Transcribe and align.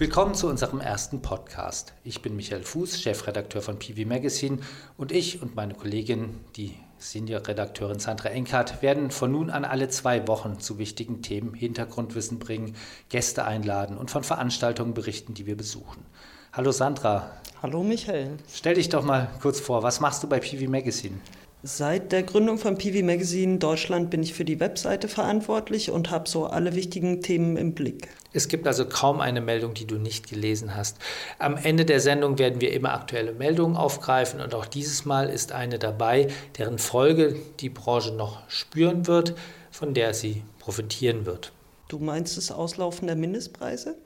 Willkommen 0.00 0.36
zu 0.36 0.46
unserem 0.46 0.78
ersten 0.78 1.22
Podcast. 1.22 1.92
Ich 2.04 2.22
bin 2.22 2.36
Michael 2.36 2.62
Fuß, 2.62 3.02
Chefredakteur 3.02 3.62
von 3.62 3.80
PV 3.80 4.06
Magazine 4.06 4.58
und 4.96 5.10
ich 5.10 5.42
und 5.42 5.56
meine 5.56 5.74
Kollegin, 5.74 6.36
die 6.54 6.76
Senior-Redakteurin 6.98 7.98
Sandra 7.98 8.28
Enkert, 8.28 8.80
werden 8.80 9.10
von 9.10 9.32
nun 9.32 9.50
an 9.50 9.64
alle 9.64 9.88
zwei 9.88 10.28
Wochen 10.28 10.60
zu 10.60 10.78
wichtigen 10.78 11.20
Themen 11.20 11.52
Hintergrundwissen 11.52 12.38
bringen, 12.38 12.76
Gäste 13.08 13.44
einladen 13.44 13.98
und 13.98 14.12
von 14.12 14.22
Veranstaltungen 14.22 14.94
berichten, 14.94 15.34
die 15.34 15.46
wir 15.46 15.56
besuchen. 15.56 16.06
Hallo 16.52 16.70
Sandra. 16.70 17.32
Hallo 17.60 17.82
Michael. 17.82 18.36
Stell 18.54 18.74
dich 18.74 18.90
doch 18.90 19.02
mal 19.02 19.28
kurz 19.42 19.58
vor, 19.58 19.82
was 19.82 19.98
machst 19.98 20.22
du 20.22 20.28
bei 20.28 20.38
PV 20.38 20.70
Magazine? 20.70 21.16
Seit 21.64 22.12
der 22.12 22.22
Gründung 22.22 22.58
von 22.58 22.78
PV 22.78 23.04
Magazine 23.04 23.58
Deutschland 23.58 24.10
bin 24.10 24.22
ich 24.22 24.32
für 24.32 24.44
die 24.44 24.60
Webseite 24.60 25.08
verantwortlich 25.08 25.90
und 25.90 26.08
habe 26.08 26.28
so 26.28 26.46
alle 26.46 26.76
wichtigen 26.76 27.20
Themen 27.20 27.56
im 27.56 27.74
Blick. 27.74 28.10
Es 28.32 28.48
gibt 28.48 28.66
also 28.66 28.84
kaum 28.86 29.20
eine 29.20 29.40
Meldung, 29.40 29.72
die 29.72 29.86
du 29.86 29.96
nicht 29.96 30.28
gelesen 30.28 30.74
hast. 30.76 30.98
Am 31.38 31.56
Ende 31.56 31.86
der 31.86 32.00
Sendung 32.00 32.38
werden 32.38 32.60
wir 32.60 32.72
immer 32.72 32.92
aktuelle 32.92 33.32
Meldungen 33.32 33.76
aufgreifen 33.76 34.40
und 34.40 34.54
auch 34.54 34.66
dieses 34.66 35.06
Mal 35.06 35.30
ist 35.30 35.52
eine 35.52 35.78
dabei, 35.78 36.28
deren 36.58 36.78
Folge 36.78 37.36
die 37.60 37.70
Branche 37.70 38.12
noch 38.12 38.40
spüren 38.48 39.06
wird, 39.06 39.34
von 39.70 39.94
der 39.94 40.12
sie 40.12 40.42
profitieren 40.58 41.24
wird. 41.24 41.52
Du 41.88 41.98
meinst 41.98 42.36
das 42.36 42.50
Auslaufen 42.50 43.06
der 43.06 43.16
Mindestpreise? 43.16 43.96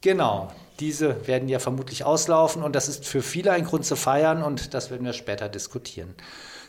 Genau, 0.00 0.48
diese 0.80 1.26
werden 1.28 1.48
ja 1.48 1.60
vermutlich 1.60 2.04
auslaufen 2.04 2.62
und 2.62 2.74
das 2.74 2.88
ist 2.88 3.04
für 3.04 3.22
viele 3.22 3.52
ein 3.52 3.64
Grund 3.64 3.84
zu 3.84 3.94
feiern 3.94 4.42
und 4.42 4.74
das 4.74 4.90
werden 4.90 5.04
wir 5.04 5.12
später 5.12 5.48
diskutieren. 5.48 6.14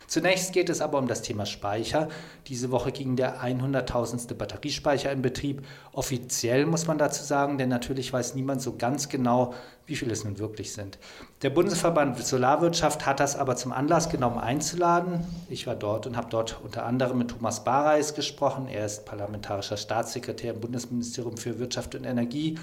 Zunächst 0.09 0.53
geht 0.53 0.69
es 0.69 0.81
aber 0.81 0.97
um 0.97 1.07
das 1.07 1.21
Thema 1.21 1.45
Speicher. 1.45 2.07
Diese 2.47 2.71
Woche 2.71 2.91
ging 2.91 3.15
der 3.15 3.43
100.000. 3.43 4.33
Batteriespeicher 4.33 5.11
in 5.11 5.21
Betrieb. 5.21 5.61
Offiziell 5.93 6.65
muss 6.65 6.87
man 6.87 6.97
dazu 6.97 7.23
sagen, 7.23 7.59
denn 7.59 7.69
natürlich 7.69 8.11
weiß 8.11 8.33
niemand 8.33 8.59
so 8.59 8.75
ganz 8.75 9.09
genau, 9.09 9.53
wie 9.85 9.95
viele 9.95 10.13
es 10.13 10.23
nun 10.23 10.39
wirklich 10.39 10.73
sind. 10.73 10.97
Der 11.43 11.51
Bundesverband 11.51 12.17
Solarwirtschaft 12.17 13.05
hat 13.05 13.19
das 13.19 13.35
aber 13.35 13.55
zum 13.55 13.71
Anlass 13.71 14.09
genommen 14.09 14.39
einzuladen. 14.39 15.27
Ich 15.47 15.67
war 15.67 15.75
dort 15.75 16.07
und 16.07 16.17
habe 16.17 16.31
dort 16.31 16.59
unter 16.63 16.87
anderem 16.87 17.19
mit 17.19 17.29
Thomas 17.29 17.63
Bareis 17.63 18.15
gesprochen. 18.15 18.67
Er 18.67 18.87
ist 18.87 19.05
parlamentarischer 19.05 19.77
Staatssekretär 19.77 20.55
im 20.55 20.59
Bundesministerium 20.59 21.37
für 21.37 21.59
Wirtschaft 21.59 21.93
und 21.93 22.05
Energie 22.05 22.57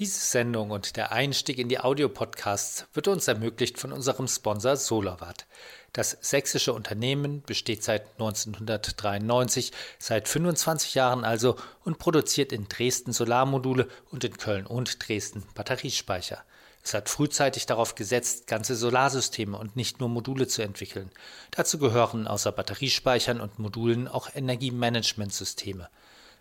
Diese 0.00 0.18
Sendung 0.18 0.70
und 0.70 0.96
der 0.96 1.12
Einstieg 1.12 1.58
in 1.58 1.68
die 1.68 1.78
Audiopodcasts 1.78 2.86
wird 2.94 3.06
uns 3.06 3.28
ermöglicht 3.28 3.78
von 3.78 3.92
unserem 3.92 4.28
Sponsor 4.28 4.74
SolarWatt. 4.78 5.44
Das 5.92 6.16
sächsische 6.22 6.72
Unternehmen 6.72 7.42
besteht 7.42 7.84
seit 7.84 8.06
1993, 8.12 9.72
seit 9.98 10.26
25 10.26 10.94
Jahren 10.94 11.22
also, 11.22 11.56
und 11.84 11.98
produziert 11.98 12.50
in 12.50 12.66
Dresden 12.66 13.12
Solarmodule 13.12 13.88
und 14.10 14.24
in 14.24 14.38
Köln 14.38 14.64
und 14.64 15.06
Dresden 15.06 15.42
Batteriespeicher. 15.54 16.42
Es 16.82 16.94
hat 16.94 17.10
frühzeitig 17.10 17.66
darauf 17.66 17.94
gesetzt, 17.94 18.46
ganze 18.46 18.76
Solarsysteme 18.76 19.58
und 19.58 19.76
nicht 19.76 20.00
nur 20.00 20.08
Module 20.08 20.46
zu 20.48 20.62
entwickeln. 20.62 21.10
Dazu 21.50 21.76
gehören 21.76 22.26
außer 22.26 22.52
Batteriespeichern 22.52 23.38
und 23.38 23.58
Modulen 23.58 24.08
auch 24.08 24.34
Energiemanagementsysteme. 24.34 25.90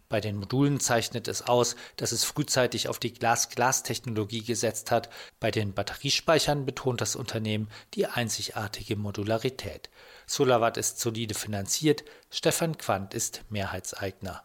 Bei 0.10 0.22
den 0.22 0.38
Modulen 0.38 0.80
zeichnet 0.80 1.28
es 1.28 1.44
aus, 1.44 1.76
dass 1.96 2.12
es 2.12 2.24
frühzeitig 2.24 2.88
auf 2.88 2.98
die 2.98 3.14
Glas-Glas-Technologie 3.14 4.42
gesetzt 4.42 4.90
hat. 4.90 5.08
Bei 5.40 5.52
den 5.52 5.74
Batteriespeichern 5.74 6.66
betont 6.66 7.00
das 7.00 7.16
Unternehmen 7.16 7.70
die 7.94 8.08
einzigartige 8.08 8.96
Modularität. 8.96 9.92
SolarWatt 10.26 10.78
ist 10.78 11.00
solide 11.00 11.36
finanziert. 11.36 12.04
Stefan 12.32 12.76
Quandt 12.80 13.14
ist 13.14 13.44
Mehrheitseigner. 13.50 14.42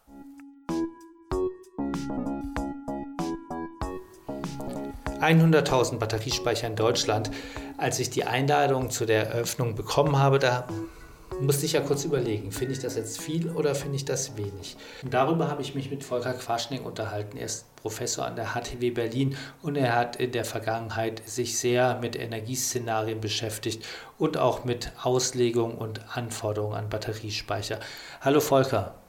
(100.000 5.18 5.96
Batteriespeicher 5.96 6.66
in 6.66 6.76
Deutschland). 6.76 7.30
Als 7.78 7.98
ich 8.00 8.10
die 8.10 8.24
Einladung 8.24 8.90
zu 8.90 9.06
der 9.06 9.28
Eröffnung 9.28 9.74
bekommen 9.74 10.18
habe, 10.18 10.38
da 10.38 10.68
musste 11.40 11.66
ich 11.66 11.72
ja 11.72 11.80
kurz 11.80 12.04
überlegen, 12.04 12.52
finde 12.52 12.74
ich 12.74 12.80
das 12.80 12.96
jetzt 12.96 13.20
viel 13.20 13.50
oder 13.50 13.74
finde 13.74 13.96
ich 13.96 14.04
das 14.04 14.36
wenig? 14.36 14.76
Und 15.02 15.14
darüber 15.14 15.48
habe 15.48 15.62
ich 15.62 15.74
mich 15.74 15.90
mit 15.90 16.04
Volker 16.04 16.32
Quaschning 16.32 16.82
unterhalten. 16.82 17.36
Er 17.36 17.46
ist 17.46 17.74
Professor 17.76 18.24
an 18.24 18.36
der 18.36 18.54
HTW 18.54 18.90
Berlin 18.90 19.36
und 19.62 19.76
er 19.76 19.94
hat 19.94 20.16
in 20.16 20.32
der 20.32 20.44
Vergangenheit 20.44 21.22
sich 21.28 21.58
sehr 21.58 21.98
mit 22.00 22.16
Energieszenarien 22.16 23.20
beschäftigt 23.20 23.84
und 24.18 24.38
auch 24.38 24.64
mit 24.64 24.92
Auslegung 25.02 25.76
und 25.76 26.00
Anforderungen 26.16 26.76
an 26.76 26.88
Batteriespeicher. 26.88 27.80
Hallo 28.20 28.40
Volker. 28.40 29.03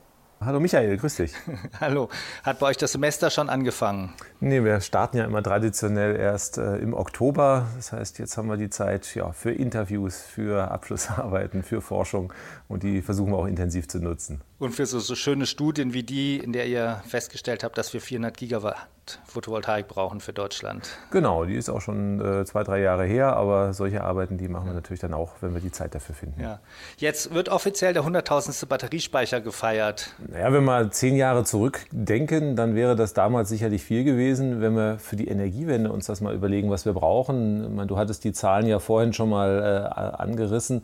Hallo 0.46 0.60
Michael, 0.60 0.96
grüß 0.98 1.16
dich. 1.16 1.34
Hallo. 1.82 2.08
Hat 2.44 2.60
bei 2.60 2.68
euch 2.68 2.78
das 2.78 2.92
Semester 2.92 3.32
schon 3.32 3.50
angefangen? 3.50 4.14
Nee, 4.40 4.64
wir 4.64 4.80
starten 4.80 5.18
ja 5.18 5.26
immer 5.26 5.42
traditionell 5.42 6.16
erst 6.16 6.60
äh, 6.60 6.78
im 6.78 6.94
Oktober. 6.94 7.66
Das 7.78 7.92
heißt, 7.92 8.20
jetzt 8.20 8.38
haben 8.38 8.48
wir 8.48 8.58
die 8.58 8.70
Zeit 8.70 9.16
ja, 9.16 9.32
für 9.32 9.52
Interviews, 9.52 10.22
für 10.22 10.70
Abschlussarbeiten, 10.70 11.64
für 11.64 11.82
Forschung 11.82 12.32
und 12.68 12.84
die 12.84 13.02
versuchen 13.02 13.32
wir 13.32 13.40
auch 13.40 13.48
intensiv 13.48 13.88
zu 13.88 13.98
nutzen. 13.98 14.42
Und 14.60 14.76
für 14.76 14.86
so, 14.86 15.00
so 15.00 15.16
schöne 15.16 15.48
Studien 15.48 15.94
wie 15.94 16.04
die, 16.04 16.38
in 16.38 16.54
der 16.54 16.68
ihr 16.68 17.02
festgestellt 17.08 17.64
habt, 17.64 17.80
dass 17.80 17.92
wir 17.94 18.02
400 18.02 18.38
Gigawatt 18.38 18.88
Photovoltaik 19.26 19.88
brauchen 19.88 20.20
für 20.20 20.34
Deutschland. 20.34 20.90
Genau, 21.12 21.46
die 21.46 21.56
ist 21.56 21.70
auch 21.70 21.82
schon 21.82 22.20
äh, 22.20 22.46
zwei, 22.46 22.64
drei 22.64 22.82
Jahre 22.82 23.06
her, 23.06 23.36
aber 23.36 23.74
solche 23.74 24.04
Arbeiten, 24.04 24.38
die 24.38 24.48
machen 24.48 24.68
wir 24.68 24.74
natürlich 24.74 25.00
dann 25.00 25.14
auch, 25.14 25.34
wenn 25.42 25.54
wir 25.54 25.62
die 25.62 25.72
Zeit 25.72 25.96
dafür 25.96 26.16
finden. 26.16 26.42
Ja. 26.42 26.60
Jetzt 26.98 27.34
wird 27.34 27.50
offiziell 27.50 27.94
der 27.94 28.04
100.000. 28.04 28.66
Batteriespeicher 28.66 29.42
gefeiert. 29.42 30.12
Naja, 30.28 30.52
wenn 30.52 30.64
wir 30.64 30.92
zehn 30.92 31.16
Jahre 31.16 31.44
zurückdenken, 31.44 32.56
dann 32.56 32.76
wäre 32.76 32.96
das 32.96 33.14
damals 33.14 33.50
sicherlich 33.50 33.84
viel 33.84 34.04
gewesen, 34.04 34.62
wenn 34.62 34.76
wir 34.76 35.00
für 35.00 35.16
die 35.16 35.28
Energiewende 35.28 35.92
uns 35.92 36.06
das 36.08 36.22
mal 36.22 36.34
überlegen, 36.34 36.70
was 36.70 36.86
wir 36.86 36.94
brauchen. 36.94 37.76
Meine, 37.76 37.88
du 37.88 37.98
hattest 37.98 38.24
die 38.24 38.34
Zahlen 38.34 38.68
ja 38.68 38.80
vorhin 38.80 39.14
schon 39.14 39.30
mal 39.30 39.92
äh, 39.94 40.22
angerissen 40.22 40.84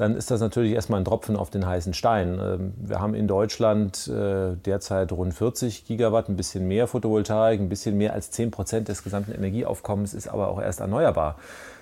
dann 0.00 0.16
ist 0.16 0.30
das 0.30 0.40
natürlich 0.40 0.72
erstmal 0.72 0.98
ein 0.98 1.04
Tropfen 1.04 1.36
auf 1.36 1.50
den 1.50 1.66
heißen 1.66 1.92
Stein. 1.92 2.40
Ähm, 2.42 2.72
wir 2.78 3.00
haben 3.00 3.14
in 3.14 3.28
Deutschland 3.28 4.08
äh, 4.08 4.56
derzeit 4.64 5.12
rund 5.12 5.34
40 5.34 5.84
Gigawatt, 5.84 6.30
ein 6.30 6.36
bisschen 6.36 6.66
mehr 6.66 6.86
Photovoltaik, 6.86 7.60
ein 7.60 7.68
bisschen 7.68 7.98
mehr 7.98 8.14
als 8.14 8.30
10 8.30 8.50
Prozent 8.50 8.88
des 8.88 9.04
gesamten 9.04 9.32
Energieaufkommens 9.32 10.14
ist 10.14 10.26
aber 10.26 10.48
auch 10.48 10.58
erst 10.58 10.80
erneuerbar. 10.80 11.36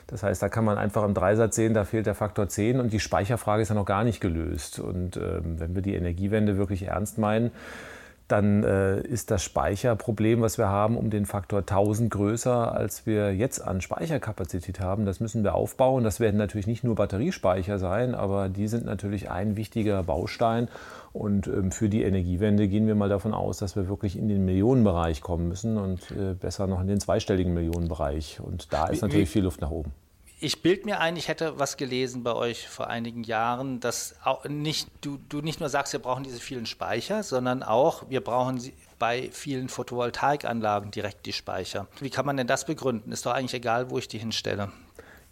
Das 0.09 0.25
heißt, 0.25 0.43
da 0.43 0.49
kann 0.49 0.65
man 0.65 0.79
einfach 0.79 1.05
im 1.05 1.15
Dreisatz 1.15 1.55
sehen, 1.55 1.75
da 1.75 1.85
fehlt 1.85 2.07
der 2.07 2.17
Faktor 2.17 2.49
10 2.49 2.81
und 2.81 2.93
die 2.93 2.99
Speicherfrage 2.99 3.63
ist 3.63 3.69
ja 3.69 3.77
noch 3.77 3.85
gar 3.85 4.03
nicht 4.03 4.21
gelöst. 4.21 4.81
Und 4.81 5.17
ähm, 5.17 5.61
wenn 5.61 5.77
wir 5.77 5.83
die 5.83 5.95
Energiewende 5.95 6.57
wirklich 6.59 6.89
ernst 6.89 7.19
meinen, 7.19 7.53
dann 8.29 8.63
äh, 8.63 9.01
ist 9.01 9.31
das 9.31 9.43
Speicherproblem, 9.43 10.43
was 10.43 10.59
wir 10.59 10.69
haben, 10.69 10.97
um 10.97 11.11
den 11.11 11.27
Faktor 11.27 11.61
1000 11.61 12.11
größer, 12.11 12.73
als 12.75 13.07
wir 13.07 13.35
jetzt 13.35 13.61
an 13.61 13.81
Speicherkapazität 13.81 14.81
haben. 14.81 15.07
Das 15.07 15.21
müssen 15.21 15.45
wir 15.45 15.55
aufbauen. 15.55 16.05
Das 16.05 16.21
werden 16.21 16.37
natürlich 16.37 16.67
nicht 16.67 16.85
nur 16.85 16.95
Batteriespeicher 16.95 17.79
sein, 17.79 18.15
aber 18.15 18.49
die 18.49 18.69
sind 18.69 18.85
natürlich 18.85 19.31
ein 19.31 19.57
wichtiger 19.57 20.03
Baustein. 20.03 20.69
Und 21.13 21.47
ähm, 21.47 21.73
für 21.73 21.89
die 21.89 22.03
Energiewende 22.03 22.69
gehen 22.69 22.87
wir 22.87 22.95
mal 22.95 23.09
davon 23.09 23.33
aus, 23.33 23.59
dass 23.59 23.77
wir 23.77 23.89
wirklich 23.89 24.19
in 24.19 24.29
den 24.29 24.45
Millionenbereich 24.45 25.23
kommen 25.23 25.49
müssen 25.49 25.79
und 25.79 26.11
äh, 26.11 26.35
besser 26.35 26.67
noch 26.67 26.81
in 26.81 26.87
den 26.87 27.01
zweistelligen 27.01 27.55
Millionenbereich. 27.55 28.41
Und 28.41 28.73
da 28.73 28.89
ist 28.89 29.03
natürlich 29.03 29.31
viel 29.31 29.45
Luft 29.45 29.61
nach 29.61 29.71
oben 29.71 29.93
ich 30.41 30.63
bild 30.63 30.87
mir 30.87 31.01
ein, 31.01 31.17
ich 31.17 31.29
hätte 31.29 31.59
was 31.59 31.77
gelesen 31.77 32.23
bei 32.23 32.33
euch 32.33 32.69
vor 32.69 32.89
einigen 32.89 33.25
Jahren, 33.25 33.81
dass 33.81 34.15
nicht, 34.49 34.89
du, 35.01 35.19
du 35.29 35.41
nicht 35.41 35.61
nur 35.61 35.69
sagst, 35.69 35.93
wir 35.93 36.01
brauchen 36.01 36.25
diese 36.25 36.39
vielen 36.39 36.67
Speicher, 36.67 37.23
sondern 37.23 37.63
auch, 37.63 38.09
wir 38.09 38.23
brauchen 38.23 38.59
sie 38.61 38.73
bei 38.99 39.31
vielen 39.33 39.69
Photovoltaikanlagen 39.69 40.91
direkt 40.91 41.27
die 41.27 41.33
Speicher. 41.33 41.87
Wie 42.01 42.11
kann 42.11 42.27
man 42.27 42.37
denn 42.37 42.47
das 42.47 42.67
begründen? 42.67 43.13
Ist 43.13 43.27
doch 43.27 43.33
eigentlich 43.33 43.55
egal, 43.55 43.91
wo 43.91 43.99
ich 43.99 44.09
die 44.09 44.19
hinstelle. 44.19 44.71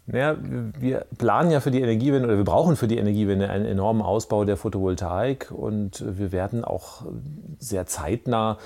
Naja, 0.09 0.37
wir 0.39 1.05
planen 1.17 1.51
ja 1.51 1.59
für 1.59 1.69
die 1.69 1.81
Energiewende 1.81 2.29
oder 2.29 2.37
wir 2.37 2.45
brauchen 2.45 2.77
für 2.77 2.87
die 2.87 2.97
Energiewende 2.97 3.49
einen 3.49 3.65
enormen 3.65 4.01
Ausbau 4.01 4.45
der 4.45 4.55
Photovoltaik 4.55 5.51
und 5.51 6.01
wir 6.17 6.31
werden 6.31 6.63
auch 6.63 7.03
sehr 7.59 7.87
zeitnah 7.87 8.57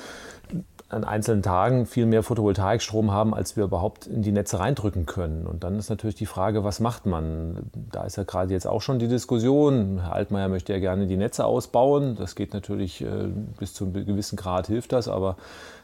an 0.92 1.04
einzelnen 1.04 1.42
Tagen 1.42 1.86
viel 1.86 2.06
mehr 2.06 2.22
Photovoltaikstrom 2.22 3.12
haben, 3.12 3.34
als 3.34 3.56
wir 3.56 3.64
überhaupt 3.64 4.08
in 4.08 4.22
die 4.22 4.32
Netze 4.32 4.60
reindrücken 4.60 5.06
können. 5.06 5.48
Und 5.48 5.64
dann 5.64 5.80
ist 5.80 5.90
natürlich 5.90 6.16
die 6.16 6.26
Frage, 6.26 6.64
was 6.64 6.80
macht 6.80 7.06
man? 7.06 7.70
Da 7.74 8.04
ist 8.04 8.18
ja 8.18 8.24
gerade 8.24 8.52
jetzt 8.54 8.68
auch 8.68 8.82
schon 8.82 9.00
die 9.00 9.08
Diskussion. 9.08 10.02
Herr 10.02 10.14
Altmaier 10.14 10.50
möchte 10.50 10.74
ja 10.74 10.80
gerne 10.80 11.08
die 11.08 11.18
Netze 11.18 11.46
ausbauen. 11.46 12.16
Das 12.18 12.36
geht 12.36 12.54
natürlich 12.54 13.02
äh, 13.02 13.28
bis 13.58 13.74
zu 13.74 13.86
einem 13.86 14.06
gewissen 14.06 14.36
Grad 14.36 14.68
hilft 14.68 14.92
das, 14.92 15.08
aber 15.08 15.38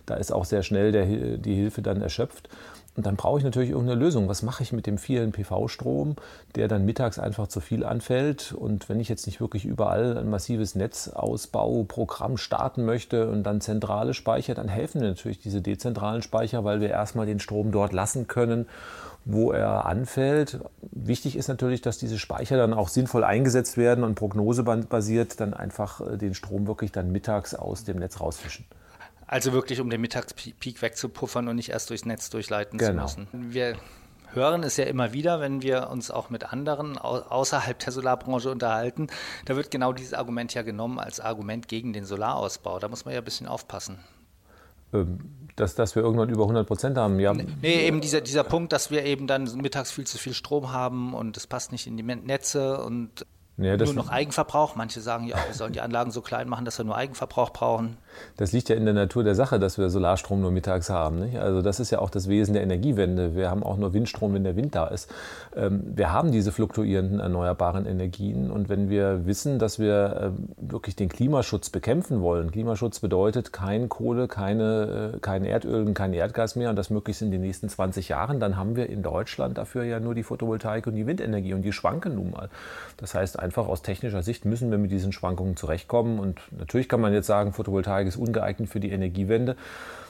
da 0.05 0.15
ist 0.15 0.31
auch 0.31 0.45
sehr 0.45 0.63
schnell 0.63 0.91
der, 0.91 1.05
die 1.05 1.55
Hilfe 1.55 1.81
dann 1.81 2.01
erschöpft. 2.01 2.49
Und 2.97 3.05
dann 3.05 3.15
brauche 3.15 3.37
ich 3.37 3.45
natürlich 3.45 3.69
irgendeine 3.69 3.99
Lösung. 3.99 4.27
Was 4.27 4.41
mache 4.41 4.63
ich 4.63 4.73
mit 4.73 4.87
dem 4.87 4.97
vielen 4.97 5.31
PV-Strom, 5.31 6.15
der 6.55 6.67
dann 6.67 6.83
mittags 6.83 7.19
einfach 7.19 7.47
zu 7.47 7.59
viel 7.59 7.85
anfällt? 7.85 8.53
Und 8.53 8.89
wenn 8.89 8.99
ich 8.99 9.07
jetzt 9.07 9.27
nicht 9.27 9.39
wirklich 9.39 9.65
überall 9.65 10.17
ein 10.17 10.31
massives 10.31 10.73
Netzausbauprogramm 10.73 12.37
starten 12.37 12.85
möchte 12.85 13.29
und 13.29 13.43
dann 13.43 13.61
zentrale 13.61 14.15
Speicher, 14.15 14.55
dann 14.55 14.67
helfen 14.67 15.01
mir 15.01 15.09
natürlich 15.09 15.37
diese 15.37 15.61
dezentralen 15.61 16.23
Speicher, 16.23 16.63
weil 16.63 16.81
wir 16.81 16.89
erstmal 16.89 17.27
den 17.27 17.39
Strom 17.39 17.71
dort 17.71 17.93
lassen 17.93 18.25
können, 18.27 18.65
wo 19.25 19.51
er 19.51 19.85
anfällt. 19.85 20.59
Wichtig 20.81 21.35
ist 21.35 21.49
natürlich, 21.49 21.81
dass 21.81 21.99
diese 21.99 22.17
Speicher 22.17 22.57
dann 22.57 22.73
auch 22.73 22.87
sinnvoll 22.87 23.23
eingesetzt 23.23 23.77
werden 23.77 24.03
und 24.03 24.15
prognosebasiert 24.15 25.39
dann 25.39 25.53
einfach 25.53 26.01
äh, 26.01 26.17
den 26.17 26.33
Strom 26.33 26.65
wirklich 26.65 26.91
dann 26.91 27.11
mittags 27.11 27.53
aus 27.53 27.83
dem 27.83 27.99
Netz 27.99 28.19
rausfischen. 28.19 28.65
Also 29.27 29.51
wirklich, 29.51 29.81
um 29.81 29.89
den 29.89 30.01
Mittagspeak 30.01 30.81
wegzupuffern 30.81 31.47
und 31.49 31.57
nicht 31.57 31.69
erst 31.69 31.89
durchs 31.89 32.05
Netz 32.05 32.29
durchleiten 32.29 32.79
genau. 32.79 33.05
zu 33.05 33.21
müssen. 33.21 33.53
Wir 33.53 33.75
hören 34.33 34.63
es 34.63 34.77
ja 34.77 34.85
immer 34.85 35.13
wieder, 35.13 35.41
wenn 35.41 35.61
wir 35.61 35.89
uns 35.89 36.11
auch 36.11 36.29
mit 36.29 36.51
anderen 36.51 36.97
außerhalb 36.97 37.77
der 37.77 37.91
Solarbranche 37.91 38.49
unterhalten. 38.49 39.07
Da 39.45 39.55
wird 39.55 39.69
genau 39.69 39.91
dieses 39.93 40.13
Argument 40.13 40.53
ja 40.53 40.61
genommen 40.61 40.99
als 40.99 41.19
Argument 41.19 41.67
gegen 41.67 41.91
den 41.91 42.05
Solarausbau. 42.05 42.79
Da 42.79 42.87
muss 42.87 43.03
man 43.03 43.13
ja 43.13 43.19
ein 43.19 43.25
bisschen 43.25 43.47
aufpassen. 43.47 43.99
Ähm, 44.93 45.19
dass, 45.57 45.75
dass 45.75 45.95
wir 45.95 46.03
irgendwann 46.03 46.29
über 46.29 46.43
100 46.43 46.65
Prozent 46.65 46.97
haben, 46.97 47.19
ja. 47.19 47.33
Nee, 47.33 47.87
eben 47.87 47.99
dieser, 47.99 48.21
dieser 48.21 48.43
Punkt, 48.43 48.71
dass 48.71 48.91
wir 48.91 49.03
eben 49.03 49.27
dann 49.27 49.43
mittags 49.57 49.91
viel 49.91 50.05
zu 50.05 50.17
viel 50.17 50.33
Strom 50.33 50.71
haben 50.71 51.13
und 51.13 51.35
es 51.35 51.47
passt 51.47 51.71
nicht 51.71 51.87
in 51.87 51.97
die 51.97 52.03
Netze 52.03 52.81
und 52.81 53.25
ja, 53.57 53.75
nur 53.75 53.93
noch 53.93 54.09
Eigenverbrauch. 54.09 54.75
Manche 54.75 55.01
sagen 55.01 55.25
ja, 55.25 55.35
wir 55.47 55.53
sollen 55.55 55.73
die 55.73 55.81
Anlagen 55.81 56.11
so 56.11 56.21
klein 56.21 56.47
machen, 56.47 56.63
dass 56.63 56.77
wir 56.77 56.85
nur 56.85 56.95
Eigenverbrauch 56.95 57.49
brauchen. 57.49 57.97
Das 58.37 58.51
liegt 58.51 58.69
ja 58.69 58.75
in 58.75 58.85
der 58.85 58.93
Natur 58.93 59.23
der 59.23 59.35
Sache, 59.35 59.59
dass 59.59 59.77
wir 59.77 59.89
Solarstrom 59.89 60.41
nur 60.41 60.51
mittags 60.51 60.89
haben. 60.89 61.19
Nicht? 61.19 61.37
Also 61.37 61.61
das 61.61 61.79
ist 61.79 61.91
ja 61.91 61.99
auch 61.99 62.09
das 62.09 62.29
Wesen 62.29 62.53
der 62.53 62.63
Energiewende. 62.63 63.35
Wir 63.35 63.49
haben 63.49 63.63
auch 63.63 63.77
nur 63.77 63.93
Windstrom, 63.93 64.33
wenn 64.33 64.43
der 64.43 64.55
Wind 64.55 64.75
da 64.75 64.87
ist. 64.87 65.09
Ähm, 65.55 65.83
wir 65.95 66.11
haben 66.11 66.31
diese 66.31 66.51
fluktuierenden 66.51 67.19
erneuerbaren 67.19 67.85
Energien. 67.85 68.51
Und 68.51 68.69
wenn 68.69 68.89
wir 68.89 69.25
wissen, 69.25 69.59
dass 69.59 69.79
wir 69.79 70.19
ähm, 70.21 70.49
wirklich 70.57 70.95
den 70.95 71.09
Klimaschutz 71.09 71.69
bekämpfen 71.69 72.21
wollen, 72.21 72.51
Klimaschutz 72.51 72.99
bedeutet 72.99 73.53
kein 73.53 73.89
Kohle, 73.89 74.27
keine, 74.27 75.13
äh, 75.15 75.19
kein 75.19 75.45
Erdöl 75.45 75.85
und 75.85 75.93
kein 75.93 76.13
Erdgas 76.13 76.55
mehr 76.55 76.69
und 76.69 76.75
das 76.75 76.89
möglichst 76.89 77.21
in 77.21 77.31
den 77.31 77.41
nächsten 77.41 77.69
20 77.69 78.09
Jahren, 78.09 78.39
dann 78.39 78.57
haben 78.57 78.75
wir 78.75 78.89
in 78.89 79.03
Deutschland 79.03 79.57
dafür 79.57 79.83
ja 79.83 79.99
nur 79.99 80.15
die 80.15 80.23
Photovoltaik 80.23 80.87
und 80.87 80.95
die 80.95 81.07
Windenergie 81.07 81.53
und 81.53 81.61
die 81.61 81.71
schwanken 81.71 82.15
nun 82.15 82.31
mal. 82.31 82.49
Das 82.97 83.13
heißt, 83.13 83.39
einfach 83.39 83.67
aus 83.67 83.81
technischer 83.81 84.23
Sicht 84.23 84.45
müssen 84.45 84.71
wir 84.71 84.77
mit 84.77 84.91
diesen 84.91 85.11
Schwankungen 85.11 85.55
zurechtkommen. 85.55 86.19
Und 86.19 86.41
natürlich 86.57 86.89
kann 86.89 87.01
man 87.01 87.13
jetzt 87.13 87.27
sagen, 87.27 87.53
Photovoltaik 87.53 88.06
ist 88.07 88.17
ungeeignet 88.17 88.69
für 88.69 88.79
die 88.79 88.91
Energiewende. 88.91 89.55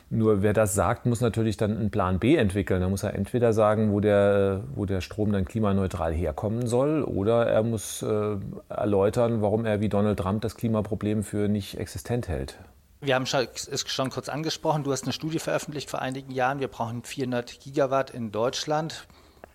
Nur 0.09 0.41
wer 0.41 0.53
das 0.53 0.73
sagt, 0.73 1.05
muss 1.05 1.19
natürlich 1.19 1.57
dann 1.57 1.77
einen 1.77 1.91
Plan 1.91 2.17
B 2.19 2.37
entwickeln. 2.37 2.79
Da 2.79 2.87
muss 2.87 3.03
er 3.03 3.13
entweder 3.13 3.51
sagen, 3.51 3.91
wo 3.91 3.99
der, 3.99 4.63
wo 4.73 4.85
der 4.85 5.01
Strom 5.01 5.33
dann 5.33 5.43
klimaneutral 5.43 6.13
herkommen 6.13 6.65
soll, 6.65 7.03
oder 7.03 7.45
er 7.47 7.63
muss 7.63 8.01
äh, 8.03 8.37
erläutern, 8.69 9.41
warum 9.41 9.65
er 9.65 9.81
wie 9.81 9.89
Donald 9.89 10.19
Trump 10.19 10.41
das 10.41 10.55
Klimaproblem 10.55 11.23
für 11.23 11.49
nicht 11.49 11.77
existent 11.77 12.29
hält. 12.29 12.57
Wir 13.01 13.15
haben 13.15 13.23
es 13.23 13.83
schon 13.87 14.09
kurz 14.09 14.29
angesprochen. 14.29 14.83
Du 14.83 14.91
hast 14.91 15.03
eine 15.03 15.13
Studie 15.13 15.39
veröffentlicht 15.39 15.89
vor 15.89 16.01
einigen 16.01 16.31
Jahren. 16.31 16.61
Wir 16.61 16.69
brauchen 16.69 17.03
400 17.03 17.59
Gigawatt 17.59 18.09
in 18.09 18.31
Deutschland 18.31 19.07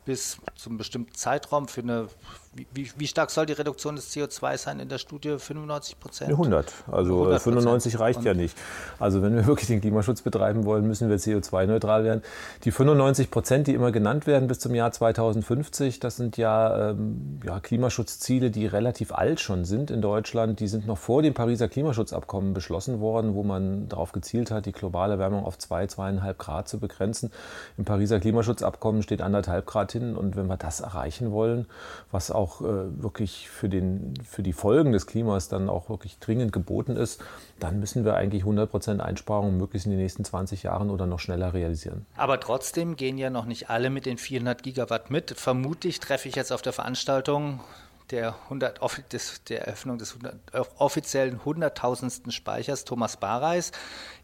bis 0.04 0.38
zum 0.54 0.76
bestimmten 0.76 1.14
Zeitraum 1.14 1.66
für 1.66 1.80
eine 1.80 2.08
wie, 2.54 2.90
wie, 2.96 3.06
stark 3.06 3.30
soll 3.30 3.46
die 3.46 3.54
Reduktion 3.54 3.96
des 3.96 4.14
CO2 4.14 4.58
sein 4.58 4.78
in 4.78 4.88
der 4.88 4.98
Studie? 4.98 5.38
95 5.38 5.98
Prozent? 5.98 6.30
100. 6.30 6.72
Also 6.90 7.20
100 7.20 7.42
95 7.42 7.98
reicht 7.98 8.18
Und 8.18 8.26
ja 8.26 8.34
nicht. 8.34 8.56
Also 8.98 9.22
wenn 9.22 9.34
wir 9.34 9.46
wirklich 9.46 9.68
den 9.68 9.80
Klimaschutz 9.80 10.20
betreiben 10.20 10.66
wollen, 10.66 10.86
müssen 10.86 11.08
wir 11.08 11.16
CO2-neutral 11.18 12.04
werden. 12.04 12.22
Die 12.64 12.70
95 12.70 13.30
Prozent, 13.30 13.68
die 13.68 13.74
immer 13.74 13.90
genannt 13.90 14.26
werden 14.26 14.48
bis 14.48 14.58
zum 14.58 14.74
Jahr 14.74 14.92
2050, 14.92 15.98
das 15.98 16.16
sind 16.16 16.36
ja, 16.36 16.90
ähm, 16.90 17.40
ja 17.42 17.58
Klimaschutzziele, 17.58 18.50
die 18.50 18.66
relativ 18.66 19.12
alt 19.12 19.40
schon 19.40 19.64
sind 19.64 19.90
in 19.90 20.02
Deutschland. 20.02 20.60
Die 20.60 20.68
sind 20.68 20.86
noch 20.86 20.98
vor 20.98 21.22
dem 21.22 21.32
Pariser 21.32 21.68
Klimaschutzabkommen 21.68 22.52
beschlossen 22.52 23.00
worden, 23.00 23.34
wo 23.34 23.42
man 23.42 23.88
darauf 23.88 24.12
gezielt 24.12 24.50
hat, 24.50 24.66
die 24.66 24.72
globale 24.72 25.14
Erwärmung 25.14 25.46
auf 25.46 25.56
2, 25.56 25.86
zwei, 25.86 26.02
2,5 26.10 26.34
Grad 26.34 26.68
zu 26.68 26.78
begrenzen. 26.78 27.30
Im 27.78 27.84
Pariser 27.84 28.20
Klimaschutzabkommen 28.20 29.02
steht 29.02 29.22
anderthalb 29.22 29.66
Grad 29.66 29.92
hin. 29.92 30.16
Und 30.16 30.36
wenn 30.36 30.46
wir 30.46 30.56
das 30.56 30.80
erreichen 30.80 31.32
wollen, 31.32 31.66
was 32.10 32.30
auch 32.30 32.41
auch 32.42 32.60
äh, 32.60 33.02
wirklich 33.02 33.48
für, 33.48 33.68
den, 33.68 34.14
für 34.28 34.42
die 34.42 34.52
Folgen 34.52 34.92
des 34.92 35.06
Klimas 35.06 35.48
dann 35.48 35.68
auch 35.68 35.88
wirklich 35.88 36.18
dringend 36.18 36.52
geboten 36.52 36.96
ist, 36.96 37.22
dann 37.60 37.78
müssen 37.78 38.04
wir 38.04 38.14
eigentlich 38.14 38.42
100 38.42 38.70
Prozent 38.70 39.00
Einsparungen 39.00 39.56
möglichst 39.56 39.86
in 39.86 39.92
den 39.92 40.00
nächsten 40.00 40.24
20 40.24 40.64
Jahren 40.64 40.90
oder 40.90 41.06
noch 41.06 41.20
schneller 41.20 41.54
realisieren. 41.54 42.04
Aber 42.16 42.40
trotzdem 42.40 42.96
gehen 42.96 43.16
ja 43.16 43.30
noch 43.30 43.46
nicht 43.46 43.70
alle 43.70 43.88
mit 43.90 44.06
den 44.06 44.18
400 44.18 44.62
Gigawatt 44.62 45.10
mit. 45.10 45.30
Vermutlich 45.30 46.00
treffe 46.00 46.28
ich 46.28 46.34
jetzt 46.34 46.52
auf 46.52 46.62
der 46.62 46.72
Veranstaltung 46.72 47.60
der, 48.10 48.34
100, 48.44 48.80
des, 49.12 49.44
der 49.44 49.66
Eröffnung 49.66 49.98
des 49.98 50.14
100, 50.14 50.34
offiziellen 50.78 51.40
100.000. 51.40 52.30
Speichers 52.30 52.84
Thomas 52.84 53.16
Bareis. 53.16 53.72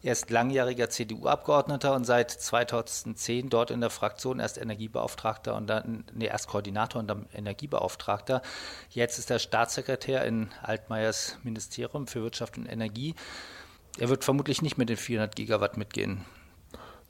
Er 0.03 0.13
ist 0.13 0.29
langjähriger 0.29 0.89
CDU-Abgeordneter 0.89 1.93
und 1.95 2.05
seit 2.05 2.31
2010 2.31 3.49
dort 3.49 3.71
in 3.71 3.81
der 3.81 3.89
Fraktion 3.89 4.39
erst 4.39 4.57
Energiebeauftragter 4.57 5.55
und 5.55 5.67
dann, 5.67 6.03
nee, 6.13 6.27
erst 6.27 6.47
Koordinator 6.47 6.99
und 6.99 7.07
dann 7.07 7.27
Energiebeauftragter. 7.33 8.41
Jetzt 8.89 9.19
ist 9.19 9.31
er 9.31 9.39
Staatssekretär 9.39 10.23
in 10.25 10.49
Altmaiers 10.61 11.37
Ministerium 11.43 12.07
für 12.07 12.21
Wirtschaft 12.21 12.57
und 12.57 12.65
Energie. 12.65 13.15
Er 13.97 14.09
wird 14.09 14.23
vermutlich 14.23 14.61
nicht 14.61 14.77
mit 14.77 14.89
den 14.89 14.97
400 14.97 15.35
Gigawatt 15.35 15.77
mitgehen. 15.77 16.25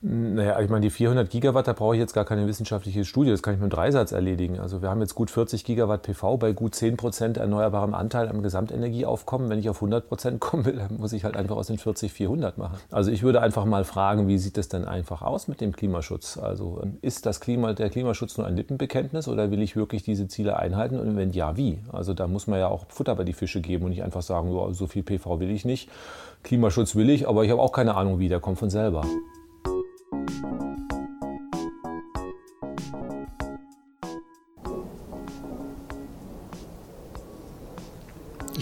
Naja, 0.02 0.62
ich 0.62 0.70
meine, 0.70 0.84
die 0.84 0.92
400 0.92 1.30
Gigawatt, 1.30 1.68
da 1.68 1.74
brauche 1.74 1.94
ich 1.94 2.00
jetzt 2.00 2.14
gar 2.14 2.24
keine 2.24 2.48
wissenschaftliche 2.48 3.04
Studie, 3.04 3.32
das 3.32 3.44
kann 3.44 3.54
ich 3.54 3.60
mit 3.60 3.66
einem 3.66 3.72
Dreisatz 3.72 4.14
erledigen. 4.14 4.58
Also 4.58 4.82
wir 4.82 4.90
haben 4.90 5.02
jetzt 5.02 5.14
gut 5.14 5.30
40 5.30 5.66
Gigawatt 5.66 6.04
PV 6.04 6.38
bei 6.38 6.54
gut 6.54 6.74
10 6.74 6.96
Prozent 6.96 7.36
erneuerbarem 7.36 7.94
Anteil 7.94 8.30
am 8.30 8.42
Gesamtenergieaufkommen. 8.42 9.50
Wenn 9.50 9.60
ich 9.60 9.70
auf 9.70 9.78
100 9.78 10.08
Prozent 10.08 10.40
kommen 10.40 10.64
will, 10.64 10.78
dann 10.78 10.98
muss 10.98 11.12
ich 11.12 11.26
halt 11.26 11.36
einfach 11.36 11.58
aus 11.58 11.68
den 11.68 11.78
40 11.78 12.14
400 12.14 12.58
machen. 12.58 12.78
Also 12.92 13.12
ich 13.12 13.24
würde 13.24 13.42
einfach 13.42 13.66
mal 13.66 13.84
fragen, 13.84 14.30
wie 14.30 14.38
sieht 14.38 14.56
das 14.56 14.70
denn 14.70 14.86
einfach 14.86 15.22
aus 15.22 15.50
mit 15.50 15.60
dem 15.60 15.74
Klimaschutz? 15.74 16.38
Also 16.38 16.80
ähm, 16.82 16.98
ist 17.02 17.26
das 17.26 17.42
Klima, 17.42 17.74
der 17.74 17.90
Klimaschutz 17.90 18.38
nur 18.38 18.48
ein 18.48 18.56
Lippenbekenntnis 18.56 19.28
oder 19.28 19.52
will 19.52 19.62
ich 19.62 19.76
wirklich 19.76 20.04
diese 20.04 20.30
Ziele 20.30 20.56
einhalten? 20.56 20.98
Und 20.98 21.18
wenn 21.18 21.32
ja, 21.32 21.58
wie? 21.58 21.80
Also 21.92 22.14
da 22.14 22.28
muss 22.28 22.48
man 22.48 22.58
ja 22.60 22.70
auch 22.70 22.86
Futter 22.88 23.16
bei 23.16 23.26
die 23.26 23.34
Fische 23.34 23.60
geben 23.60 23.84
und 23.84 23.90
nicht 23.90 24.04
einfach 24.04 24.22
sagen, 24.22 24.50
so 24.74 24.88
viel 24.88 25.04
PV 25.04 25.42
will 25.42 25.52
ich 25.52 25.66
nicht. 25.66 25.90
Klimaschutz 26.44 26.96
will 26.96 27.10
ich, 27.10 27.28
aber 27.28 27.44
ich 27.44 27.52
habe 27.52 27.62
auch 27.62 27.74
keine 27.74 27.96
Ahnung, 27.96 28.20
wie, 28.20 28.30
der 28.30 28.40
kommt 28.40 28.60
von 28.60 28.70
selber. 28.70 29.04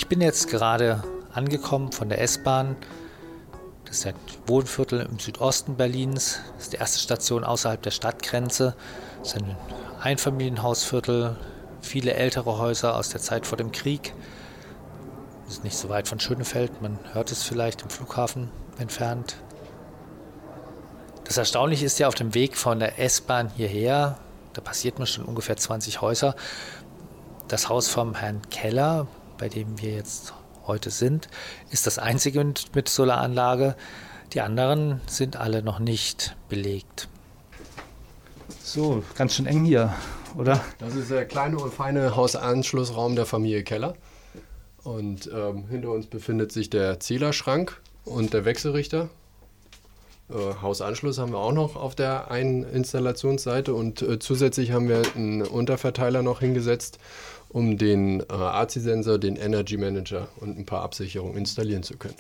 Ich 0.07 0.09
bin 0.09 0.21
jetzt 0.21 0.47
gerade 0.47 1.03
angekommen 1.33 1.91
von 1.91 2.07
der 2.07 2.21
S-Bahn. 2.21 2.77
Das 3.83 3.97
ist 3.97 4.07
ein 4.07 4.13
Wohnviertel 4.45 5.01
im 5.01 5.19
Südosten 5.19 5.75
Berlins. 5.75 6.39
Das 6.55 6.63
ist 6.63 6.71
die 6.71 6.77
erste 6.77 6.99
Station 6.99 7.43
außerhalb 7.43 7.81
der 7.81 7.91
Stadtgrenze. 7.91 8.73
Das 9.19 9.33
ist 9.33 9.35
ein 9.35 9.57
Einfamilienhausviertel, 9.99 11.35
viele 11.81 12.13
ältere 12.13 12.57
Häuser 12.57 12.95
aus 12.95 13.09
der 13.09 13.19
Zeit 13.19 13.45
vor 13.45 13.57
dem 13.57 13.73
Krieg. 13.73 14.13
Das 15.43 15.55
ist 15.55 15.65
nicht 15.65 15.75
so 15.75 15.89
weit 15.89 16.07
von 16.07 16.21
Schönefeld, 16.21 16.81
man 16.81 16.97
hört 17.11 17.33
es 17.33 17.43
vielleicht 17.43 17.81
im 17.81 17.89
Flughafen 17.89 18.49
entfernt. 18.79 19.35
Das 21.25 21.35
Erstaunliche 21.35 21.85
ist 21.85 21.99
ja 21.99 22.07
auf 22.07 22.15
dem 22.15 22.33
Weg 22.33 22.55
von 22.55 22.79
der 22.79 22.97
S-Bahn 22.97 23.51
hierher, 23.57 24.17
da 24.53 24.61
passiert 24.61 24.99
man 24.99 25.07
schon 25.07 25.25
ungefähr 25.25 25.57
20 25.57 25.99
Häuser. 25.99 26.33
Das 27.49 27.67
Haus 27.67 27.89
vom 27.89 28.15
Herrn 28.15 28.41
Keller, 28.49 29.07
bei 29.37 29.49
dem 29.49 29.81
wir 29.81 29.91
jetzt 29.91 30.33
heute 30.65 30.89
sind, 30.89 31.29
ist 31.71 31.87
das 31.87 31.97
einzige 31.97 32.43
mit 32.73 32.89
Solaranlage. 32.89 33.75
Die 34.33 34.41
anderen 34.41 35.01
sind 35.07 35.37
alle 35.37 35.63
noch 35.63 35.79
nicht 35.79 36.35
belegt. 36.49 37.07
So, 38.61 39.03
ganz 39.15 39.35
schön 39.35 39.45
eng 39.45 39.63
hier, 39.63 39.93
oder? 40.37 40.61
Das 40.79 40.95
ist 40.95 41.09
der 41.09 41.25
kleine 41.25 41.57
und 41.57 41.73
feine 41.73 42.15
Hausanschlussraum 42.15 43.15
der 43.15 43.25
Familie 43.25 43.63
Keller. 43.63 43.95
Und 44.83 45.29
ähm, 45.33 45.67
hinter 45.69 45.91
uns 45.91 46.07
befindet 46.07 46.51
sich 46.51 46.69
der 46.69 46.99
Zählerschrank 46.99 47.81
und 48.05 48.33
der 48.33 48.45
Wechselrichter. 48.45 49.09
Äh, 50.29 50.61
Hausanschluss 50.61 51.17
haben 51.17 51.31
wir 51.31 51.39
auch 51.39 51.53
noch 51.53 51.75
auf 51.75 51.95
der 51.95 52.29
einen 52.31 52.63
Installationsseite 52.63 53.73
und 53.73 54.01
äh, 54.01 54.19
zusätzlich 54.19 54.71
haben 54.71 54.89
wir 54.89 55.01
einen 55.15 55.41
Unterverteiler 55.41 56.21
noch 56.21 56.41
hingesetzt, 56.41 56.99
um 57.49 57.77
den 57.77 58.21
äh, 58.21 58.33
ACI-Sensor, 58.33 59.17
den 59.17 59.35
Energy 59.35 59.77
Manager 59.77 60.27
und 60.39 60.57
ein 60.57 60.65
paar 60.65 60.81
Absicherungen 60.83 61.37
installieren 61.37 61.83
zu 61.83 61.97
können. 61.97 62.17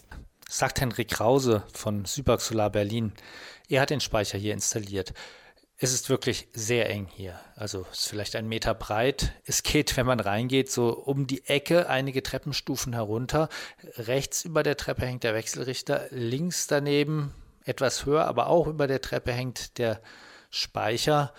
Sagt 0.49 0.79
Henrik 0.79 1.09
Krause 1.09 1.63
von 1.73 2.05
Sübak 2.05 2.41
Solar 2.41 2.69
Berlin. 2.69 3.11
Er 3.67 3.81
hat 3.81 3.89
den 3.89 3.99
Speicher 3.99 4.37
hier 4.37 4.53
installiert. 4.53 5.13
Es 5.79 5.93
ist 5.93 6.09
wirklich 6.09 6.47
sehr 6.53 6.89
eng 6.89 7.07
hier. 7.13 7.39
Also 7.55 7.85
es 7.91 7.99
ist 7.99 8.07
vielleicht 8.07 8.35
ein 8.35 8.47
Meter 8.47 8.73
breit. 8.73 9.33
Es 9.45 9.61
geht, 9.61 9.95
wenn 9.95 10.07
man 10.07 10.19
reingeht, 10.19 10.71
so 10.71 10.89
um 10.89 11.27
die 11.27 11.45
Ecke 11.45 11.87
einige 11.87 12.23
Treppenstufen 12.23 12.93
herunter. 12.93 13.49
Rechts 13.95 14.43
über 14.43 14.63
der 14.63 14.75
Treppe 14.75 15.05
hängt 15.05 15.23
der 15.23 15.35
Wechselrichter. 15.35 16.07
Links 16.09 16.65
daneben, 16.65 17.31
etwas 17.63 18.05
höher, 18.07 18.25
aber 18.25 18.47
auch 18.47 18.65
über 18.65 18.87
der 18.87 19.01
Treppe 19.01 19.31
hängt 19.31 19.77
der 19.77 20.01
Speicher. 20.49 21.31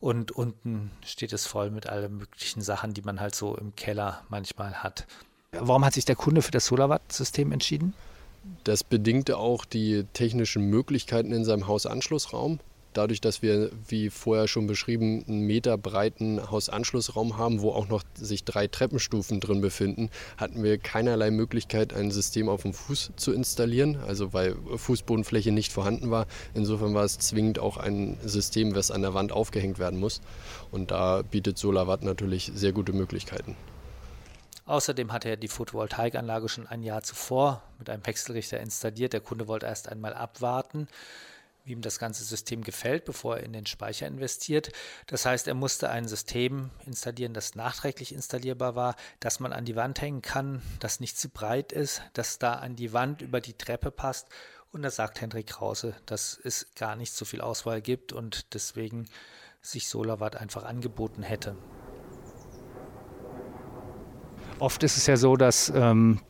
Und 0.00 0.32
unten 0.32 0.90
steht 1.04 1.32
es 1.32 1.46
voll 1.46 1.70
mit 1.70 1.86
allen 1.86 2.16
möglichen 2.16 2.62
Sachen, 2.62 2.94
die 2.94 3.02
man 3.02 3.20
halt 3.20 3.34
so 3.34 3.54
im 3.54 3.76
Keller 3.76 4.22
manchmal 4.30 4.82
hat. 4.82 5.06
Warum 5.52 5.84
hat 5.84 5.92
sich 5.92 6.06
der 6.06 6.16
Kunde 6.16 6.42
für 6.42 6.52
das 6.52 6.66
Solarwatt-System 6.66 7.52
entschieden? 7.52 7.92
Das 8.64 8.82
bedingte 8.82 9.36
auch 9.36 9.66
die 9.66 10.04
technischen 10.14 10.64
Möglichkeiten 10.70 11.32
in 11.32 11.44
seinem 11.44 11.66
Hausanschlussraum 11.66 12.60
dadurch, 12.92 13.20
dass 13.20 13.42
wir, 13.42 13.70
wie 13.88 14.10
vorher 14.10 14.48
schon 14.48 14.66
beschrieben, 14.66 15.24
einen 15.26 15.46
Meter 15.46 15.78
breiten 15.78 16.50
Hausanschlussraum 16.50 17.36
haben, 17.36 17.60
wo 17.60 17.72
auch 17.72 17.88
noch 17.88 18.02
sich 18.14 18.44
drei 18.44 18.66
Treppenstufen 18.66 19.40
drin 19.40 19.60
befinden, 19.60 20.10
hatten 20.36 20.62
wir 20.62 20.78
keinerlei 20.78 21.30
Möglichkeit, 21.30 21.92
ein 21.92 22.10
System 22.10 22.48
auf 22.48 22.62
dem 22.62 22.74
Fuß 22.74 23.12
zu 23.16 23.32
installieren, 23.32 23.96
also 24.06 24.32
weil 24.32 24.56
Fußbodenfläche 24.76 25.52
nicht 25.52 25.72
vorhanden 25.72 26.10
war. 26.10 26.26
Insofern 26.54 26.94
war 26.94 27.04
es 27.04 27.18
zwingend 27.18 27.58
auch 27.58 27.76
ein 27.76 28.16
System, 28.24 28.74
was 28.74 28.90
an 28.90 29.02
der 29.02 29.14
Wand 29.14 29.32
aufgehängt 29.32 29.78
werden 29.78 29.98
muss. 29.98 30.20
Und 30.70 30.90
da 30.90 31.22
bietet 31.22 31.58
SolarWatt 31.58 32.02
natürlich 32.02 32.50
sehr 32.54 32.72
gute 32.72 32.92
Möglichkeiten. 32.92 33.56
Außerdem 34.66 35.12
hatte 35.12 35.28
er 35.28 35.36
die 35.36 35.48
Photovoltaikanlage 35.48 36.48
schon 36.48 36.68
ein 36.68 36.84
Jahr 36.84 37.02
zuvor 37.02 37.62
mit 37.78 37.90
einem 37.90 38.06
Wechselrichter 38.06 38.60
installiert. 38.60 39.12
Der 39.12 39.20
Kunde 39.20 39.48
wollte 39.48 39.66
erst 39.66 39.88
einmal 39.88 40.14
abwarten 40.14 40.86
wie 41.70 41.74
ihm 41.74 41.82
das 41.82 42.00
ganze 42.00 42.24
System 42.24 42.62
gefällt, 42.62 43.04
bevor 43.04 43.36
er 43.36 43.44
in 43.44 43.52
den 43.52 43.64
Speicher 43.64 44.08
investiert. 44.08 44.72
Das 45.06 45.24
heißt, 45.24 45.46
er 45.46 45.54
musste 45.54 45.88
ein 45.88 46.08
System 46.08 46.70
installieren, 46.84 47.32
das 47.32 47.54
nachträglich 47.54 48.12
installierbar 48.12 48.74
war, 48.74 48.96
das 49.20 49.38
man 49.38 49.52
an 49.52 49.64
die 49.64 49.76
Wand 49.76 50.00
hängen 50.00 50.20
kann, 50.20 50.62
das 50.80 50.98
nicht 50.98 51.16
zu 51.16 51.28
breit 51.28 51.72
ist, 51.72 52.02
das 52.12 52.40
da 52.40 52.54
an 52.54 52.74
die 52.74 52.92
Wand 52.92 53.22
über 53.22 53.40
die 53.40 53.54
Treppe 53.54 53.92
passt. 53.92 54.28
Und 54.72 54.82
da 54.82 54.90
sagt 54.90 55.20
Hendrik 55.20 55.46
Krause, 55.46 55.94
dass 56.06 56.40
es 56.42 56.66
gar 56.74 56.96
nicht 56.96 57.12
so 57.12 57.24
viel 57.24 57.40
Auswahl 57.40 57.80
gibt 57.80 58.12
und 58.12 58.52
deswegen 58.54 59.06
sich 59.62 59.88
SolarWatt 59.88 60.36
einfach 60.36 60.64
angeboten 60.64 61.22
hätte. 61.22 61.56
Oft 64.58 64.82
ist 64.82 64.96
es 64.96 65.06
ja 65.06 65.16
so, 65.16 65.36
dass 65.36 65.72
ähm, 65.74 66.20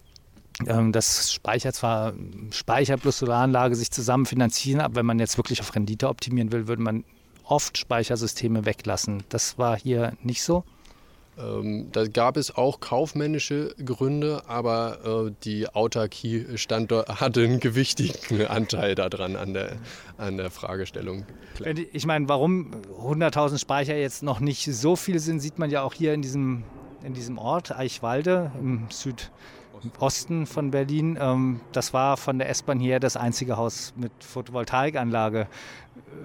das 0.64 1.32
Speicher 1.32 1.72
zwar 1.72 2.12
Speicher 2.50 2.96
plus 2.96 3.18
Solaranlage 3.18 3.74
sich 3.74 3.90
zusammen 3.90 4.26
finanzieren, 4.26 4.80
aber 4.80 4.96
wenn 4.96 5.06
man 5.06 5.18
jetzt 5.18 5.36
wirklich 5.36 5.60
auf 5.60 5.74
Rendite 5.74 6.08
optimieren 6.08 6.52
will, 6.52 6.68
würde 6.68 6.82
man 6.82 7.04
oft 7.44 7.78
Speichersysteme 7.78 8.64
weglassen. 8.64 9.24
Das 9.28 9.58
war 9.58 9.78
hier 9.78 10.12
nicht 10.22 10.42
so. 10.42 10.64
Ähm, 11.38 11.88
da 11.92 12.06
gab 12.06 12.36
es 12.36 12.54
auch 12.54 12.80
kaufmännische 12.80 13.74
Gründe, 13.84 14.42
aber 14.46 15.26
äh, 15.28 15.32
die 15.44 15.68
Autarkie 15.68 16.46
stand 16.56 16.90
dort, 16.90 17.08
hatte 17.20 17.42
einen 17.42 17.60
gewichtigen 17.60 18.46
Anteil 18.46 18.94
daran 18.94 19.36
an 19.36 19.54
der, 19.54 19.76
an 20.18 20.36
der 20.36 20.50
Fragestellung. 20.50 21.24
Ich 21.92 22.06
meine, 22.06 22.28
warum 22.28 22.72
100.000 23.00 23.58
Speicher 23.58 23.96
jetzt 23.96 24.22
noch 24.22 24.40
nicht 24.40 24.64
so 24.64 24.96
viel 24.96 25.18
sind, 25.18 25.40
sieht 25.40 25.58
man 25.58 25.70
ja 25.70 25.82
auch 25.82 25.94
hier 25.94 26.14
in 26.14 26.22
diesem, 26.22 26.64
in 27.04 27.14
diesem 27.14 27.38
Ort, 27.38 27.76
Eichwalde 27.76 28.52
im 28.60 28.86
Süd, 28.90 29.30
Osten 29.98 30.46
von 30.46 30.70
Berlin. 30.70 31.18
Ähm, 31.20 31.60
das 31.72 31.92
war 31.92 32.16
von 32.16 32.38
der 32.38 32.48
S-Bahn 32.48 32.78
hier 32.80 33.00
das 33.00 33.16
einzige 33.16 33.56
Haus 33.56 33.92
mit 33.96 34.12
Photovoltaikanlage. 34.20 35.46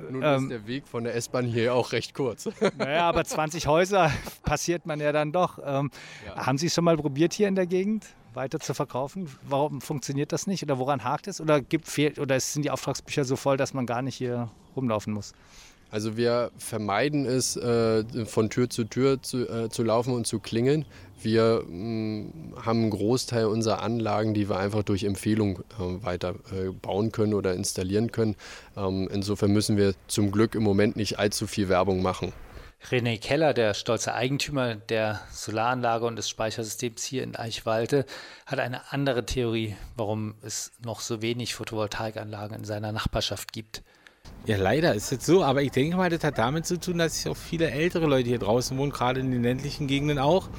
Nun 0.10 0.24
ähm, 0.24 0.44
ist 0.44 0.50
der 0.50 0.68
Weg 0.68 0.88
von 0.88 1.04
der 1.04 1.16
S-Bahn 1.16 1.46
hier 1.46 1.74
auch 1.74 1.92
recht 1.92 2.14
kurz. 2.14 2.50
Naja, 2.78 3.08
aber 3.08 3.24
20 3.24 3.68
Häuser 3.68 4.12
passiert 4.44 4.86
man 4.86 5.00
ja 5.00 5.12
dann 5.12 5.32
doch. 5.32 5.60
Ähm, 5.64 5.92
ja. 6.26 6.46
Haben 6.46 6.58
Sie 6.58 6.68
es 6.68 6.74
schon 6.74 6.84
mal 6.84 6.98
probiert 6.98 7.34
hier 7.34 7.48
in 7.48 7.56
der 7.56 7.68
Gegend? 7.68 8.06
weiter 8.36 8.60
zu 8.60 8.74
verkaufen? 8.74 9.30
Warum 9.48 9.80
funktioniert 9.80 10.34
das 10.34 10.46
nicht 10.46 10.62
oder 10.62 10.78
woran 10.78 11.06
hakt 11.06 11.28
es? 11.28 11.40
Oder, 11.40 11.62
gibt, 11.62 11.88
fehlt, 11.88 12.20
oder 12.20 12.38
sind 12.40 12.64
die 12.64 12.72
Auftragsbücher 12.72 13.24
so 13.24 13.38
voll, 13.38 13.56
dass 13.56 13.74
man 13.74 13.86
gar 13.86 14.02
nicht 14.02 14.16
hier 14.16 14.50
rumlaufen 14.76 15.14
muss? 15.14 15.34
Also 15.96 16.18
wir 16.18 16.52
vermeiden 16.58 17.26
es, 17.26 17.56
äh, 17.56 18.04
von 18.26 18.50
Tür 18.50 18.70
zu 18.70 18.84
Tür 18.84 19.22
zu, 19.22 19.48
äh, 19.48 19.70
zu 19.70 19.82
laufen 19.82 20.14
und 20.14 20.28
zu 20.28 20.42
klingeln. 20.42 20.84
Wir 21.22 21.64
mm, 21.66 22.56
haben 22.66 22.82
einen 22.82 22.90
Großteil 22.90 23.46
unserer 23.46 23.82
Anlagen, 23.82 24.34
die 24.34 24.50
wir 24.50 24.58
einfach 24.58 24.84
durch 24.84 25.06
Empfehlung 25.06 25.60
äh, 25.80 26.04
weiter 26.04 26.36
äh, 26.52 26.72
bauen 26.72 27.14
können 27.14 27.34
oder 27.34 27.54
installieren 27.54 28.12
können. 28.12 28.36
Ähm, 28.76 29.08
insofern 29.10 29.54
müssen 29.54 29.78
wir 29.78 29.94
zum 30.08 30.34
Glück 30.34 30.56
im 30.56 30.64
Moment 30.64 30.98
nicht 30.98 31.18
allzu 31.18 31.48
viel 31.48 31.70
Werbung 31.70 32.02
machen. 32.02 32.34
René 32.92 33.18
Keller, 33.18 33.54
der 33.54 33.74
stolze 33.74 34.14
Eigentümer 34.14 34.76
der 34.76 35.22
Solaranlage 35.32 36.06
und 36.06 36.18
des 36.18 36.28
Speichersystems 36.28 37.06
hier 37.06 37.24
in 37.24 37.38
Eichwalde, 37.38 38.06
hat 38.46 38.60
eine 38.60 38.92
andere 38.92 39.26
Theorie, 39.26 39.78
warum 39.96 40.36
es 40.42 40.74
noch 40.84 41.00
so 41.00 41.22
wenig 41.22 41.56
Photovoltaikanlagen 41.56 42.58
in 42.58 42.66
seiner 42.66 42.92
Nachbarschaft 42.92 43.54
gibt. 43.54 43.82
Ja, 44.46 44.58
leider 44.58 44.94
ist 44.94 45.12
es 45.12 45.26
so, 45.26 45.44
aber 45.44 45.64
ich 45.64 45.72
denke 45.72 45.98
mal, 45.98 46.10
das 46.12 46.24
hat 46.24 46.38
damit 46.38 46.68
zu 46.68 46.80
tun, 46.80 47.00
dass 47.00 47.26
auch 47.26 47.36
viele 47.36 47.72
ältere 47.72 48.06
Leute 48.06 48.30
hier 48.30 48.38
draußen 48.38 48.78
wohnen, 48.78 48.92
gerade 48.92 49.20
in 49.20 49.32
den 49.32 49.42
ländlichen 49.42 49.88
Gegenden 49.88 50.20
auch, 50.20 50.50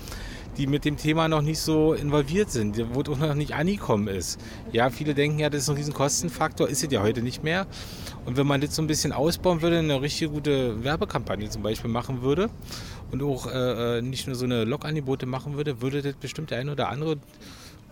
die 0.56 0.66
mit 0.66 0.84
dem 0.84 0.96
Thema 0.96 1.28
noch 1.28 1.42
nicht 1.42 1.60
so 1.60 1.92
involviert 1.92 2.50
sind, 2.50 2.82
wo 2.94 3.02
es 3.02 3.08
auch 3.08 3.18
noch 3.18 3.34
nicht 3.34 3.54
angekommen 3.54 4.08
ist. 4.08 4.40
Ja, 4.72 4.90
viele 4.90 5.14
denken 5.14 5.38
ja, 5.38 5.50
das 5.50 5.62
ist 5.62 5.70
ein 5.70 5.76
riesen 5.76 5.94
Kostenfaktor, 5.94 6.68
ist 6.68 6.82
es 6.82 6.90
ja 6.90 7.00
heute 7.00 7.22
nicht 7.22 7.44
mehr. 7.44 7.68
Und 8.24 8.36
wenn 8.36 8.46
man 8.46 8.60
das 8.60 8.74
so 8.74 8.82
ein 8.82 8.88
bisschen 8.88 9.12
ausbauen 9.12 9.62
würde, 9.62 9.78
eine 9.78 10.00
richtig 10.00 10.32
gute 10.32 10.82
Werbekampagne 10.82 11.48
zum 11.48 11.62
Beispiel 11.62 11.90
machen 11.90 12.22
würde 12.22 12.50
und 13.12 13.22
auch 13.22 13.46
äh, 13.46 13.98
äh 13.98 14.02
nicht 14.02 14.26
nur 14.26 14.34
so 14.34 14.46
eine 14.46 14.64
Logangebote 14.64 15.26
machen 15.26 15.56
würde, 15.56 15.80
würde 15.80 16.02
das 16.02 16.14
bestimmt 16.14 16.50
der 16.50 16.58
eine 16.58 16.72
oder 16.72 16.88
andere 16.88 17.18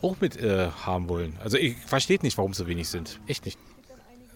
auch 0.03 0.17
mit 0.21 0.37
äh, 0.37 0.71
haben 0.85 1.09
wollen. 1.09 1.35
Also 1.43 1.57
ich 1.57 1.77
verstehe 1.77 2.19
nicht, 2.23 2.37
warum 2.37 2.53
so 2.53 2.67
wenig 2.67 2.89
sind. 2.89 3.21
Echt 3.29 3.45
nicht. 3.45 3.59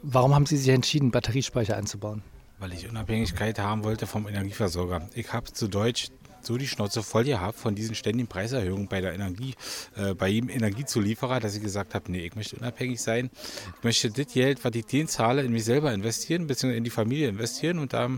Warum 0.03 0.35
haben 0.35 0.47
Sie 0.47 0.57
sich 0.57 0.69
entschieden, 0.69 1.11
Batteriespeicher 1.11 1.77
einzubauen? 1.77 2.23
Weil 2.59 2.73
ich 2.73 2.89
Unabhängigkeit 2.89 3.59
haben 3.59 3.85
wollte 3.85 4.07
vom 4.07 4.29
Energieversorger. 4.29 5.09
Ich 5.15 5.33
habe 5.33 5.53
zu 5.53 5.69
Deutsch 5.69 6.09
so 6.41 6.57
die 6.57 6.69
Schnauze 6.69 7.03
voll 7.03 7.25
gehabt 7.25 7.59
von 7.59 7.75
diesen 7.75 7.95
ständigen 7.95 8.29
Preiserhöhungen 8.29 8.89
bei 8.89 9.01
der 9.01 9.13
Energie, 9.13 9.55
äh, 9.97 10.15
bei 10.15 10.29
jedem 10.29 10.51
Energiezulieferer, 10.51 11.41
dass 11.41 11.57
ich 11.57 11.63
gesagt 11.63 11.95
habe, 11.95 12.11
nee, 12.11 12.25
ich 12.25 12.37
möchte 12.37 12.57
unabhängig 12.57 13.01
sein. 13.01 13.31
Ich 13.79 13.85
möchte 13.85 14.11
das 14.11 14.33
Geld, 14.33 14.65
was 14.65 14.75
ich 14.75 14.87
den 14.87 15.09
zahle, 15.09 15.43
in 15.43 15.53
mich 15.53 15.65
selber 15.65 15.93
investieren, 15.93 16.47
beziehungsweise 16.47 16.79
in 16.79 16.85
die 16.85 16.91
Familie 16.91 17.29
investieren. 17.29 17.79
Und 17.79 17.93
da 17.93 18.09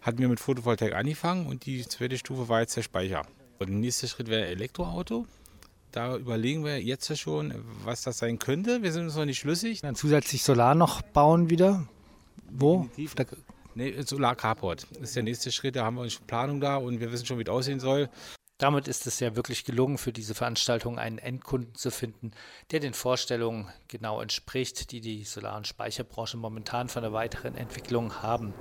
hatten 0.00 0.18
wir 0.18 0.28
mit 0.28 0.40
Photovoltaik 0.40 0.94
angefangen 0.94 1.46
und 1.46 1.66
die 1.66 1.86
zweite 1.86 2.18
Stufe 2.18 2.48
war 2.48 2.60
jetzt 2.60 2.76
der 2.76 2.82
Speicher. 2.82 3.22
Und 3.58 3.68
der 3.68 3.76
nächste 3.76 4.08
Schritt 4.08 4.28
wäre 4.28 4.46
Elektroauto. 4.46 5.26
Da 5.92 6.16
überlegen 6.16 6.64
wir 6.64 6.82
jetzt 6.82 7.16
schon, 7.18 7.54
was 7.84 8.02
das 8.02 8.18
sein 8.18 8.38
könnte. 8.38 8.82
Wir 8.82 8.92
sind 8.92 9.04
uns 9.04 9.16
noch 9.16 9.24
nicht 9.24 9.38
schlüssig. 9.38 9.80
Dann 9.80 9.94
zusätzlich 9.94 10.42
Solar 10.42 10.74
noch 10.74 11.02
bauen 11.02 11.50
wieder. 11.50 11.88
Wo? 12.50 12.88
Nee, 13.74 14.02
Solar 14.02 14.34
Carport 14.36 14.84
ist 15.00 15.16
der 15.16 15.22
nächste 15.22 15.52
Schritt. 15.52 15.76
Da 15.76 15.84
haben 15.84 15.96
wir 15.96 16.08
schon 16.10 16.26
Planung 16.26 16.60
da 16.60 16.76
und 16.76 17.00
wir 17.00 17.12
wissen 17.12 17.26
schon, 17.26 17.38
wie 17.38 17.42
es 17.42 17.48
aussehen 17.48 17.80
soll. 17.80 18.08
Damit 18.58 18.88
ist 18.88 19.06
es 19.06 19.20
ja 19.20 19.36
wirklich 19.36 19.64
gelungen, 19.64 19.98
für 19.98 20.12
diese 20.12 20.34
Veranstaltung 20.34 20.98
einen 20.98 21.18
Endkunden 21.18 21.76
zu 21.76 21.92
finden, 21.92 22.32
der 22.72 22.80
den 22.80 22.92
Vorstellungen 22.92 23.68
genau 23.86 24.20
entspricht, 24.20 24.90
die 24.90 25.00
die 25.00 25.22
Solar- 25.22 25.56
und 25.56 25.68
Speicherbranche 25.68 26.36
momentan 26.36 26.88
von 26.88 27.02
der 27.02 27.12
weiteren 27.12 27.54
Entwicklung 27.54 28.20
haben. 28.20 28.52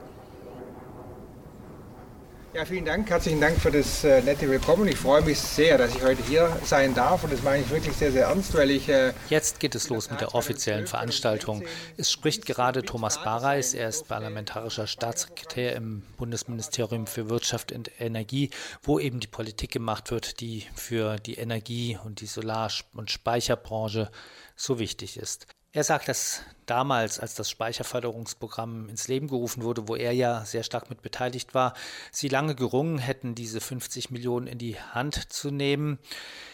Ja, 2.53 2.65
vielen 2.65 2.85
Dank, 2.85 3.09
herzlichen 3.09 3.41
Dank 3.41 3.59
für 3.59 3.69
das 3.69 4.03
äh, 4.03 4.21
nette 4.21 4.49
Willkommen. 4.49 4.87
Ich 4.87 4.95
freue 4.97 5.21
mich 5.21 5.37
sehr, 5.37 5.77
dass 5.77 5.93
ich 5.93 6.01
heute 6.01 6.23
hier 6.23 6.57
sein 6.63 6.95
darf 6.95 7.23
und 7.23 7.31
das 7.31 7.43
meine 7.43 7.61
ich 7.61 7.69
wirklich 7.69 7.95
sehr, 7.95 8.11
sehr 8.11 8.27
ernst, 8.27 8.55
weil 8.55 8.71
ich. 8.71 8.87
Äh, 8.89 9.13
Jetzt 9.29 9.59
geht 9.59 9.75
es 9.75 9.89
los 9.89 10.09
mit 10.09 10.21
der 10.21 10.33
offiziellen 10.33 10.87
Veranstaltung. 10.87 11.63
Es 11.97 12.09
spricht 12.09 12.45
gerade 12.45 12.83
Thomas 12.83 13.21
Bareis, 13.21 13.73
er 13.73 13.89
ist 13.89 14.07
parlamentarischer 14.07 14.87
Staatssekretär 14.87 15.75
im 15.75 16.01
Bundesministerium 16.17 17.05
für 17.05 17.29
Wirtschaft 17.29 17.73
und 17.73 17.91
Energie, 17.99 18.49
wo 18.81 18.97
eben 18.97 19.19
die 19.19 19.27
Politik 19.27 19.71
gemacht 19.71 20.09
wird, 20.09 20.39
die 20.39 20.63
für 20.73 21.17
die 21.17 21.35
Energie 21.35 21.99
und 22.03 22.21
die 22.21 22.27
Solar- 22.27 22.71
und 22.93 23.11
Speicherbranche 23.11 24.09
so 24.55 24.79
wichtig 24.79 25.17
ist. 25.17 25.47
Er 25.73 25.83
sagt, 25.83 26.07
dass 26.07 26.41
damals, 26.65 27.19
als 27.19 27.35
das 27.35 27.49
Speicherförderungsprogramm 27.49 28.89
ins 28.89 29.07
Leben 29.07 29.27
gerufen 29.27 29.63
wurde, 29.63 29.87
wo 29.87 29.95
er 29.95 30.11
ja 30.11 30.45
sehr 30.45 30.63
stark 30.63 30.89
mit 30.89 31.01
beteiligt 31.01 31.53
war, 31.53 31.73
sie 32.11 32.29
lange 32.29 32.55
gerungen 32.55 32.99
hätten, 32.99 33.35
diese 33.35 33.61
50 33.61 34.09
Millionen 34.09 34.47
in 34.47 34.57
die 34.57 34.79
Hand 34.79 35.31
zu 35.31 35.51
nehmen. 35.51 35.99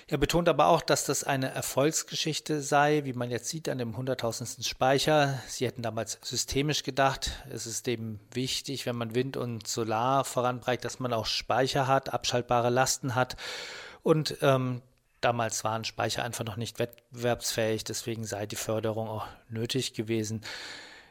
Er 0.08 0.18
betont 0.18 0.50
aber 0.50 0.68
auch, 0.68 0.82
dass 0.82 1.06
das 1.06 1.24
eine 1.24 1.50
Erfolgsgeschichte 1.50 2.62
sei, 2.62 3.06
wie 3.06 3.14
man 3.14 3.32
jetzt 3.32 3.50
sieht 3.50 3.70
an 3.70 3.78
dem 3.78 3.96
100.000. 3.96 4.68
Speicher. 4.68 5.40
Sie 5.48 5.66
hätten 5.66 5.82
damals 5.82 6.20
systemisch 6.22 6.84
gedacht. 6.84 7.32
Es 7.50 7.66
ist 7.66 7.88
eben 7.88 8.20
wichtig, 8.32 8.86
wenn 8.86 8.96
man 8.96 9.16
Wind 9.16 9.38
und 9.38 9.68
Solar 9.68 10.26
voranbreitet, 10.26 10.86
dass 10.86 11.00
man 11.00 11.14
auch 11.14 11.26
Speicher 11.26 11.88
hat, 11.88 12.14
abschaltbare 12.14 12.70
Lasten 12.70 13.16
hat. 13.16 13.38
Und 14.04 14.38
ähm, 14.42 14.82
Damals 15.24 15.64
waren 15.64 15.86
Speicher 15.86 16.22
einfach 16.22 16.44
noch 16.44 16.58
nicht 16.58 16.80
wettbewerbsfähig, 16.80 17.86
deswegen 17.86 18.26
sei 18.26 18.46
die 18.46 18.58
Förderung 18.58 19.08
auch 19.08 19.26
nötig 19.48 19.94
gewesen. 19.94 20.42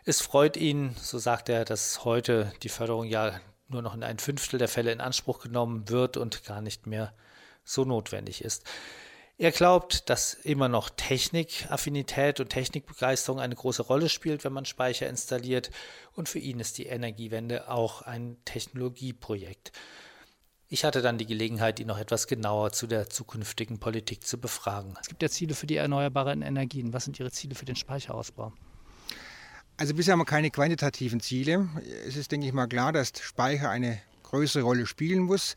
Es 0.05 0.21
freut 0.21 0.59
ihn, 0.59 0.95
so 1.01 1.19
sagt 1.19 1.49
er, 1.49 1.65
dass 1.65 2.05
heute 2.05 2.53
die 2.63 2.69
Förderung 2.69 3.07
ja 3.07 3.41
nur 3.69 3.81
noch 3.81 3.95
in 3.95 4.03
ein 4.03 4.19
Fünftel 4.19 4.59
der 4.59 4.69
Fälle 4.69 4.93
in 4.93 5.01
Anspruch 5.01 5.39
genommen 5.41 5.89
wird 5.89 6.19
und 6.19 6.45
gar 6.45 6.61
nicht 6.61 6.87
mehr 6.87 7.15
so 7.65 7.87
notwendig 7.87 8.45
ist. 8.45 8.65
Er 9.39 9.51
glaubt, 9.51 10.11
dass 10.11 10.35
immer 10.35 10.69
noch 10.69 10.91
Technikaffinität 10.91 12.39
und 12.39 12.51
Technikbegeisterung 12.51 13.41
eine 13.41 13.55
große 13.55 13.83
Rolle 13.83 14.11
spielt, 14.11 14.45
wenn 14.45 14.53
man 14.53 14.67
Speicher 14.67 15.09
installiert. 15.09 15.71
Und 16.13 16.29
für 16.29 16.39
ihn 16.39 16.61
ist 16.61 16.77
die 16.77 16.87
Energiewende 16.87 17.71
auch 17.71 18.03
ein 18.03 18.37
Technologieprojekt. 18.45 19.73
Ich 20.73 20.87
hatte 20.87 21.03
dann 21.03 21.19
die 21.19 21.27
Gelegenheit, 21.27 21.81
ihn 21.81 21.87
noch 21.89 21.99
etwas 21.99 22.27
genauer 22.27 22.73
zu 22.73 22.87
der 22.87 23.11
zukünftigen 23.11 23.79
Politik 23.79 24.27
zu 24.27 24.39
befragen. 24.39 24.95
Es 25.03 25.07
gibt 25.07 25.23
ja 25.23 25.29
Ziele 25.29 25.55
für 25.55 25.67
die 25.67 25.77
erneuerbaren 25.77 26.41
Energien. 26.41 26.95
Was 26.95 27.05
sind 27.05 27.21
Ihre 27.21 27.31
Ziele 27.31 27.55
für 27.55 27.67
den 27.67 27.77
Speicherausbau? 27.77 28.55
Also 29.77 29.93
bisher 29.93 30.13
haben 30.13 30.21
wir 30.21 30.25
keine 30.25 30.51
quantitativen 30.51 31.21
Ziele. 31.21 31.69
Es 32.09 32.17
ist, 32.17 32.33
denke 32.33 32.47
ich 32.47 32.55
mal, 32.55 32.69
klar, 32.69 32.91
dass 32.91 33.13
Speicher 33.21 33.69
eine 33.69 34.01
größere 34.23 34.63
Rolle 34.63 34.87
spielen 34.87 35.25
muss. 35.25 35.57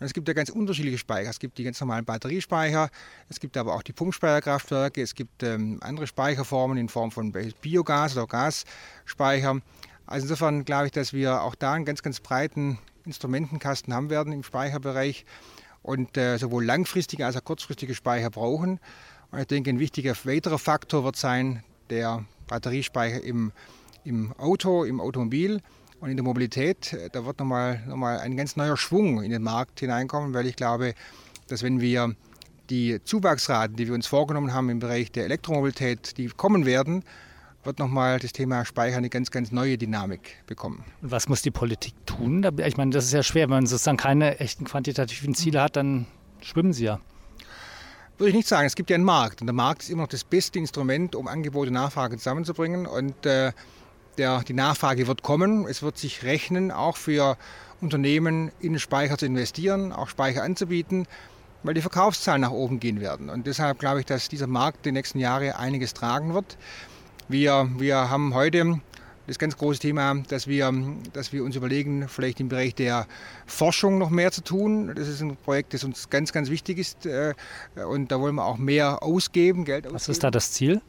Und 0.00 0.06
es 0.06 0.12
gibt 0.12 0.26
ja 0.26 0.34
ganz 0.34 0.50
unterschiedliche 0.50 0.98
Speicher. 0.98 1.30
Es 1.30 1.38
gibt 1.38 1.56
die 1.58 1.62
ganz 1.62 1.78
normalen 1.78 2.04
Batteriespeicher, 2.04 2.90
es 3.28 3.38
gibt 3.38 3.56
aber 3.56 3.76
auch 3.76 3.84
die 3.84 3.92
Pumpspeicherkraftwerke, 3.92 5.00
es 5.00 5.14
gibt 5.14 5.44
ähm, 5.44 5.78
andere 5.82 6.08
Speicherformen 6.08 6.78
in 6.78 6.88
Form 6.88 7.12
von 7.12 7.30
Biogas 7.62 8.16
oder 8.16 8.26
Gasspeicher. 8.26 9.60
Also 10.06 10.24
insofern 10.24 10.64
glaube 10.64 10.86
ich, 10.86 10.92
dass 10.92 11.12
wir 11.12 11.42
auch 11.42 11.54
da 11.54 11.74
einen 11.74 11.84
ganz, 11.84 12.02
ganz 12.02 12.18
breiten 12.18 12.80
Instrumentenkasten 13.08 13.92
haben 13.92 14.10
werden 14.10 14.32
im 14.32 14.42
Speicherbereich 14.42 15.24
und 15.82 16.16
äh, 16.16 16.36
sowohl 16.36 16.64
langfristige 16.64 17.26
als 17.26 17.36
auch 17.36 17.44
kurzfristige 17.44 17.94
Speicher 17.94 18.30
brauchen. 18.30 18.78
Und 19.30 19.40
ich 19.40 19.46
denke, 19.46 19.70
ein 19.70 19.78
wichtiger 19.78 20.14
weiterer 20.24 20.58
Faktor 20.58 21.04
wird 21.04 21.16
sein 21.16 21.62
der 21.90 22.24
Batteriespeicher 22.46 23.22
im, 23.22 23.52
im 24.04 24.32
Auto, 24.34 24.84
im 24.84 25.00
Automobil 25.00 25.60
und 26.00 26.10
in 26.10 26.16
der 26.16 26.24
Mobilität. 26.24 26.96
Da 27.12 27.24
wird 27.24 27.38
nochmal 27.38 27.82
noch 27.86 28.02
ein 28.02 28.36
ganz 28.36 28.56
neuer 28.56 28.76
Schwung 28.76 29.22
in 29.22 29.30
den 29.30 29.42
Markt 29.42 29.80
hineinkommen, 29.80 30.34
weil 30.34 30.46
ich 30.46 30.56
glaube, 30.56 30.94
dass 31.48 31.62
wenn 31.62 31.80
wir 31.80 32.14
die 32.70 33.02
Zuwachsraten, 33.02 33.76
die 33.76 33.86
wir 33.86 33.94
uns 33.94 34.06
vorgenommen 34.06 34.52
haben 34.52 34.68
im 34.68 34.78
Bereich 34.78 35.10
der 35.10 35.24
Elektromobilität, 35.24 36.18
die 36.18 36.28
kommen 36.28 36.66
werden, 36.66 37.02
wird 37.64 37.78
nochmal 37.78 38.18
das 38.18 38.32
Thema 38.32 38.64
Speicher 38.64 38.96
eine 38.96 39.10
ganz, 39.10 39.30
ganz 39.30 39.52
neue 39.52 39.76
Dynamik 39.78 40.44
bekommen. 40.46 40.84
Und 41.02 41.10
was 41.10 41.28
muss 41.28 41.42
die 41.42 41.50
Politik 41.50 41.94
tun? 42.06 42.46
Ich 42.64 42.76
meine, 42.76 42.92
das 42.92 43.04
ist 43.04 43.12
ja 43.12 43.22
schwer, 43.22 43.44
wenn 43.44 43.56
man 43.56 43.66
sozusagen 43.66 43.96
keine 43.96 44.40
echten 44.40 44.64
quantitativen 44.64 45.34
Ziele 45.34 45.60
hat, 45.60 45.76
dann 45.76 46.06
schwimmen 46.40 46.72
sie 46.72 46.84
ja. 46.84 47.00
Würde 48.16 48.30
ich 48.30 48.36
nicht 48.36 48.48
sagen. 48.48 48.66
Es 48.66 48.74
gibt 48.74 48.90
ja 48.90 48.96
einen 48.96 49.04
Markt 49.04 49.40
und 49.40 49.46
der 49.46 49.54
Markt 49.54 49.82
ist 49.82 49.90
immer 49.90 50.02
noch 50.02 50.08
das 50.08 50.24
beste 50.24 50.58
Instrument, 50.58 51.14
um 51.14 51.28
Angebot 51.28 51.68
und 51.68 51.74
Nachfrage 51.74 52.16
zusammenzubringen. 52.16 52.86
Und 52.86 53.26
äh, 53.26 53.52
der, 54.18 54.40
die 54.42 54.54
Nachfrage 54.54 55.06
wird 55.06 55.22
kommen. 55.22 55.66
Es 55.68 55.82
wird 55.82 55.96
sich 55.98 56.24
rechnen, 56.24 56.72
auch 56.72 56.96
für 56.96 57.36
Unternehmen 57.80 58.50
in 58.60 58.78
Speicher 58.78 59.16
zu 59.16 59.26
investieren, 59.26 59.92
auch 59.92 60.08
Speicher 60.08 60.42
anzubieten, 60.42 61.06
weil 61.62 61.74
die 61.74 61.80
Verkaufszahlen 61.80 62.42
nach 62.42 62.50
oben 62.50 62.80
gehen 62.80 63.00
werden. 63.00 63.30
Und 63.30 63.46
deshalb 63.46 63.78
glaube 63.78 64.00
ich, 64.00 64.06
dass 64.06 64.28
dieser 64.28 64.48
Markt 64.48 64.84
die 64.84 64.92
nächsten 64.92 65.20
Jahre 65.20 65.56
einiges 65.56 65.94
tragen 65.94 66.34
wird. 66.34 66.58
Wir, 67.28 67.68
wir 67.76 68.08
haben 68.08 68.32
heute 68.32 68.80
das 69.26 69.38
ganz 69.38 69.56
große 69.58 69.80
Thema, 69.80 70.14
dass 70.28 70.46
wir, 70.46 70.72
dass 71.12 71.32
wir 71.32 71.44
uns 71.44 71.54
überlegen, 71.56 72.08
vielleicht 72.08 72.40
im 72.40 72.48
Bereich 72.48 72.74
der 72.74 73.06
Forschung 73.46 73.98
noch 73.98 74.08
mehr 74.08 74.32
zu 74.32 74.42
tun. 74.42 74.94
Das 74.94 75.06
ist 75.06 75.20
ein 75.20 75.36
Projekt, 75.36 75.74
das 75.74 75.84
uns 75.84 76.08
ganz, 76.08 76.32
ganz 76.32 76.48
wichtig 76.48 76.78
ist 76.78 77.04
äh, 77.04 77.34
und 77.74 78.10
da 78.10 78.18
wollen 78.18 78.36
wir 78.36 78.46
auch 78.46 78.56
mehr 78.56 79.02
ausgeben, 79.02 79.66
Geld 79.66 79.84
ausgeben. 79.84 79.94
Was 79.94 80.08
ist 80.08 80.24
da 80.24 80.30
das 80.30 80.52
Ziel? 80.52 80.80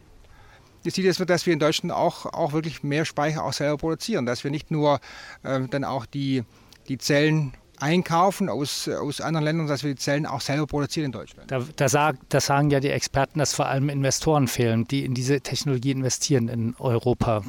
Das 0.86 0.94
Ziel 0.94 1.06
ist, 1.06 1.20
dass 1.30 1.46
wir 1.46 1.52
in 1.52 1.60
Deutschland 1.60 1.92
auch, 1.92 2.26
auch 2.26 2.54
wirklich 2.54 2.84
mehr 2.84 3.04
Speicher 3.04 3.44
auch 3.44 3.52
selber 3.52 3.78
produzieren, 3.78 4.26
dass 4.26 4.46
wir 4.46 4.52
nicht 4.52 4.72
nur 4.72 5.02
äh, 5.44 5.60
dann 5.70 5.84
auch 5.84 6.06
die, 6.06 6.46
die 6.88 6.98
Zellen 6.98 7.52
einkaufen 7.80 8.50
aus, 8.50 8.88
aus 8.88 9.22
anderen 9.22 9.46
Ländern, 9.46 9.68
dass 9.68 9.84
wir 9.84 9.92
die 9.92 10.00
Zellen 10.00 10.26
auch 10.26 10.42
selber 10.42 10.68
produzieren 10.68 11.08
in 11.08 11.12
Deutschland. 11.12 11.50
Da, 11.52 11.66
da, 11.76 11.90
sag, 11.90 12.18
das 12.30 12.46
sagen 12.46 12.70
ja 12.70 12.80
die 12.80 12.90
Experten, 12.90 13.40
dass 13.40 13.54
vor 13.54 13.68
allem 13.68 13.90
Investoren 13.90 14.48
fehlen, 14.48 14.88
die 14.88 15.06
in 15.06 15.14
diese 15.14 15.42
Technologie 15.42 15.92
investieren 15.92 16.48
in 16.48 16.76
Europa. 16.80 17.44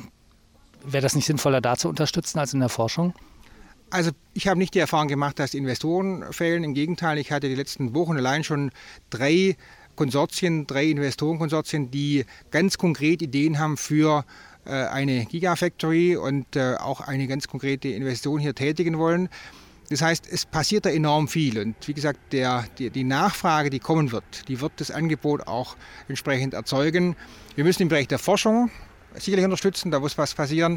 Wäre 0.84 1.02
das 1.02 1.14
nicht 1.14 1.26
sinnvoller, 1.26 1.60
da 1.60 1.76
zu 1.76 1.88
unterstützen 1.88 2.38
als 2.38 2.54
in 2.54 2.60
der 2.60 2.68
Forschung? 2.68 3.14
Also 3.90 4.12
ich 4.34 4.46
habe 4.46 4.58
nicht 4.58 4.74
die 4.74 4.78
Erfahrung 4.78 5.08
gemacht, 5.08 5.38
dass 5.38 5.52
Investoren 5.52 6.32
fehlen. 6.32 6.62
Im 6.62 6.74
Gegenteil, 6.74 7.18
ich 7.18 7.32
hatte 7.32 7.48
die 7.48 7.56
letzten 7.56 7.94
Wochen 7.94 8.16
allein 8.16 8.44
schon 8.44 8.70
drei 9.10 9.56
Konsortien, 9.96 10.66
drei 10.66 10.86
Investorenkonsortien, 10.86 11.90
die 11.90 12.24
ganz 12.50 12.78
konkret 12.78 13.20
Ideen 13.20 13.58
haben 13.58 13.76
für 13.76 14.24
äh, 14.64 14.70
eine 14.70 15.26
Gigafactory 15.26 16.16
und 16.16 16.56
äh, 16.56 16.76
auch 16.76 17.00
eine 17.00 17.26
ganz 17.26 17.48
konkrete 17.48 17.88
Investition 17.88 18.38
hier 18.38 18.54
tätigen 18.54 18.98
wollen. 18.98 19.28
Das 19.90 20.02
heißt, 20.02 20.28
es 20.30 20.46
passiert 20.46 20.86
da 20.86 20.90
enorm 20.90 21.26
viel. 21.26 21.58
Und 21.58 21.74
wie 21.88 21.94
gesagt, 21.94 22.20
der, 22.32 22.64
die, 22.78 22.90
die, 22.90 23.02
Nachfrage, 23.02 23.70
die 23.70 23.80
kommen 23.80 24.12
wird, 24.12 24.46
die 24.46 24.60
wird 24.60 24.72
das 24.76 24.92
Angebot 24.92 25.48
auch 25.48 25.74
entsprechend 26.06 26.54
erzeugen. 26.54 27.16
Wir 27.56 27.64
müssen 27.64 27.82
im 27.82 27.88
Bereich 27.88 28.06
der 28.06 28.20
Forschung 28.20 28.70
sicherlich 29.14 29.44
unterstützen, 29.44 29.90
da 29.90 29.98
muss 29.98 30.16
was 30.16 30.32
passieren. 30.34 30.74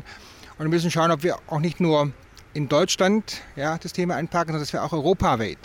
Und 0.57 0.65
wir 0.65 0.69
müssen 0.69 0.89
schauen, 0.89 1.11
ob 1.11 1.21
wir 1.21 1.37
auch 1.45 1.59
nicht 1.59 1.79
nur 1.79 2.11
in 2.55 2.67
Deutschland 2.69 3.41
ja, 3.55 3.77
das 3.77 3.93
Thema 3.93 4.15
anpacken, 4.15 4.47
sondern 4.47 4.63
dass 4.63 4.73
wir 4.73 4.83
auch 4.83 4.93
europaweit 4.93 5.59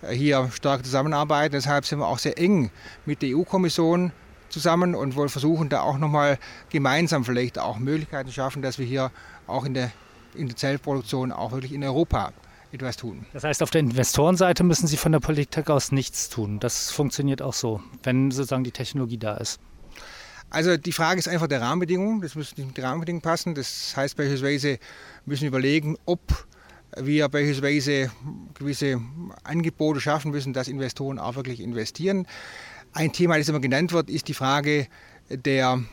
äh, 0.00 0.14
hier 0.14 0.50
stark 0.54 0.82
zusammenarbeiten. 0.82 1.52
Deshalb 1.52 1.84
sind 1.84 1.98
wir 1.98 2.06
auch 2.06 2.18
sehr 2.18 2.38
eng 2.38 2.70
mit 3.04 3.20
der 3.20 3.36
EU-Kommission 3.36 4.10
zusammen 4.48 4.94
und 4.94 5.16
wollen 5.16 5.28
versuchen, 5.28 5.68
da 5.68 5.82
auch 5.82 5.98
nochmal 5.98 6.38
gemeinsam 6.70 7.26
vielleicht 7.26 7.58
auch 7.58 7.78
Möglichkeiten 7.78 8.32
schaffen, 8.32 8.62
dass 8.62 8.78
wir 8.78 8.86
hier 8.86 9.10
auch 9.46 9.66
in 9.66 9.74
der, 9.74 9.92
in 10.34 10.48
der 10.48 10.56
Zellproduktion 10.56 11.30
auch 11.30 11.52
wirklich 11.52 11.74
in 11.74 11.84
Europa 11.84 12.32
etwas 12.72 12.96
tun. 12.96 13.26
Das 13.32 13.44
heißt, 13.44 13.62
auf 13.62 13.70
der 13.70 13.80
Investorenseite 13.80 14.62
müssen 14.62 14.86
Sie 14.86 14.96
von 14.96 15.12
der 15.12 15.20
Politik 15.20 15.70
aus 15.70 15.92
nichts 15.92 16.28
tun. 16.28 16.60
Das 16.60 16.90
funktioniert 16.90 17.42
auch 17.42 17.54
so, 17.54 17.80
wenn 18.02 18.30
sozusagen 18.30 18.64
die 18.64 18.70
Technologie 18.70 19.18
da 19.18 19.36
ist. 19.36 19.60
Also 20.50 20.76
die 20.76 20.92
Frage 20.92 21.20
ist 21.20 21.28
einfach 21.28 21.46
der 21.46 21.60
Rahmenbedingungen. 21.60 22.20
Das 22.20 22.34
müssen 22.34 22.74
die 22.74 22.80
Rahmenbedingungen 22.80 23.22
passen. 23.22 23.54
Das 23.54 23.94
heißt 23.96 24.16
beispielsweise 24.16 24.78
müssen 25.24 25.42
wir 25.42 25.48
überlegen, 25.48 25.96
ob 26.06 26.20
wir 26.96 27.28
beispielsweise 27.28 28.10
gewisse 28.54 29.00
Angebote 29.44 30.00
schaffen 30.00 30.32
müssen, 30.32 30.52
dass 30.52 30.66
Investoren 30.66 31.20
auch 31.20 31.36
wirklich 31.36 31.60
investieren. 31.60 32.26
Ein 32.92 33.12
Thema, 33.12 33.38
das 33.38 33.48
immer 33.48 33.60
genannt 33.60 33.92
wird, 33.92 34.10
ist 34.10 34.26
die 34.26 34.34
Frage 34.34 34.88
der, 35.28 35.84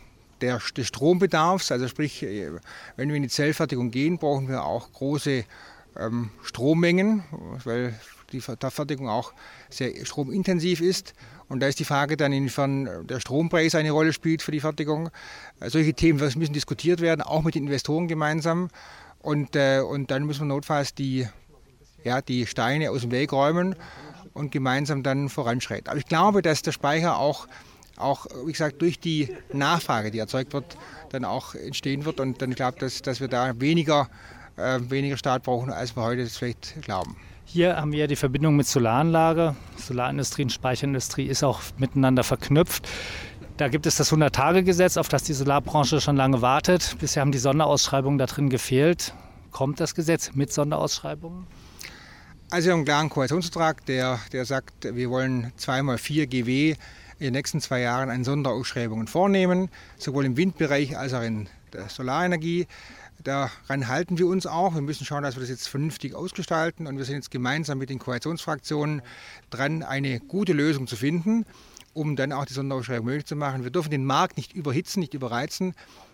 der, 0.42 0.60
des 0.76 0.88
Strombedarfs. 0.88 1.72
Also 1.72 1.88
sprich, 1.88 2.24
wenn 2.96 3.10
wir 3.10 3.16
in 3.16 3.24
die 3.24 3.30
Zellfertigung 3.30 3.92
gehen, 3.92 4.18
brauchen 4.18 4.48
wir 4.48 4.64
auch 4.64 4.92
große 4.92 5.46
ähm, 6.00 6.30
Strommengen, 6.44 7.24
weil 7.64 7.94
die 8.32 8.42
Fertigung 8.42 9.10
auch 9.10 9.34
sehr 9.70 10.06
stromintensiv 10.06 10.82
ist. 10.82 11.14
Und 11.50 11.62
da 11.62 11.68
ist 11.68 11.80
die 11.80 11.86
Frage 11.86 12.18
dann, 12.18 12.34
inwiefern 12.34 13.08
der 13.08 13.20
Strompreis 13.20 13.74
eine 13.76 13.92
Rolle 13.92 14.12
spielt 14.12 14.42
für 14.42 14.52
die 14.52 14.60
Fertigung. 14.60 15.10
Äh, 15.60 15.70
solche 15.70 15.94
Themen 15.94 16.20
müssen 16.20 16.54
diskutiert 16.54 17.00
werden, 17.00 17.22
auch 17.22 17.44
mit 17.44 17.56
den 17.56 17.64
Investoren 17.64 18.08
gemeinsam. 18.08 18.70
Und, 19.20 19.56
äh, 19.56 19.80
und 19.80 20.12
dann 20.12 20.26
müssen 20.26 20.42
wir 20.42 20.54
notfalls 20.54 20.94
die, 20.94 21.28
ja, 22.04 22.22
die 22.22 22.46
Steine 22.46 22.92
aus 22.92 23.02
dem 23.02 23.12
Weg 23.12 23.32
räumen 23.32 23.76
und 24.34 24.52
gemeinsam 24.52 25.04
dann 25.04 25.30
voranschreiten. 25.30 25.88
Aber 25.88 25.98
ich 25.98 26.06
glaube, 26.06 26.42
dass 26.42 26.62
der 26.62 26.72
Speicher 26.72 27.18
auch, 27.18 27.48
auch 27.96 28.28
wie 28.46 28.52
gesagt, 28.52 28.82
durch 28.82 29.00
die 29.00 29.30
Nachfrage, 29.54 30.12
die 30.12 30.20
erzeugt 30.20 30.54
wird, 30.54 30.78
dann 31.10 31.26
auch 31.26 31.56
entstehen 31.56 32.06
wird. 32.06 32.20
Und 32.20 32.42
dann 32.42 32.54
glaube 32.54 32.74
ich, 32.76 32.80
dass, 32.80 33.02
dass 33.02 33.22
wir 33.22 33.30
da 33.30 33.60
weniger 33.60 34.10
äh, 34.58 34.80
weniger 34.90 35.18
Staat 35.18 35.44
brauchen, 35.44 35.72
als 35.72 35.96
wir 35.96 36.04
heute 36.04 36.26
vielleicht 36.26 36.82
glauben. 36.82 37.16
Hier 37.46 37.78
haben 37.78 37.94
wir 37.94 38.00
ja 38.00 38.08
die 38.08 38.18
Verbindung 38.18 38.58
mit 38.58 38.68
Solaranlage. 38.68 39.56
Solarindustrie 39.78 40.44
und 40.44 40.52
Speicherindustrie 40.52 41.26
ist 41.26 41.44
auch 41.44 41.62
miteinander 41.78 42.24
verknüpft. 42.24 42.90
Da 43.56 43.70
gibt 43.70 43.86
es 43.86 43.96
das 43.96 44.12
100-Tage-Gesetz, 44.12 44.98
auf 44.98 45.08
das 45.08 45.24
die 45.24 45.34
Solarbranche 45.34 46.02
schon 46.02 46.18
lange 46.18 46.42
wartet. 46.42 46.98
Bisher 47.00 47.22
haben 47.22 47.32
die 47.32 47.38
Sonderausschreibungen 47.38 48.18
da 48.20 48.26
drin 48.26 48.50
gefehlt. 48.50 49.14
Kommt 49.52 49.80
das 49.80 49.96
Gesetz 49.96 50.32
mit 50.34 50.52
Sonderausschreibungen? 50.52 51.48
Also 52.50 52.68
wir 52.68 52.74
haben 52.74 52.80
einen 52.80 52.86
klaren 52.86 53.10
Koalitionsvertrag, 53.10 53.86
der, 53.86 54.20
der 54.32 54.46
sagt, 54.46 54.94
wir 54.96 55.10
wollen 55.10 55.52
zweimal 55.58 55.98
vier 55.98 56.28
GW 56.28 56.72
in 56.72 56.78
den 57.20 57.34
nächsten 57.34 57.62
zwei 57.62 57.82
Jahren 57.82 58.10
an 58.10 58.24
Sonderausschreibungen 58.24 59.08
vornehmen, 59.08 59.70
sowohl 59.98 60.26
im 60.26 60.38
Windbereich 60.38 60.98
als 60.98 61.14
auch 61.14 61.24
in 61.24 61.48
der 61.74 61.90
Solarenergie. 61.90 62.68
Daran 63.24 63.88
halten 63.88 64.18
wir 64.18 64.28
uns 64.28 64.46
auch. 64.46 64.76
Wir 64.76 64.82
müssen 64.82 65.06
schauen, 65.06 65.24
dass 65.24 65.36
wir 65.36 65.42
das 65.42 65.50
jetzt 65.50 65.68
vernünftig 65.68 66.14
ausgestalten. 66.14 66.88
Und 66.88 66.98
wir 66.98 67.06
sind 67.06 67.16
jetzt 67.16 67.32
gemeinsam 67.32 67.78
mit 67.78 67.90
den 67.90 68.00
Koalitionsfraktionen 68.00 69.02
dran, 69.50 69.84
eine 69.84 70.20
gute 70.20 70.54
Lösung 70.54 70.88
zu 70.88 70.96
finden, 70.96 71.46
um 71.94 72.16
dann 72.16 72.32
auch 72.32 72.46
die 72.46 72.54
Sonderausschreibung 72.54 73.06
möglich 73.06 73.26
zu 73.26 73.36
machen. 73.36 73.64
Wir 73.64 73.72
dürfen 73.72 73.90
den 73.90 74.06
Markt 74.06 74.38
nicht 74.38 74.54
überhitzen, 74.54 75.00
nicht 75.00 75.14
überreizen. 75.14 75.74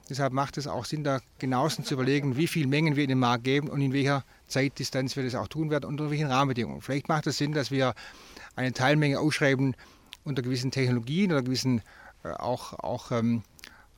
Deshalb 0.09 0.33
macht 0.33 0.57
es 0.57 0.67
auch 0.67 0.85
Sinn, 0.85 1.03
da 1.03 1.19
genauestens 1.39 1.87
zu 1.87 1.93
überlegen, 1.93 2.35
wie 2.35 2.47
viele 2.47 2.67
Mengen 2.67 2.95
wir 2.95 3.03
in 3.03 3.09
den 3.09 3.19
Markt 3.19 3.45
geben 3.45 3.69
und 3.69 3.81
in 3.81 3.93
welcher 3.93 4.23
Zeitdistanz 4.47 5.15
wir 5.15 5.23
das 5.23 5.35
auch 5.35 5.47
tun 5.47 5.69
werden 5.69 5.85
und 5.85 5.99
unter 5.99 6.11
welchen 6.11 6.27
Rahmenbedingungen. 6.27 6.81
Vielleicht 6.81 7.07
macht 7.07 7.27
es 7.27 7.37
Sinn, 7.37 7.53
dass 7.53 7.71
wir 7.71 7.93
eine 8.55 8.73
Teilmenge 8.73 9.19
ausschreiben 9.19 9.75
unter 10.25 10.41
gewissen 10.41 10.71
Technologien 10.71 11.31
oder 11.31 11.41
gewissen 11.41 11.81
äh, 12.23 12.31
auch, 12.31 12.73
auch, 12.73 13.11
ähm, 13.11 13.43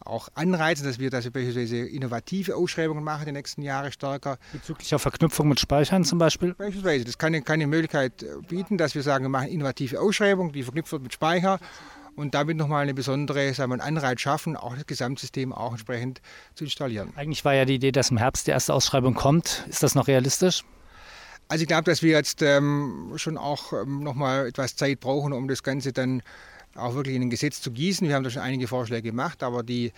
auch 0.05 0.29
Anreizen, 0.35 0.85
dass 0.85 0.99
wir, 0.99 1.09
dass 1.09 1.25
wir 1.25 1.31
beispielsweise 1.31 1.77
innovative 1.77 2.55
Ausschreibungen 2.55 3.03
machen 3.03 3.25
den 3.25 3.35
nächsten 3.35 3.61
Jahren 3.61 3.91
stärker. 3.91 4.37
Bezüglich 4.51 4.93
auf 4.95 5.01
Verknüpfung 5.01 5.47
mit 5.47 5.59
Speichern 5.59 6.03
zum 6.03 6.19
Beispiel? 6.19 6.53
Beispielsweise. 6.53 7.05
Das 7.05 7.17
kann, 7.17 7.33
kann 7.43 7.55
eine 7.55 7.67
Möglichkeit 7.67 8.25
bieten, 8.47 8.77
dass 8.77 8.95
wir 8.95 9.03
sagen, 9.03 9.25
wir 9.25 9.29
machen 9.29 9.47
innovative 9.47 9.99
Ausschreibungen, 9.99 10.53
die 10.53 10.63
verknüpft 10.63 10.91
wird 10.91 11.03
mit 11.03 11.13
Speicher 11.13 11.59
und 12.15 12.33
damit 12.33 12.57
nochmal 12.57 12.83
eine 12.83 12.93
besondere 12.93 13.53
sagen 13.53 13.71
wir, 13.71 13.83
Anreiz 13.83 14.21
schaffen, 14.21 14.55
auch 14.55 14.75
das 14.75 14.85
Gesamtsystem 14.85 15.51
auch 15.53 15.71
entsprechend 15.71 16.21
zu 16.53 16.63
installieren. 16.63 17.11
Eigentlich 17.15 17.43
war 17.45 17.53
ja 17.53 17.65
die 17.65 17.75
Idee, 17.75 17.91
dass 17.91 18.09
im 18.09 18.17
Herbst 18.17 18.47
die 18.47 18.51
erste 18.51 18.73
Ausschreibung 18.73 19.13
kommt. 19.13 19.65
Ist 19.69 19.83
das 19.83 19.95
noch 19.95 20.07
realistisch? 20.07 20.63
Also 21.47 21.61
ich 21.61 21.67
glaube, 21.67 21.83
dass 21.83 22.01
wir 22.01 22.11
jetzt 22.11 22.41
ähm, 22.41 23.13
schon 23.17 23.37
auch 23.37 23.73
ähm, 23.73 24.01
nochmal 24.01 24.47
etwas 24.47 24.75
Zeit 24.75 24.99
brauchen, 24.99 25.31
um 25.31 25.47
das 25.47 25.61
Ganze 25.61 25.93
dann 25.93 26.23
auch 26.75 26.93
wirklich 26.93 27.15
in 27.15 27.23
ein 27.23 27.29
Gesetz 27.29 27.61
zu 27.61 27.71
gießen. 27.71 28.07
Wir 28.07 28.15
haben 28.15 28.23
da 28.23 28.29
schon 28.29 28.41
einige 28.41 28.67
Vorschläge 28.67 29.09
gemacht, 29.09 29.43
aber 29.43 29.63
die 29.63 29.91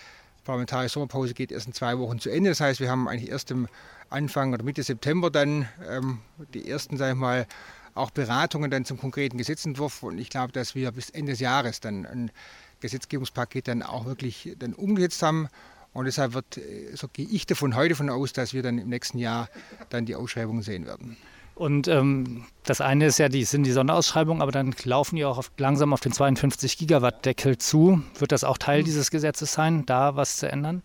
parlamentarische 0.43 0.93
Sommerpause 0.93 1.33
geht 1.33 1.51
erst 1.51 1.67
in 1.67 1.73
zwei 1.73 1.97
Wochen 1.99 2.19
zu 2.19 2.29
Ende. 2.29 2.49
Das 2.49 2.61
heißt, 2.61 2.79
wir 2.79 2.89
haben 2.89 3.07
eigentlich 3.07 3.29
erst 3.29 3.51
im 3.51 3.67
Anfang 4.09 4.53
oder 4.53 4.63
Mitte 4.63 4.83
September 4.83 5.29
dann 5.29 5.67
ähm, 5.87 6.19
die 6.53 6.69
ersten, 6.69 6.97
sage 6.97 7.13
ich 7.13 7.17
mal, 7.17 7.47
auch 7.93 8.11
Beratungen 8.11 8.71
dann 8.71 8.85
zum 8.85 8.97
konkreten 8.97 9.37
Gesetzentwurf. 9.37 10.03
Und 10.03 10.17
ich 10.19 10.29
glaube, 10.29 10.53
dass 10.53 10.75
wir 10.75 10.91
bis 10.91 11.09
Ende 11.09 11.33
des 11.33 11.41
Jahres 11.41 11.79
dann 11.79 12.05
ein 12.05 12.31
Gesetzgebungspaket 12.79 13.67
dann 13.67 13.81
auch 13.83 14.05
wirklich 14.05 14.55
dann 14.59 14.73
umgesetzt 14.73 15.21
haben. 15.21 15.49
Und 15.93 16.05
deshalb 16.05 16.33
wird, 16.33 16.57
äh, 16.57 16.95
so 16.95 17.07
gehe 17.07 17.27
ich 17.27 17.45
davon 17.45 17.75
heute 17.75 17.95
von 17.95 18.09
aus, 18.09 18.33
dass 18.33 18.53
wir 18.53 18.61
dann 18.61 18.77
im 18.77 18.89
nächsten 18.89 19.17
Jahr 19.17 19.49
dann 19.89 20.05
die 20.05 20.15
Ausschreibungen 20.15 20.61
sehen 20.61 20.85
werden. 20.85 21.17
Und 21.57 21.87
ähm, 21.87 22.45
das 22.63 22.81
eine 22.81 23.07
ist 23.07 23.17
ja, 23.17 23.29
die 23.29 23.43
sind 23.43 23.63
die 23.63 23.71
Sonderausschreibungen, 23.71 24.43
aber 24.43 24.51
dann 24.51 24.75
laufen 24.83 25.15
die 25.15 25.25
auch 25.25 25.39
auf, 25.39 25.51
langsam 25.57 25.91
auf 25.91 26.01
den 26.01 26.11
52 26.11 26.77
Gigawatt 26.77 27.25
Deckel 27.25 27.57
zu. 27.57 28.03
Wird 28.19 28.31
das 28.31 28.43
auch 28.43 28.59
Teil 28.59 28.81
mhm. 28.81 28.85
dieses 28.85 29.09
Gesetzes 29.09 29.53
sein, 29.53 29.83
da 29.87 30.15
was 30.15 30.37
zu 30.37 30.51
ändern? 30.51 30.83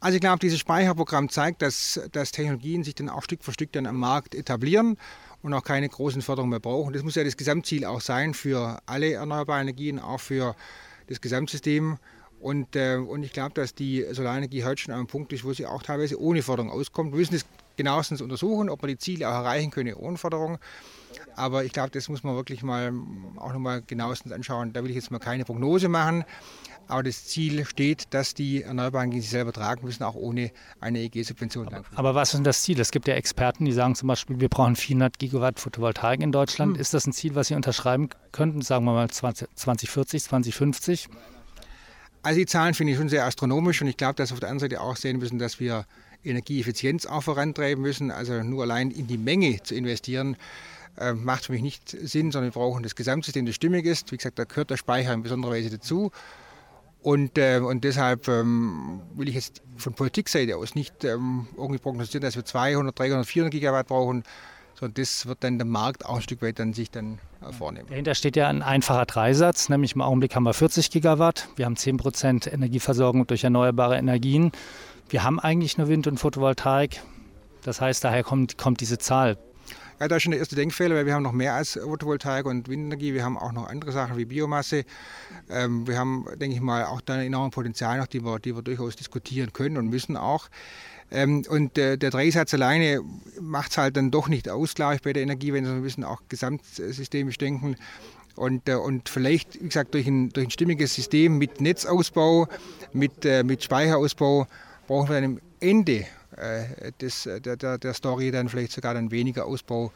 Also 0.00 0.16
ich 0.16 0.20
glaube, 0.20 0.38
dieses 0.38 0.60
Speicherprogramm 0.60 1.28
zeigt, 1.28 1.60
dass, 1.60 2.00
dass 2.12 2.32
Technologien 2.32 2.84
sich 2.84 2.94
dann 2.94 3.10
auch 3.10 3.22
Stück 3.22 3.44
für 3.44 3.52
Stück 3.52 3.72
dann 3.72 3.86
am 3.86 3.98
Markt 3.98 4.34
etablieren 4.34 4.96
und 5.42 5.52
auch 5.52 5.62
keine 5.62 5.88
großen 5.88 6.22
Förderungen 6.22 6.50
mehr 6.50 6.60
brauchen. 6.60 6.94
Das 6.94 7.02
muss 7.02 7.14
ja 7.14 7.24
das 7.24 7.36
Gesamtziel 7.36 7.84
auch 7.84 8.00
sein 8.00 8.32
für 8.32 8.78
alle 8.86 9.12
erneuerbaren 9.12 9.62
Energien, 9.62 9.98
auch 9.98 10.20
für 10.20 10.56
das 11.08 11.20
Gesamtsystem. 11.20 11.98
Und, 12.40 12.76
äh, 12.76 12.96
und 12.96 13.22
ich 13.22 13.32
glaube, 13.32 13.54
dass 13.54 13.74
die 13.74 14.06
Solarenergie 14.10 14.64
heute 14.64 14.80
schon 14.80 14.92
an 14.92 15.00
einem 15.00 15.06
Punkt 15.06 15.32
ist, 15.32 15.44
wo 15.44 15.52
sie 15.52 15.66
auch 15.66 15.82
teilweise 15.82 16.20
ohne 16.20 16.42
Förderung 16.42 16.70
auskommt. 16.70 17.12
Wir 17.12 17.18
müssen 17.18 17.34
das 17.34 17.46
genauestens 17.76 18.20
untersuchen, 18.20 18.68
ob 18.68 18.82
wir 18.82 18.88
die 18.88 18.98
Ziele 18.98 19.28
auch 19.28 19.34
erreichen 19.34 19.70
können 19.70 19.94
ohne 19.94 20.18
Förderung. 20.18 20.58
Aber 21.34 21.64
ich 21.64 21.72
glaube, 21.72 21.90
das 21.90 22.08
muss 22.08 22.22
man 22.22 22.34
wirklich 22.34 22.62
mal 22.62 22.92
auch 23.36 23.52
nochmal 23.52 23.82
genauestens 23.86 24.32
anschauen. 24.32 24.72
Da 24.72 24.82
will 24.82 24.90
ich 24.90 24.96
jetzt 24.96 25.10
mal 25.10 25.18
keine 25.18 25.44
Prognose 25.44 25.88
machen. 25.88 26.24
Aber 26.88 27.02
das 27.02 27.26
Ziel 27.26 27.64
steht, 27.64 28.14
dass 28.14 28.34
die 28.34 28.62
Erneuerbaren 28.62 29.10
sich 29.10 29.28
selber 29.28 29.52
tragen 29.52 29.84
müssen, 29.84 30.04
auch 30.04 30.14
ohne 30.14 30.52
eine 30.80 31.00
EG-Subvention. 31.00 31.66
Aber, 31.68 31.84
aber, 31.94 32.14
was 32.14 32.28
ist 32.28 32.34
denn 32.36 32.44
das 32.44 32.62
Ziel? 32.62 32.78
Es 32.78 32.92
gibt 32.92 33.08
ja 33.08 33.14
Experten, 33.14 33.64
die 33.64 33.72
sagen 33.72 33.96
zum 33.96 34.06
Beispiel, 34.06 34.38
wir 34.38 34.48
brauchen 34.48 34.76
400 34.76 35.18
Gigawatt 35.18 35.58
Photovoltaik 35.58 36.20
in 36.20 36.30
Deutschland. 36.30 36.74
Hm. 36.74 36.80
Ist 36.80 36.94
das 36.94 37.06
ein 37.06 37.12
Ziel, 37.12 37.34
was 37.34 37.48
Sie 37.48 37.54
unterschreiben 37.54 38.08
könnten, 38.30 38.62
sagen 38.62 38.84
wir 38.84 38.92
mal 38.92 39.10
20, 39.10 39.48
2040, 39.56 40.22
2050? 40.22 41.08
Also 42.22 42.38
die 42.38 42.46
Zahlen 42.46 42.74
finde 42.74 42.92
ich 42.92 42.98
schon 42.98 43.08
sehr 43.08 43.24
astronomisch 43.24 43.82
und 43.82 43.88
ich 43.88 43.96
glaube, 43.96 44.14
dass 44.14 44.30
wir 44.30 44.34
auf 44.34 44.40
der 44.40 44.48
anderen 44.48 44.70
Seite 44.70 44.80
auch 44.80 44.96
sehen 44.96 45.18
müssen, 45.18 45.38
dass 45.38 45.60
wir 45.60 45.86
Energieeffizienz 46.26 47.06
auch 47.06 47.22
vorantreiben 47.22 47.82
müssen. 47.82 48.10
Also 48.10 48.42
nur 48.42 48.62
allein 48.62 48.90
in 48.90 49.06
die 49.06 49.18
Menge 49.18 49.62
zu 49.62 49.74
investieren, 49.74 50.36
äh, 50.98 51.12
macht 51.12 51.46
für 51.46 51.52
mich 51.52 51.62
nicht 51.62 51.90
Sinn, 51.90 52.32
sondern 52.32 52.52
wir 52.52 52.60
brauchen 52.60 52.82
das 52.82 52.94
Gesamtsystem, 52.94 53.46
das 53.46 53.54
stimmig 53.54 53.84
ist. 53.84 54.12
Wie 54.12 54.16
gesagt, 54.16 54.38
da 54.38 54.44
gehört 54.44 54.70
der 54.70 54.76
Speicher 54.76 55.12
in 55.12 55.22
besonderer 55.22 55.52
Weise 55.52 55.70
dazu. 55.70 56.10
Und, 57.02 57.38
äh, 57.38 57.60
und 57.60 57.84
deshalb 57.84 58.26
ähm, 58.26 59.00
will 59.14 59.28
ich 59.28 59.36
jetzt 59.36 59.62
von 59.76 59.92
Politikseite 59.92 60.56
aus 60.56 60.74
nicht 60.74 61.04
ähm, 61.04 61.46
irgendwie 61.56 61.78
prognostizieren, 61.78 62.22
dass 62.22 62.34
wir 62.34 62.44
200, 62.44 62.98
300, 62.98 63.26
400 63.26 63.52
Gigawatt 63.52 63.86
brauchen, 63.86 64.24
sondern 64.74 64.94
das 64.94 65.26
wird 65.26 65.44
dann 65.44 65.58
der 65.58 65.66
Markt 65.66 66.04
auch 66.04 66.16
ein 66.16 66.22
Stück 66.22 66.42
weit 66.42 66.58
dann 66.58 66.72
sich 66.72 66.90
dann 66.90 67.18
äh, 67.42 67.52
vornehmen. 67.52 67.88
Dahinter 67.88 68.14
steht 68.14 68.34
ja 68.34 68.48
ein 68.48 68.62
einfacher 68.62 69.06
Dreisatz, 69.06 69.68
nämlich 69.68 69.94
im 69.94 70.00
Augenblick 70.00 70.34
haben 70.34 70.42
wir 70.44 70.54
40 70.54 70.90
Gigawatt, 70.90 71.48
wir 71.56 71.66
haben 71.66 71.76
10 71.76 71.96
Prozent 71.96 72.52
Energieversorgung 72.52 73.26
durch 73.26 73.44
erneuerbare 73.44 73.96
Energien. 73.96 74.50
Wir 75.08 75.22
haben 75.22 75.38
eigentlich 75.38 75.78
nur 75.78 75.88
Wind 75.88 76.06
und 76.08 76.18
Photovoltaik. 76.18 77.00
Das 77.62 77.80
heißt, 77.80 78.02
daher 78.02 78.24
kommt, 78.24 78.58
kommt 78.58 78.80
diese 78.80 78.98
Zahl. 78.98 79.38
Ja, 80.00 80.08
da 80.08 80.16
ist 80.16 80.24
schon 80.24 80.32
der 80.32 80.40
erste 80.40 80.56
Denkfehler, 80.56 80.94
weil 80.94 81.06
wir 81.06 81.14
haben 81.14 81.22
noch 81.22 81.32
mehr 81.32 81.54
als 81.54 81.74
Photovoltaik 81.74 82.44
und 82.44 82.68
Windenergie. 82.68 83.14
Wir 83.14 83.24
haben 83.24 83.38
auch 83.38 83.52
noch 83.52 83.68
andere 83.68 83.92
Sachen 83.92 84.16
wie 84.18 84.24
Biomasse. 84.24 84.84
Ähm, 85.48 85.86
wir 85.86 85.96
haben, 85.98 86.26
denke 86.36 86.56
ich 86.56 86.60
mal, 86.60 86.84
auch 86.84 87.00
da 87.00 87.22
enormes 87.22 87.54
Potenzial 87.54 87.98
noch, 87.98 88.08
die 88.08 88.24
wir, 88.24 88.38
die 88.40 88.54
wir 88.54 88.62
durchaus 88.62 88.96
diskutieren 88.96 89.52
können 89.52 89.76
und 89.76 89.88
müssen 89.88 90.16
auch. 90.16 90.48
Ähm, 91.10 91.44
und 91.48 91.78
äh, 91.78 91.96
der 91.96 92.10
Dreisatz 92.10 92.52
alleine 92.52 93.00
macht 93.40 93.70
es 93.70 93.78
halt 93.78 93.96
dann 93.96 94.10
doch 94.10 94.28
nicht 94.28 94.48
aus, 94.48 94.74
glaube 94.74 94.96
ich, 94.96 95.02
bei 95.02 95.12
der 95.12 95.22
Energiewende, 95.22 95.68
sondern 95.68 95.82
wir 95.82 95.86
müssen 95.86 96.04
auch 96.04 96.22
gesamtsystemisch 96.28 97.38
denken. 97.38 97.76
Und, 98.34 98.68
äh, 98.68 98.74
und 98.74 99.08
vielleicht, 99.08 99.62
wie 99.62 99.68
gesagt, 99.68 99.94
durch 99.94 100.06
ein, 100.06 100.30
durch 100.30 100.48
ein 100.48 100.50
stimmiges 100.50 100.94
System 100.94 101.38
mit 101.38 101.60
Netzausbau, 101.60 102.48
mit, 102.92 103.24
äh, 103.24 103.44
mit 103.44 103.62
Speicherausbau 103.62 104.46
brauchen 104.86 105.08
wir 105.08 105.20
dann 105.20 105.24
am 105.24 105.40
Ende 105.60 106.06
äh, 106.36 106.92
des, 107.00 107.26
äh, 107.26 107.40
der, 107.40 107.78
der, 107.78 107.94
Story 107.94 108.30
dann 108.30 108.48
vielleicht 108.48 108.72
sogar 108.72 108.94
dann 108.94 109.10
weniger 109.10 109.46
Ausbau 109.46 109.92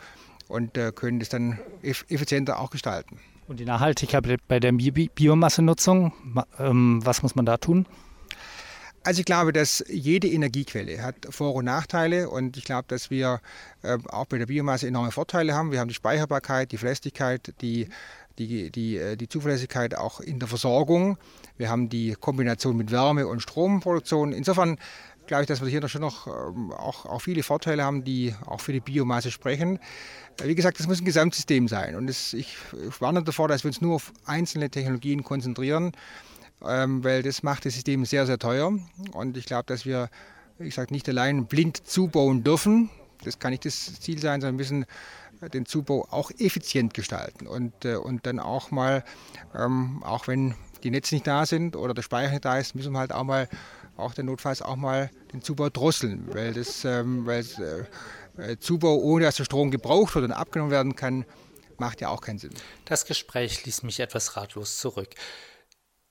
und 0.49 0.77
äh, 0.77 0.93
können 0.93 1.19
das 1.19 1.29
dann 1.29 1.59
effizienter 1.83 2.59
auch 2.59 2.71
gestalten. 2.71 3.19
Und 3.47 3.61
die 3.61 3.65
Nachhaltigkeit 3.65 4.25
bei 4.47 4.61
der 4.61 4.73
Biomassenutzung, 4.73 6.13
ähm, 6.59 7.01
was 7.05 7.23
muss 7.23 7.35
man 7.35 7.47
da 7.47 7.57
tun? 7.57 7.87
Also 9.03 9.21
ich 9.21 9.25
glaube, 9.25 9.53
dass 9.53 9.85
jede 9.89 10.29
Energiequelle 10.29 11.03
hat 11.03 11.17
Vor- 11.31 11.55
und 11.55 11.65
Nachteile 11.65 12.29
und 12.29 12.59
ich 12.59 12.65
glaube, 12.65 12.85
dass 12.89 13.11
wir 13.11 13.41
auch 14.11 14.27
bei 14.27 14.37
der 14.37 14.45
Biomasse 14.45 14.87
enorme 14.87 15.11
Vorteile 15.11 15.55
haben. 15.55 15.73
Wir 15.73 15.81
haben 15.81 15.89
die 15.89 15.95
Speicherbarkeit, 15.95 16.71
die 16.71 16.77
Verlässlichkeit, 16.77 17.55
die, 17.63 17.89
die, 18.47 18.71
die, 18.71 19.17
die 19.17 19.29
Zuverlässigkeit 19.29 19.97
auch 19.97 20.21
in 20.21 20.39
der 20.39 20.49
Versorgung. 20.49 21.19
Wir 21.57 21.69
haben 21.69 21.89
die 21.89 22.17
Kombination 22.19 22.77
mit 22.77 22.91
Wärme- 22.91 23.27
und 23.27 23.41
Stromproduktion. 23.41 24.33
Insofern 24.33 24.79
glaube 25.31 25.45
ich, 25.45 25.49
dass 25.49 25.61
wir 25.61 25.69
hier 25.69 25.87
schon 25.89 26.01
noch 26.01 26.27
ähm, 26.27 26.73
auch, 26.73 27.07
auch 27.07 27.21
viele 27.21 27.45
Vorteile 27.45 27.85
haben, 27.85 28.03
die 28.03 28.35
auch 28.47 28.61
für 28.61 28.73
die 28.73 28.81
Biomasse 28.81 29.31
sprechen. 29.31 29.79
Äh, 30.43 30.49
wie 30.49 30.57
gesagt, 30.57 30.81
das 30.81 30.89
muss 30.89 31.01
ein 31.01 31.05
Gesamtsystem 31.05 31.69
sein. 31.69 31.95
Und 31.95 32.09
das, 32.09 32.33
ich, 32.33 32.57
ich 32.89 33.01
warne 33.01 33.23
davor, 33.23 33.47
dass 33.47 33.63
wir 33.63 33.69
uns 33.69 33.81
nur 33.81 33.95
auf 33.95 34.13
einzelne 34.25 34.71
Technologien 34.71 35.23
konzentrieren, 35.23 35.93
ähm, 36.67 37.05
weil 37.05 37.23
das 37.23 37.45
macht 37.45 37.65
das 37.65 37.75
System 37.75 38.05
sehr, 38.05 38.27
sehr 38.27 38.39
teuer. 38.39 38.73
Und 39.13 39.37
ich 39.37 39.47
glaube, 39.47 39.65
dass 39.67 39.87
wir, 39.87 40.11
wie 40.59 40.65
gesagt, 40.65 40.91
nicht 40.91 41.09
allein 41.09 41.47
blind 41.47 41.87
zubauen 41.87 42.43
dürfen. 42.43 42.91
Das 43.23 43.39
kann 43.39 43.53
nicht 43.53 43.65
das 43.65 44.01
Ziel 44.01 44.19
sein, 44.19 44.41
sondern 44.41 44.57
müssen 44.57 44.85
den 45.49 45.67
Zubau 45.67 46.07
auch 46.11 46.31
effizient 46.39 46.95
gestalten 46.95 47.47
und, 47.47 47.85
äh, 47.85 47.97
und 47.97 48.27
dann 48.27 48.39
auch 48.39 48.71
mal, 48.71 49.05
ähm, 49.55 50.03
auch 50.03 50.29
wenn 50.29 50.55
die 50.83 50.91
Netze 50.91 51.15
nicht 51.15 51.27
da 51.27 51.47
sind 51.47 51.77
oder 51.77 51.95
der 51.95 52.03
Speicher 52.03 52.31
nicht 52.31 52.45
da 52.45 52.59
ist, 52.59 52.75
müssen 52.75 52.93
wir 52.93 52.99
halt 52.99 53.13
auch 53.13 53.25
mal 53.25 53.49
auch 53.97 54.15
der 54.15 54.25
notfalls 54.25 54.63
auch 54.63 54.77
mal 54.77 55.11
den 55.33 55.43
Zubau 55.43 55.69
drosseln, 55.69 56.27
weil 56.33 56.55
das 56.55 56.85
ähm, 56.85 57.27
weil 57.27 57.45
äh, 58.39 58.57
Zubau 58.59 58.97
ohne 58.97 59.25
dass 59.25 59.37
der 59.37 59.45
Strom 59.45 59.71
gebraucht 59.71 60.15
wird 60.15 60.25
und 60.25 60.33
abgenommen 60.33 60.71
werden 60.71 60.97
kann, 60.97 61.25
macht 61.77 62.01
ja 62.01 62.09
auch 62.09 62.21
keinen 62.21 62.39
Sinn. 62.39 62.55
Das 62.85 63.05
Gespräch 63.05 63.65
ließ 63.65 63.83
mich 63.83 64.01
etwas 64.01 64.37
ratlos 64.37 64.79
zurück. 64.79 65.15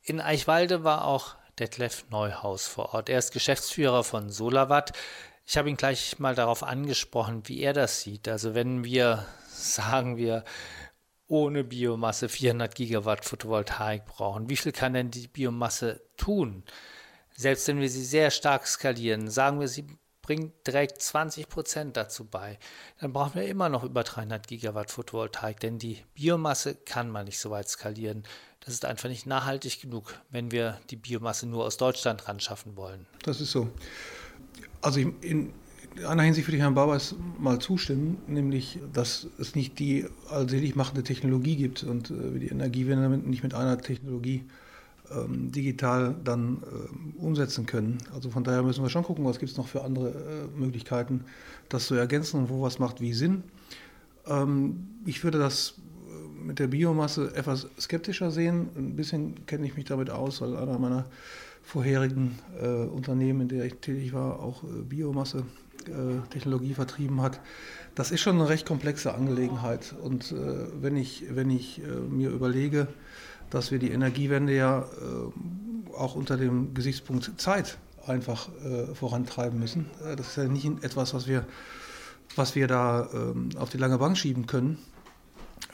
In 0.01 0.21
Eichwalde 0.21 0.83
war 0.83 1.05
auch 1.05 1.35
Detlef 1.59 2.05
Neuhaus 2.09 2.67
vor 2.67 2.93
Ort. 2.93 3.09
Er 3.09 3.19
ist 3.19 3.33
Geschäftsführer 3.33 4.03
von 4.03 4.29
Solawatt. 4.29 4.93
Ich 5.49 5.57
habe 5.57 5.67
ihn 5.67 5.77
gleich 5.77 6.19
mal 6.19 6.35
darauf 6.35 6.61
angesprochen, 6.61 7.41
wie 7.47 7.61
er 7.61 7.73
das 7.73 8.01
sieht. 8.01 8.27
Also 8.27 8.53
wenn 8.53 8.83
wir, 8.83 9.25
sagen 9.47 10.15
wir, 10.15 10.43
ohne 11.25 11.63
Biomasse 11.63 12.29
400 12.29 12.75
Gigawatt 12.75 13.25
Photovoltaik 13.25 14.05
brauchen, 14.05 14.47
wie 14.47 14.57
viel 14.57 14.71
kann 14.71 14.93
denn 14.93 15.09
die 15.09 15.27
Biomasse 15.27 16.03
tun? 16.17 16.63
Selbst 17.35 17.67
wenn 17.67 17.79
wir 17.79 17.89
sie 17.89 18.05
sehr 18.05 18.29
stark 18.29 18.67
skalieren, 18.67 19.27
sagen 19.31 19.59
wir, 19.59 19.67
sie 19.67 19.87
bringt 20.21 20.67
direkt 20.67 21.01
20 21.01 21.49
Prozent 21.49 21.97
dazu 21.97 22.25
bei. 22.25 22.59
Dann 22.99 23.11
brauchen 23.11 23.33
wir 23.33 23.47
immer 23.47 23.69
noch 23.69 23.83
über 23.83 24.03
300 24.03 24.47
Gigawatt 24.47 24.91
Photovoltaik, 24.91 25.59
denn 25.59 25.79
die 25.79 26.05
Biomasse 26.13 26.75
kann 26.75 27.09
man 27.09 27.25
nicht 27.25 27.39
so 27.39 27.49
weit 27.49 27.67
skalieren. 27.67 28.21
Das 28.59 28.75
ist 28.75 28.85
einfach 28.85 29.09
nicht 29.09 29.25
nachhaltig 29.25 29.81
genug, 29.81 30.13
wenn 30.29 30.51
wir 30.51 30.79
die 30.91 30.95
Biomasse 30.95 31.47
nur 31.47 31.65
aus 31.65 31.77
Deutschland 31.77 32.27
ran 32.27 32.39
schaffen 32.39 32.75
wollen. 32.75 33.07
Das 33.23 33.41
ist 33.41 33.49
so. 33.49 33.71
Also 34.81 34.99
in, 34.99 35.13
in 35.21 35.53
einer 36.05 36.23
Hinsicht 36.23 36.47
würde 36.47 36.57
ich 36.57 36.63
Herrn 36.63 36.75
Barbers 36.75 37.15
mal 37.37 37.59
zustimmen, 37.59 38.17
nämlich, 38.27 38.79
dass 38.93 39.27
es 39.37 39.55
nicht 39.55 39.79
die 39.79 40.05
allselig 40.29 40.75
machende 40.75 41.03
Technologie 41.03 41.55
gibt 41.55 41.83
und 41.83 42.11
äh, 42.11 42.33
wir 42.33 42.39
die 42.39 42.47
Energiewende 42.49 43.17
nicht 43.17 43.43
mit 43.43 43.53
einer 43.53 43.77
Technologie 43.77 44.43
ähm, 45.11 45.51
digital 45.51 46.15
dann 46.23 46.57
äh, 46.63 47.19
umsetzen 47.19 47.65
können. 47.65 47.97
Also 48.13 48.29
von 48.29 48.43
daher 48.43 48.63
müssen 48.63 48.83
wir 48.83 48.89
schon 48.89 49.03
gucken, 49.03 49.25
was 49.25 49.39
gibt 49.39 49.51
es 49.51 49.57
noch 49.57 49.67
für 49.67 49.83
andere 49.83 50.09
äh, 50.09 50.59
Möglichkeiten, 50.59 51.25
das 51.67 51.87
zu 51.87 51.95
ergänzen 51.95 52.41
und 52.41 52.49
wo 52.49 52.61
was 52.61 52.79
macht 52.79 53.01
wie 53.01 53.13
Sinn. 53.13 53.43
Ähm, 54.27 54.87
ich 55.05 55.23
würde 55.23 55.39
das 55.39 55.75
mit 56.43 56.59
der 56.59 56.67
Biomasse 56.67 57.33
etwas 57.35 57.67
skeptischer 57.79 58.31
sehen. 58.31 58.69
Ein 58.75 58.95
bisschen 58.95 59.45
kenne 59.45 59.65
ich 59.65 59.75
mich 59.75 59.85
damit 59.85 60.09
aus, 60.09 60.41
weil 60.41 60.55
einer 60.55 60.79
meiner 60.79 61.05
vorherigen 61.63 62.37
äh, 62.61 62.65
Unternehmen, 62.65 63.41
in 63.41 63.47
der 63.49 63.65
ich 63.65 63.75
tätig 63.75 64.13
war, 64.13 64.39
auch 64.39 64.63
äh, 64.63 64.81
Biomasse 64.83 65.43
äh, 65.85 66.27
Technologie 66.29 66.73
vertrieben 66.73 67.21
hat. 67.21 67.39
Das 67.95 68.11
ist 68.11 68.21
schon 68.21 68.35
eine 68.35 68.49
recht 68.49 68.65
komplexe 68.65 69.13
Angelegenheit. 69.13 69.95
Und 70.01 70.31
äh, 70.31 70.35
wenn 70.81 70.95
ich, 70.95 71.25
wenn 71.29 71.49
ich 71.49 71.81
äh, 71.81 71.87
mir 71.87 72.29
überlege, 72.29 72.87
dass 73.49 73.71
wir 73.71 73.79
die 73.79 73.91
Energiewende 73.91 74.55
ja 74.55 74.85
auch 75.97 76.13
unter 76.13 76.37
dem 76.37 76.75
Gesichtspunkt 76.75 77.31
Zeit 77.41 77.79
einfach 78.05 78.47
vorantreiben 78.93 79.57
müssen. 79.57 79.87
das 80.15 80.27
ist 80.27 80.37
ja 80.37 80.43
nicht 80.43 80.83
etwas, 80.83 81.15
was 81.15 81.25
wir, 81.25 81.47
was 82.35 82.53
wir 82.53 82.67
da 82.67 83.09
ähm, 83.11 83.49
auf 83.57 83.71
die 83.71 83.79
lange 83.79 83.97
Bank 83.97 84.19
schieben 84.19 84.45
können. 84.45 84.77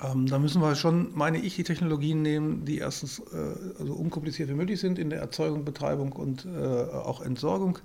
Ähm, 0.04 0.28
da 0.28 0.40
müssen 0.40 0.62
wir 0.62 0.76
schon, 0.76 1.16
meine 1.16 1.38
ich, 1.38 1.56
die 1.56 1.64
Technologien 1.64 2.22
nehmen, 2.22 2.66
die 2.66 2.80
erstens 2.80 3.20
äh, 3.20 3.80
also 3.80 3.94
unkompliziert 3.94 4.50
wie 4.50 4.54
möglich 4.54 4.80
sind 4.80 5.00
in 5.00 5.10
der 5.10 5.20
Erzeugung, 5.20 5.64
Betreibung 5.64 6.12
und 6.12 6.46
äh, 6.46 6.50
auch 6.60 7.22
Entsorgung. 7.22 7.80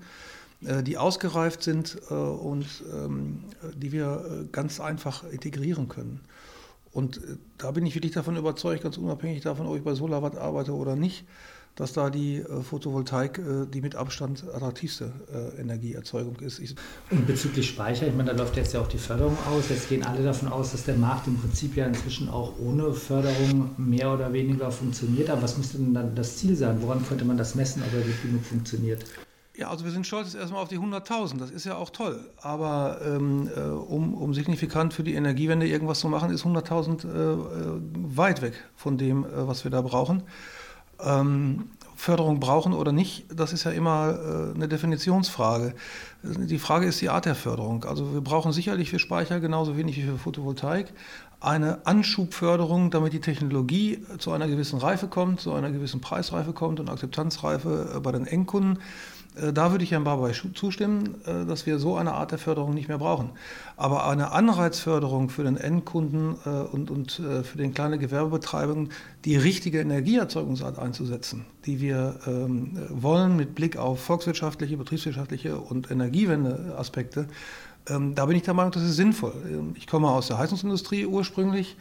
Äh, 0.64 0.82
die 0.82 0.98
ausgereift 0.98 1.62
sind 1.62 2.00
äh, 2.10 2.14
und 2.14 2.66
ähm, 2.92 3.44
die 3.74 3.92
wir 3.92 4.24
äh, 4.24 4.44
ganz 4.52 4.80
einfach 4.80 5.24
integrieren 5.24 5.88
können. 5.88 6.20
Und 6.92 7.20
da 7.56 7.70
bin 7.70 7.86
ich 7.86 7.94
wirklich 7.94 8.12
davon 8.12 8.36
überzeugt, 8.36 8.82
ganz 8.82 8.98
unabhängig 8.98 9.42
davon, 9.42 9.66
ob 9.66 9.76
ich 9.76 9.84
bei 9.84 9.94
Solarwatt 9.94 10.36
arbeite 10.36 10.74
oder 10.74 10.96
nicht, 10.96 11.24
dass 11.76 11.92
da 11.92 12.10
die 12.10 12.44
Photovoltaik 12.68 13.40
die 13.72 13.80
mit 13.80 13.94
Abstand 13.96 14.44
attraktivste 14.52 15.12
Energieerzeugung 15.58 16.36
ist. 16.40 16.60
Und 17.10 17.26
bezüglich 17.26 17.68
Speicher, 17.68 18.06
ich 18.06 18.14
meine, 18.14 18.34
da 18.34 18.36
läuft 18.36 18.56
jetzt 18.56 18.74
ja 18.74 18.80
auch 18.80 18.88
die 18.88 18.98
Förderung 18.98 19.36
aus. 19.50 19.70
Jetzt 19.70 19.88
gehen 19.88 20.04
alle 20.04 20.22
davon 20.22 20.48
aus, 20.48 20.72
dass 20.72 20.84
der 20.84 20.96
Markt 20.96 21.26
im 21.26 21.38
Prinzip 21.38 21.76
ja 21.76 21.86
inzwischen 21.86 22.28
auch 22.28 22.58
ohne 22.58 22.92
Förderung 22.92 23.70
mehr 23.78 24.12
oder 24.12 24.32
weniger 24.32 24.70
funktioniert. 24.70 25.30
Aber 25.30 25.42
was 25.42 25.56
müsste 25.56 25.78
denn 25.78 25.94
dann 25.94 26.14
das 26.14 26.36
Ziel 26.36 26.54
sein? 26.54 26.82
Woran 26.82 27.06
könnte 27.06 27.24
man 27.24 27.38
das 27.38 27.54
messen, 27.54 27.82
ob 27.82 27.94
er 27.94 28.02
genug 28.22 28.44
funktioniert? 28.44 29.04
Ja, 29.60 29.68
also 29.68 29.84
wir 29.84 29.92
sind 29.92 30.06
stolz 30.06 30.34
erstmal 30.34 30.62
auf 30.62 30.68
die 30.68 30.78
100.000, 30.78 31.38
das 31.38 31.50
ist 31.50 31.66
ja 31.66 31.76
auch 31.76 31.90
toll. 31.90 32.18
Aber 32.40 33.00
ähm, 33.04 33.50
äh, 33.54 33.60
um, 33.60 34.14
um 34.14 34.32
signifikant 34.32 34.94
für 34.94 35.02
die 35.02 35.12
Energiewende 35.12 35.66
irgendwas 35.66 36.00
zu 36.00 36.08
machen, 36.08 36.30
ist 36.30 36.44
100.000 36.44 37.04
äh, 37.04 37.32
äh, 37.32 37.80
weit 38.16 38.40
weg 38.40 38.54
von 38.74 38.96
dem, 38.96 39.24
äh, 39.24 39.46
was 39.46 39.64
wir 39.64 39.70
da 39.70 39.82
brauchen. 39.82 40.22
Ähm, 41.04 41.70
Förderung 42.00 42.40
brauchen 42.40 42.72
oder 42.72 42.92
nicht, 42.92 43.26
das 43.30 43.52
ist 43.52 43.64
ja 43.64 43.72
immer 43.72 44.18
äh, 44.52 44.54
eine 44.54 44.68
Definitionsfrage. 44.68 45.74
Die 46.22 46.58
Frage 46.58 46.86
ist 46.86 47.00
die 47.00 47.08
Art 47.08 47.24
der 47.24 47.34
Förderung. 47.34 47.84
Also 47.84 48.12
wir 48.12 48.20
brauchen 48.20 48.52
sicherlich 48.52 48.90
für 48.90 48.98
Speicher 48.98 49.40
genauso 49.40 49.76
wenig 49.76 49.96
wie 49.96 50.02
für 50.02 50.18
Photovoltaik 50.18 50.92
eine 51.40 51.86
Anschubförderung, 51.86 52.90
damit 52.90 53.14
die 53.14 53.20
Technologie 53.20 54.04
zu 54.18 54.30
einer 54.32 54.46
gewissen 54.46 54.78
Reife 54.78 55.08
kommt, 55.08 55.40
zu 55.40 55.52
einer 55.54 55.70
gewissen 55.70 56.00
Preisreife 56.00 56.52
kommt 56.52 56.80
und 56.80 56.90
Akzeptanzreife 56.90 57.94
äh, 57.96 58.00
bei 58.00 58.12
den 58.12 58.26
Endkunden. 58.26 58.78
Äh, 59.36 59.54
da 59.54 59.70
würde 59.70 59.82
ich 59.82 59.92
Herrn 59.92 60.04
Barboy 60.04 60.32
zustimmen, 60.54 61.14
äh, 61.24 61.46
dass 61.46 61.64
wir 61.64 61.78
so 61.78 61.96
eine 61.96 62.12
Art 62.12 62.32
der 62.32 62.38
Förderung 62.38 62.74
nicht 62.74 62.88
mehr 62.88 62.98
brauchen. 62.98 63.30
Aber 63.78 64.06
eine 64.06 64.32
Anreizförderung 64.32 65.30
für 65.30 65.42
den 65.42 65.56
Endkunden 65.56 66.34
und, 66.34 66.90
und 66.90 67.12
für 67.12 67.56
den 67.56 67.72
kleinen 67.72 67.98
Gewerbebetreiber, 67.98 68.76
die 69.24 69.36
richtige 69.36 69.80
Energieerzeugungsart 69.80 70.78
einzusetzen, 70.78 71.46
die 71.64 71.80
wir 71.80 72.20
ähm, 72.26 72.78
wollen 72.90 73.36
mit 73.36 73.54
Blick 73.54 73.78
auf 73.78 74.00
volkswirtschaftliche, 74.02 74.76
betriebswirtschaftliche 74.76 75.56
und 75.56 75.90
Energiewendeaspekte, 76.10 77.26
ähm, 77.88 78.14
da 78.14 78.26
bin 78.26 78.36
ich 78.36 78.42
der 78.42 78.54
Meinung, 78.54 78.72
das 78.72 78.82
ist 78.82 78.96
sinnvoll. 78.96 79.34
Ähm, 79.48 79.74
ich 79.76 79.86
komme 79.86 80.08
aus 80.08 80.28
der 80.28 80.38
Heizungsindustrie 80.38 81.06
ursprünglich. 81.06 81.76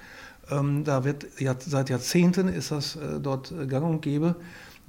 Da 0.51 1.03
wird 1.03 1.27
seit 1.59 1.91
Jahrzehnten 1.91 2.47
ist 2.47 2.71
das 2.71 2.97
dort 3.21 3.53
gang 3.67 3.85
und 3.85 4.01
gäbe 4.01 4.33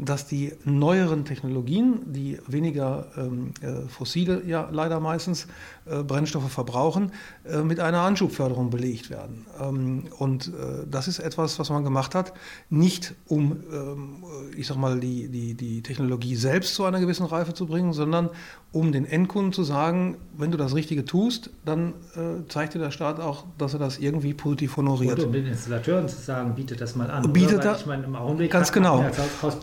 dass 0.04 0.26
die 0.26 0.52
neueren 0.64 1.24
Technologien, 1.24 2.00
die 2.06 2.38
weniger 2.46 3.06
ähm, 3.16 3.52
äh, 3.60 3.88
fossile, 3.88 4.42
ja 4.46 4.68
leider 4.72 5.00
meistens, 5.00 5.46
äh, 5.86 6.02
Brennstoffe 6.02 6.50
verbrauchen, 6.50 7.12
äh, 7.44 7.58
mit 7.58 7.80
einer 7.80 8.00
Anschubförderung 8.00 8.70
belegt 8.70 9.10
werden. 9.10 9.46
Ähm, 9.60 10.04
und 10.18 10.48
äh, 10.48 10.86
das 10.90 11.08
ist 11.08 11.18
etwas, 11.18 11.58
was 11.58 11.70
man 11.70 11.84
gemacht 11.84 12.14
hat, 12.14 12.32
nicht 12.70 13.14
um, 13.26 13.56
ähm, 13.72 14.24
ich 14.56 14.66
sag 14.66 14.76
mal, 14.76 15.00
die, 15.00 15.28
die, 15.28 15.54
die 15.54 15.82
Technologie 15.82 16.36
selbst 16.36 16.74
zu 16.74 16.84
einer 16.84 17.00
gewissen 17.00 17.26
Reife 17.26 17.54
zu 17.54 17.66
bringen, 17.66 17.92
sondern 17.92 18.30
um 18.72 18.92
den 18.92 19.04
Endkunden 19.04 19.52
zu 19.52 19.64
sagen, 19.64 20.16
wenn 20.38 20.52
du 20.52 20.56
das 20.56 20.74
Richtige 20.74 21.04
tust, 21.04 21.50
dann 21.64 21.94
äh, 22.14 22.46
zeigt 22.48 22.74
dir 22.74 22.78
der 22.78 22.92
Staat 22.92 23.18
auch, 23.18 23.44
dass 23.58 23.72
er 23.72 23.80
das 23.80 23.98
irgendwie 23.98 24.32
positiv 24.32 24.76
honoriert. 24.76 25.18
Und 25.18 25.26
um 25.26 25.32
den 25.32 25.46
Installateuren 25.46 26.08
zu 26.08 26.20
sagen, 26.20 26.54
bietet 26.54 26.80
das 26.80 26.94
mal 26.94 27.10
an. 27.10 27.32
Bietet 27.32 27.64
er, 27.64 27.76
ich 27.76 27.86
meine, 27.86 28.04
im 28.04 28.14
Augenblick 28.14 28.52
ganz 28.52 28.70
genau. 28.70 29.04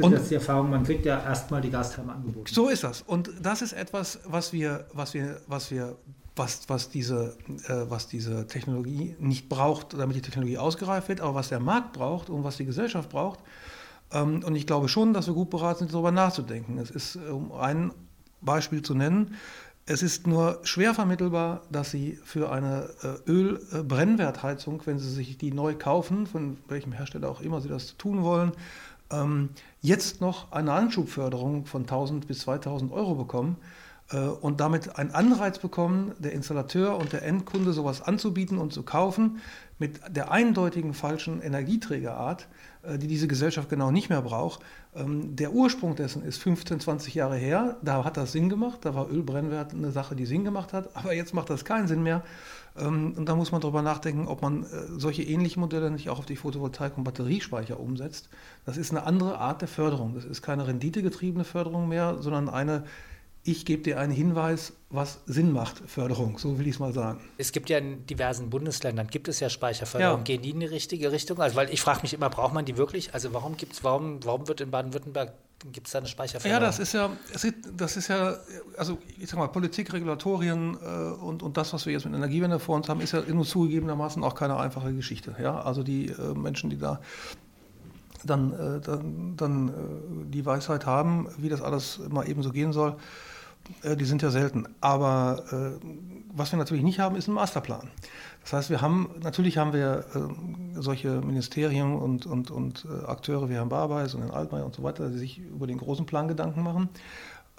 Und 0.02 0.27
die 0.30 0.36
Erfahrung, 0.36 0.70
man 0.70 0.84
kriegt 0.84 1.06
ja 1.06 1.24
erstmal 1.24 1.62
die 1.62 1.70
Gastherme 1.70 2.14
angeboten. 2.14 2.46
So 2.52 2.70
ist 2.70 2.84
das. 2.84 3.02
Und 3.02 3.32
das 3.42 3.62
ist 3.62 3.74
etwas, 3.74 4.20
was 4.26 4.54
wir, 4.54 4.86
was 4.94 5.14
wir, 5.14 5.42
was 5.48 5.72
wir 5.72 5.98
was, 6.38 6.70
was, 6.70 6.90
diese, 6.90 7.36
äh, 7.68 7.90
was 7.90 8.08
diese 8.08 8.48
Technologie 8.48 9.16
nicht 9.20 9.50
braucht, 9.50 9.98
damit 9.98 10.16
die 10.16 10.22
Technologie 10.22 10.58
ausgereift 10.58 11.10
wird, 11.10 11.22
aber 11.22 11.36
was 11.36 11.50
der 11.50 11.60
Markt 11.60 11.94
braucht 11.94 12.30
und 12.30 12.44
was 12.44 12.58
die 12.58 12.66
Gesellschaft 12.66 13.10
braucht. 13.10 13.40
Ähm, 14.12 14.44
und 14.46 14.56
ich 14.56 14.68
glaube 14.68 14.88
schon, 14.88 15.14
dass 15.14 15.28
wir 15.28 15.34
gut 15.34 15.50
beraten 15.50 15.80
sind, 15.80 15.94
darüber 15.94 16.12
nachzudenken. 16.12 16.78
Es 16.78 16.92
ist, 16.92 17.16
um 17.16 17.52
ein 17.52 17.92
Beispiel 18.42 18.82
zu 18.82 18.94
nennen, 18.94 19.36
es 19.90 20.04
ist 20.04 20.28
nur 20.28 20.60
schwer 20.64 20.94
vermittelbar, 20.94 21.62
dass 21.72 21.92
Sie 21.92 22.20
für 22.24 22.52
eine 22.52 22.90
äh, 23.04 23.32
Ölbrennwertheizung, 23.32 24.82
wenn 24.86 25.00
Sie 25.00 25.10
sich 25.10 25.38
die 25.38 25.54
neu 25.54 25.76
kaufen, 25.76 26.28
von 26.28 26.58
welchem 26.68 26.92
Hersteller 26.92 27.30
auch 27.30 27.40
immer 27.40 27.62
Sie 27.62 27.70
das 27.70 27.96
tun 27.96 28.22
wollen, 28.22 28.52
ähm, 29.12 29.50
jetzt 29.82 30.22
noch 30.22 30.52
eine 30.52 30.74
Anschubförderung 30.74 31.66
von 31.66 31.82
1000 31.82 32.28
bis 32.28 32.40
2000 32.40 32.92
Euro 32.92 33.16
bekommen 33.16 33.58
äh, 34.12 34.20
und 34.20 34.60
damit 34.60 34.98
einen 34.98 35.12
Anreiz 35.12 35.60
bekommen, 35.60 36.14
der 36.20 36.34
Installateur 36.34 36.98
und 36.98 37.14
der 37.14 37.24
Endkunde 37.24 37.74
sowas 37.74 38.02
anzubieten 38.02 38.58
und 38.58 38.74
zu 38.74 38.84
kaufen, 38.84 39.40
mit 39.80 40.00
der 40.10 40.32
eindeutigen 40.32 40.94
falschen 40.94 41.42
Energieträgerart, 41.42 42.48
äh, 42.84 42.98
die 42.98 43.08
diese 43.08 43.28
Gesellschaft 43.28 43.70
genau 43.70 43.92
nicht 43.92 44.10
mehr 44.10 44.22
braucht. 44.22 44.62
Ähm, 44.96 45.36
der 45.36 45.54
Ursprung 45.54 45.96
dessen 45.96 46.24
ist 46.24 46.42
15, 46.42 46.80
20 46.80 47.16
Jahre 47.16 47.38
her. 47.38 47.78
Da 47.84 48.04
hat 48.04 48.18
das 48.18 48.32
Sinn 48.32 48.50
gemacht. 48.50 48.80
Da 48.82 48.96
war 48.96 49.10
Ölbrennwert 49.10 49.74
eine 49.74 49.92
Sache, 49.92 50.16
die 50.16 50.26
Sinn 50.26 50.44
gemacht 50.44 50.74
hat. 50.74 50.96
Aber 50.96 51.14
jetzt 51.14 51.34
macht 51.34 51.50
das 51.50 51.66
keinen 51.66 51.88
Sinn 51.88 52.04
mehr. 52.04 52.24
Ähm, 52.80 53.14
und 53.18 53.28
da 53.28 53.36
muss 53.36 53.52
man 53.52 53.62
darüber 53.62 53.82
nachdenken, 53.82 54.28
ob 54.28 54.42
man 54.42 54.64
äh, 54.64 54.68
solche 54.98 55.24
ähnlichen 55.24 55.60
Modelle 55.60 55.92
nicht 55.92 56.10
auch 56.10 56.20
auf 56.20 56.26
die 56.26 56.38
Photovoltaik- 56.38 56.98
und 56.98 57.04
Batteriespeicher 57.04 57.80
umsetzt. 57.80 58.30
Das 58.66 58.78
ist 58.78 58.92
eine 58.92 59.04
andere 59.04 59.40
Art 59.40 59.62
der 59.62 59.68
Förderung. 59.68 60.16
Das 60.16 60.26
ist 60.26 60.42
keine 60.42 60.68
renditegetriebene 60.68 61.44
Förderung 61.44 61.88
mehr, 61.88 62.18
sondern 62.20 62.50
eine 62.50 62.84
ich 63.48 63.66
gebe 63.66 63.82
dir 63.82 63.98
einen 63.98 64.12
Hinweis, 64.12 64.74
was 64.90 65.20
Sinn 65.26 65.54
macht, 65.54 65.82
Förderung, 65.88 66.38
so 66.38 66.60
will 66.60 66.68
ich 66.68 66.76
es 66.76 66.80
mal 66.80 66.92
sagen. 66.92 67.22
Es 67.38 67.54
gibt 67.54 67.70
ja 67.70 67.78
in 67.78 68.06
diversen 68.06 68.50
Bundesländern, 68.50 69.08
gibt 69.08 69.30
es 69.30 69.40
ja 69.40 69.50
Speicherförderung. 69.50 70.20
Ja. 70.20 70.24
Gehen 70.24 70.42
die 70.42 70.50
in 70.50 70.60
die 70.60 70.66
richtige 70.66 71.14
Richtung? 71.14 71.40
Also, 71.40 71.56
weil 71.56 71.70
ich 71.74 71.80
frage 71.80 72.02
mich 72.02 72.14
immer, 72.14 72.30
braucht 72.30 72.54
man 72.54 72.66
die 72.66 72.76
wirklich? 72.76 73.14
Also 73.14 73.34
warum 73.34 73.56
gibt's, 73.56 73.86
warum, 73.86 74.24
warum 74.26 74.48
wird 74.48 74.62
in 74.62 74.70
Baden-Württemberg 74.70 75.34
Gibt 75.72 75.88
es 75.88 75.94
da 75.94 75.98
eine 75.98 76.08
Speicherförderung? 76.08 76.62
Ja, 76.62 76.68
das 76.68 76.78
ist 76.78 76.94
ja, 76.94 77.10
das 77.76 77.98
ist 77.98 78.10
ja, 78.10 78.38
also 78.78 79.00
ich 79.18 79.28
sag 79.28 79.40
mal, 79.40 79.48
Politik, 79.48 79.92
Regulatorien 79.92 80.78
äh, 80.80 80.88
und, 81.20 81.42
und 81.42 81.58
das, 81.58 81.74
was 81.74 81.88
wir 81.88 81.94
jetzt 81.94 82.06
mit 82.06 82.14
Energiewende 82.14 82.60
vor 82.60 82.76
uns 82.76 82.88
haben, 82.88 83.02
ist 83.02 83.14
ja 83.14 83.22
nur 83.22 83.44
zugegebenermaßen 83.44 84.24
auch 84.24 84.36
keine 84.36 84.58
einfache 84.58 84.94
Geschichte. 84.94 85.36
Ja? 85.42 85.60
Also 85.62 85.82
die 85.82 86.10
äh, 86.10 86.36
Menschen, 86.36 86.70
die 86.70 86.78
da 86.78 87.02
dann, 88.24 88.54
äh, 88.54 88.82
dann, 88.82 89.36
dann 89.36 89.70
äh, 89.70 89.72
die 90.32 90.46
Weisheit 90.46 90.86
haben, 90.86 91.28
wie 91.38 91.50
das 91.50 91.64
alles 91.64 92.02
mal 92.08 92.30
eben 92.30 92.44
so 92.44 92.52
gehen 92.52 92.72
soll, 92.72 92.96
die 93.96 94.06
sind 94.06 94.22
ja 94.22 94.30
selten. 94.30 94.68
Aber 94.82 95.44
äh, 95.52 95.86
was 96.34 96.52
wir 96.52 96.60
natürlich 96.60 96.84
nicht 96.84 97.00
haben, 97.00 97.16
ist 97.16 97.28
ein 97.28 97.34
Masterplan. 97.34 97.90
Das 98.44 98.54
heißt, 98.54 98.70
wir 98.70 98.82
haben, 98.82 99.10
natürlich 99.22 99.58
haben 99.58 99.74
wir 99.74 100.06
äh, 100.16 100.82
solche 100.82 101.22
Ministerien 101.22 101.96
und, 101.96 102.26
und, 102.26 102.52
und 102.52 102.88
Akteure 103.06 103.50
wie 103.50 103.56
Herrn 103.56 103.70
Barbeis 103.70 104.14
und 104.14 104.22
Herrn 104.22 104.32
Altmaier 104.32 104.66
und 104.66 104.76
so 104.76 104.84
weiter, 104.84 105.10
die 105.10 105.18
sich 105.18 105.40
über 105.40 105.68
den 105.68 105.78
großen 105.78 106.06
Plan 106.06 106.28
Gedanken 106.28 106.64
machen. 106.64 106.90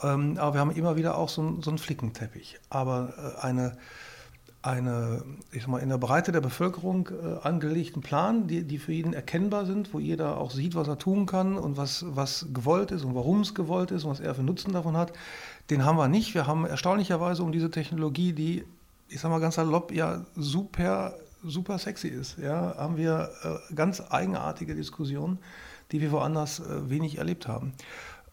Ähm, 0.03 0.37
aber 0.39 0.55
wir 0.55 0.61
haben 0.61 0.71
immer 0.71 0.97
wieder 0.97 1.19
auch 1.19 1.29
so, 1.29 1.61
so 1.61 1.71
einen 1.71 1.79
Flickenteppich. 1.79 2.59
Aber 2.71 3.13
äh, 3.19 3.47
eine, 3.47 3.77
eine 4.63 5.23
ich 5.53 5.63
sag 5.63 5.69
mal, 5.69 5.79
in 5.79 5.89
der 5.89 5.99
Breite 5.99 6.33
der 6.33 6.41
Bevölkerung 6.41 7.09
äh, 7.11 7.47
angelegten 7.47 8.03
Plan, 8.03 8.49
die, 8.49 8.65
die 8.65 8.79
für 8.79 8.93
jeden 8.93 9.13
erkennbar 9.13 9.67
sind, 9.67 9.95
wo 9.95 9.99
jeder 9.99 10.39
auch 10.39 10.51
sieht, 10.51 10.75
was 10.75 10.89
er 10.89 10.99
tun 10.99 11.27
kann 11.27 11.57
und 11.57 11.77
was, 11.77 12.05
was 12.09 12.47
gewollt 12.53 12.91
ist 12.91 13.05
und 13.05 13.15
warum 13.15 13.41
es 13.41 13.55
gewollt 13.55 13.91
ist 13.91 14.05
und 14.05 14.11
was 14.11 14.21
er 14.21 14.35
für 14.35 14.43
Nutzen 14.43 14.73
davon 14.73 14.97
hat, 14.97 15.13
den 15.71 15.85
haben 15.85 15.97
wir 15.97 16.09
nicht. 16.09 16.35
Wir 16.35 16.47
haben 16.47 16.67
erstaunlicherweise 16.67 17.43
um 17.43 17.53
diese 17.53 17.71
Technologie, 17.71 18.33
die, 18.33 18.65
ich 19.09 19.21
sag 19.21 19.31
mal 19.31 19.41
ganz 19.41 19.55
salopp, 19.55 19.93
ja 19.93 20.25
super, 20.35 21.15
super 21.45 21.79
sexy 21.79 22.09
ist, 22.09 22.39
ja, 22.39 22.77
haben 22.77 22.97
wir 22.97 23.31
äh, 23.43 23.75
ganz 23.75 24.03
eigenartige 24.11 24.75
Diskussionen, 24.75 25.39
die 25.93 26.01
wir 26.01 26.11
woanders 26.11 26.61
äh, 26.61 26.91
wenig 26.91 27.19
erlebt 27.19 27.47
haben. 27.47 27.75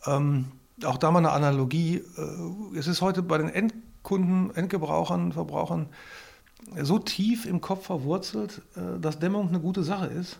Ähm, 0.05 0.45
auch 0.83 0.97
da 0.97 1.11
mal 1.11 1.19
eine 1.19 1.31
Analogie. 1.31 1.97
Äh, 2.17 2.77
es 2.77 2.88
ist 2.88 3.01
heute 3.01 3.21
bei 3.21 3.38
den 3.38 3.49
Endkunden, 4.05 4.55
Endgebrauchern, 4.55 5.31
Verbrauchern 5.31 5.87
so 6.81 6.99
tief 6.99 7.45
im 7.45 7.59
Kopf 7.59 7.87
verwurzelt, 7.87 8.61
äh, 8.75 8.99
dass 8.99 9.19
Dämmung 9.19 9.49
eine 9.49 9.59
gute 9.59 9.83
Sache 9.83 10.05
ist. 10.05 10.37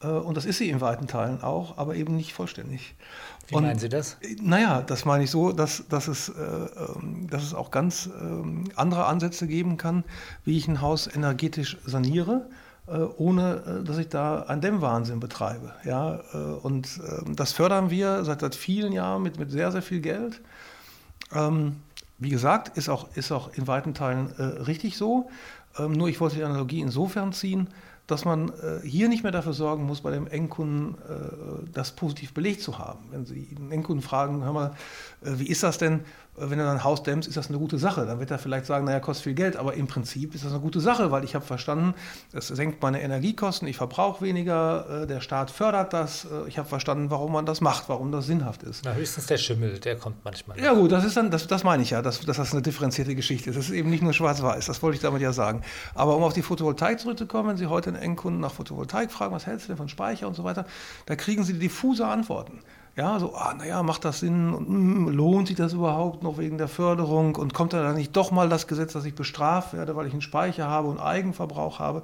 Äh, 0.00 0.06
und 0.06 0.36
das 0.36 0.44
ist 0.44 0.58
sie 0.58 0.70
in 0.70 0.80
weiten 0.80 1.08
Teilen 1.08 1.42
auch, 1.42 1.76
aber 1.76 1.96
eben 1.96 2.16
nicht 2.16 2.32
vollständig. 2.32 2.94
Wie 3.48 3.56
und, 3.56 3.64
meinen 3.64 3.78
Sie 3.78 3.88
das? 3.88 4.16
Naja, 4.40 4.82
das 4.82 5.04
meine 5.04 5.24
ich 5.24 5.30
so, 5.30 5.50
dass, 5.50 5.88
dass, 5.88 6.06
es, 6.06 6.28
äh, 6.28 6.32
ähm, 6.32 7.26
dass 7.28 7.42
es 7.42 7.52
auch 7.52 7.72
ganz 7.72 8.06
äh, 8.06 8.70
andere 8.76 9.06
Ansätze 9.06 9.48
geben 9.48 9.76
kann, 9.76 10.04
wie 10.44 10.56
ich 10.56 10.68
ein 10.68 10.80
Haus 10.80 11.12
energetisch 11.12 11.78
saniere 11.84 12.48
äh, 12.86 12.92
ohne 12.92 13.82
dass 13.84 13.98
ich 13.98 14.08
da 14.08 14.42
einen 14.42 14.60
Dämmwahnsinn 14.60 15.20
betreibe. 15.20 15.74
Ja? 15.84 16.20
Und 16.62 17.00
ähm, 17.06 17.36
das 17.36 17.52
fördern 17.52 17.90
wir 17.90 18.24
seit, 18.24 18.40
seit 18.40 18.54
vielen 18.54 18.92
Jahren 18.92 19.22
mit, 19.22 19.38
mit 19.38 19.50
sehr, 19.50 19.70
sehr 19.70 19.82
viel 19.82 20.00
Geld. 20.00 20.40
Ähm, 21.32 21.76
wie 22.20 22.28
gesagt, 22.28 22.76
ist 22.76 22.88
auch, 22.88 23.08
ist 23.16 23.32
auch 23.32 23.52
in 23.54 23.66
weiten 23.66 23.94
Teilen 23.94 24.32
äh, 24.38 24.42
richtig 24.42 24.96
so. 24.96 25.30
Ähm, 25.78 25.92
nur 25.92 26.08
ich 26.08 26.20
wollte 26.20 26.36
die 26.36 26.44
Analogie 26.44 26.80
insofern 26.80 27.32
ziehen, 27.32 27.68
dass 28.06 28.24
man 28.24 28.48
äh, 28.48 28.86
hier 28.86 29.08
nicht 29.08 29.22
mehr 29.22 29.32
dafür 29.32 29.52
sorgen 29.52 29.84
muss, 29.84 30.00
bei 30.02 30.10
dem 30.10 30.26
Endkunden 30.26 30.94
äh, 30.94 31.70
das 31.72 31.92
positiv 31.92 32.34
belegt 32.34 32.60
zu 32.60 32.78
haben. 32.78 32.98
Wenn 33.10 33.24
Sie 33.24 33.48
einen 33.56 33.72
Endkunden 33.72 34.02
fragen, 34.02 34.44
hör 34.44 34.52
mal, 34.52 34.74
äh, 35.22 35.38
wie 35.38 35.46
ist 35.46 35.62
das 35.62 35.78
denn, 35.78 36.00
wenn 36.36 36.58
du 36.58 36.64
dein 36.64 36.84
Haus 36.84 37.02
dämmst, 37.02 37.28
ist 37.28 37.36
das 37.36 37.48
eine 37.48 37.58
gute 37.58 37.78
Sache. 37.78 38.06
Dann 38.06 38.18
wird 38.18 38.30
er 38.30 38.38
vielleicht 38.38 38.66
sagen, 38.66 38.86
naja, 38.86 39.00
kostet 39.00 39.24
viel 39.24 39.34
Geld, 39.34 39.56
aber 39.56 39.74
im 39.74 39.86
Prinzip 39.86 40.34
ist 40.34 40.44
das 40.44 40.52
eine 40.52 40.60
gute 40.60 40.80
Sache, 40.80 41.10
weil 41.10 41.24
ich 41.24 41.34
habe 41.34 41.44
verstanden, 41.44 41.94
es 42.32 42.48
senkt 42.48 42.82
meine 42.82 43.02
Energiekosten, 43.02 43.68
ich 43.68 43.76
verbrauche 43.76 44.24
weniger, 44.24 45.06
der 45.06 45.20
Staat 45.20 45.50
fördert 45.50 45.92
das, 45.92 46.26
ich 46.46 46.58
habe 46.58 46.68
verstanden, 46.68 47.10
warum 47.10 47.32
man 47.32 47.46
das 47.46 47.60
macht, 47.60 47.88
warum 47.88 48.12
das 48.12 48.26
sinnhaft 48.26 48.62
ist. 48.62 48.84
Na, 48.84 48.94
höchstens 48.94 49.26
der 49.26 49.38
Schimmel, 49.38 49.78
der 49.78 49.96
kommt 49.96 50.24
manchmal. 50.24 50.58
Ja 50.58 50.72
gut, 50.72 50.92
das 50.92 51.04
ist 51.04 51.16
dann, 51.16 51.30
das, 51.30 51.46
das 51.46 51.64
meine 51.64 51.82
ich 51.82 51.90
ja, 51.90 52.00
dass, 52.02 52.20
dass 52.20 52.36
das 52.36 52.52
eine 52.52 52.62
differenzierte 52.62 53.14
Geschichte 53.14 53.50
ist. 53.50 53.56
Das 53.56 53.66
ist 53.66 53.72
eben 53.72 53.90
nicht 53.90 54.02
nur 54.02 54.12
schwarz-weiß, 54.12 54.66
das 54.66 54.82
wollte 54.82 54.96
ich 54.96 55.02
damit 55.02 55.22
ja 55.22 55.32
sagen. 55.32 55.62
Aber 55.94 56.16
um 56.16 56.22
auf 56.22 56.32
die 56.32 56.42
Photovoltaik 56.42 57.00
zurückzukommen, 57.00 57.50
wenn 57.50 57.56
Sie 57.56 57.66
heute 57.66 57.90
einen 57.90 58.02
Endkunden 58.02 58.40
nach 58.40 58.52
Photovoltaik 58.52 59.10
fragen, 59.10 59.34
was 59.34 59.46
hältst 59.46 59.66
du 59.66 59.68
denn 59.68 59.76
von 59.76 59.88
Speicher 59.88 60.26
und 60.26 60.34
so 60.34 60.44
weiter, 60.44 60.64
da 61.06 61.16
kriegen 61.16 61.44
Sie 61.44 61.58
diffuse 61.58 62.06
Antworten. 62.06 62.60
Ja, 62.96 63.18
so, 63.20 63.34
ah, 63.34 63.54
naja, 63.54 63.82
macht 63.82 64.04
das 64.04 64.20
Sinn 64.20 64.52
und 64.52 64.68
mm, 64.68 65.08
lohnt 65.08 65.48
sich 65.48 65.56
das 65.56 65.72
überhaupt 65.72 66.22
noch 66.22 66.38
wegen 66.38 66.58
der 66.58 66.68
Förderung 66.68 67.36
und 67.36 67.54
kommt 67.54 67.72
da 67.72 67.92
nicht 67.92 68.16
doch 68.16 68.30
mal 68.30 68.48
das 68.48 68.66
Gesetz, 68.66 68.92
dass 68.92 69.04
ich 69.04 69.14
bestraft 69.14 69.72
werde, 69.72 69.94
weil 69.94 70.06
ich 70.06 70.12
einen 70.12 70.22
Speicher 70.22 70.68
habe 70.68 70.88
und 70.88 70.98
Eigenverbrauch 70.98 71.78
habe? 71.78 72.02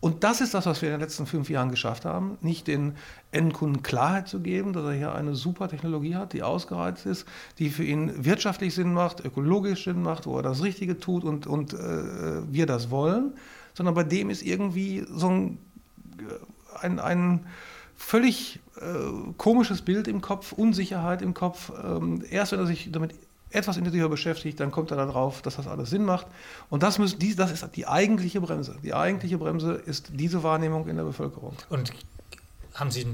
Und 0.00 0.24
das 0.24 0.40
ist 0.40 0.54
das, 0.54 0.64
was 0.64 0.80
wir 0.80 0.88
in 0.88 0.94
den 0.94 1.00
letzten 1.00 1.26
fünf 1.26 1.50
Jahren 1.50 1.68
geschafft 1.68 2.06
haben, 2.06 2.38
nicht 2.40 2.68
den 2.68 2.94
Endkunden 3.32 3.82
Klarheit 3.82 4.28
zu 4.28 4.40
geben, 4.40 4.72
dass 4.72 4.84
er 4.84 4.92
hier 4.92 5.14
eine 5.14 5.34
super 5.34 5.68
Technologie 5.68 6.14
hat, 6.14 6.32
die 6.32 6.42
ausgereizt 6.42 7.04
ist, 7.04 7.26
die 7.58 7.68
für 7.68 7.84
ihn 7.84 8.24
wirtschaftlich 8.24 8.74
Sinn 8.74 8.94
macht, 8.94 9.22
ökologisch 9.22 9.84
Sinn 9.84 10.02
macht, 10.02 10.26
wo 10.26 10.38
er 10.38 10.42
das 10.42 10.62
Richtige 10.62 10.98
tut 10.98 11.22
und, 11.22 11.46
und 11.46 11.74
äh, 11.74 12.50
wir 12.50 12.64
das 12.64 12.90
wollen, 12.90 13.34
sondern 13.74 13.94
bei 13.94 14.04
dem 14.04 14.30
ist 14.30 14.42
irgendwie 14.42 15.04
so 15.10 15.28
ein, 15.28 15.58
ein, 16.80 16.98
ein 16.98 17.46
völlig 18.00 18.58
äh, 18.80 19.32
komisches 19.36 19.82
Bild 19.82 20.08
im 20.08 20.20
Kopf, 20.20 20.52
Unsicherheit 20.52 21.22
im 21.22 21.34
Kopf. 21.34 21.70
Ähm, 21.84 22.24
erst 22.28 22.52
wenn 22.52 22.58
er 22.58 22.66
sich 22.66 22.90
damit 22.90 23.14
etwas 23.50 23.76
intensiver 23.76 24.08
beschäftigt, 24.08 24.58
dann 24.58 24.70
kommt 24.70 24.90
er 24.90 24.96
darauf, 24.96 25.42
dass 25.42 25.56
das 25.56 25.68
alles 25.68 25.90
Sinn 25.90 26.04
macht. 26.04 26.26
Und 26.70 26.82
das, 26.82 26.98
müssen, 26.98 27.18
das 27.36 27.52
ist 27.52 27.68
die 27.76 27.86
eigentliche 27.86 28.40
Bremse. 28.40 28.76
Die 28.82 28.94
eigentliche 28.94 29.38
Bremse 29.38 29.74
ist 29.74 30.12
diese 30.14 30.42
Wahrnehmung 30.42 30.88
in 30.88 30.96
der 30.96 31.04
Bevölkerung. 31.04 31.54
Und 31.68 31.92
haben 32.74 32.90
Sie, 32.90 33.06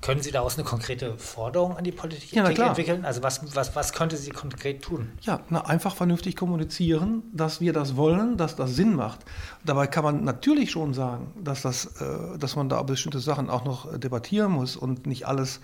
können 0.00 0.22
Sie 0.22 0.30
daraus 0.30 0.56
eine 0.56 0.64
konkrete 0.64 1.16
Forderung 1.18 1.76
an 1.76 1.84
die 1.84 1.92
Politik 1.92 2.32
ja, 2.32 2.46
entwickeln? 2.48 3.04
Also 3.04 3.22
was, 3.22 3.54
was, 3.54 3.76
was 3.76 3.92
könnte 3.92 4.16
sie 4.16 4.30
konkret 4.30 4.82
tun? 4.82 5.12
Ja, 5.20 5.40
na, 5.50 5.66
einfach 5.66 5.94
vernünftig 5.94 6.36
kommunizieren, 6.36 7.22
dass 7.32 7.60
wir 7.60 7.72
das 7.72 7.96
wollen, 7.96 8.36
dass 8.36 8.56
das 8.56 8.74
Sinn 8.74 8.94
macht. 8.94 9.20
Dabei 9.64 9.86
kann 9.86 10.04
man 10.04 10.24
natürlich 10.24 10.70
schon 10.70 10.94
sagen, 10.94 11.32
dass, 11.42 11.62
das, 11.62 11.86
äh, 12.00 12.38
dass 12.38 12.56
man 12.56 12.68
da 12.68 12.82
bestimmte 12.82 13.20
Sachen 13.20 13.50
auch 13.50 13.64
noch 13.64 13.98
debattieren 13.98 14.52
muss 14.52 14.76
und 14.76 15.06
nicht 15.06 15.26
alles 15.26 15.60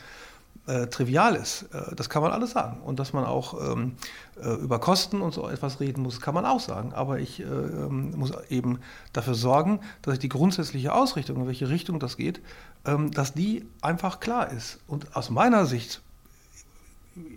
äh, 0.68 0.86
trivial 0.88 1.34
ist. 1.34 1.62
Äh, 1.72 1.94
das 1.96 2.10
kann 2.10 2.22
man 2.22 2.30
alles 2.30 2.50
sagen. 2.50 2.80
Und 2.82 2.98
dass 2.98 3.12
man 3.12 3.24
auch 3.24 3.72
ähm, 3.72 3.96
äh, 3.96 4.27
über 4.62 4.78
Kosten 4.78 5.20
und 5.20 5.32
so 5.32 5.48
etwas 5.48 5.80
reden 5.80 6.02
muss, 6.02 6.20
kann 6.20 6.34
man 6.34 6.44
auch 6.44 6.60
sagen. 6.60 6.92
Aber 6.92 7.18
ich 7.18 7.40
äh, 7.40 7.44
ähm, 7.44 8.12
muss 8.16 8.32
eben 8.50 8.78
dafür 9.12 9.34
sorgen, 9.34 9.80
dass 10.02 10.14
ich 10.14 10.20
die 10.20 10.28
grundsätzliche 10.28 10.94
Ausrichtung, 10.94 11.40
in 11.40 11.46
welche 11.46 11.68
Richtung 11.68 12.00
das 12.00 12.16
geht, 12.16 12.40
ähm, 12.84 13.10
dass 13.10 13.34
die 13.34 13.66
einfach 13.80 14.20
klar 14.20 14.50
ist. 14.50 14.80
Und 14.86 15.16
aus 15.16 15.30
meiner 15.30 15.66
Sicht 15.66 16.02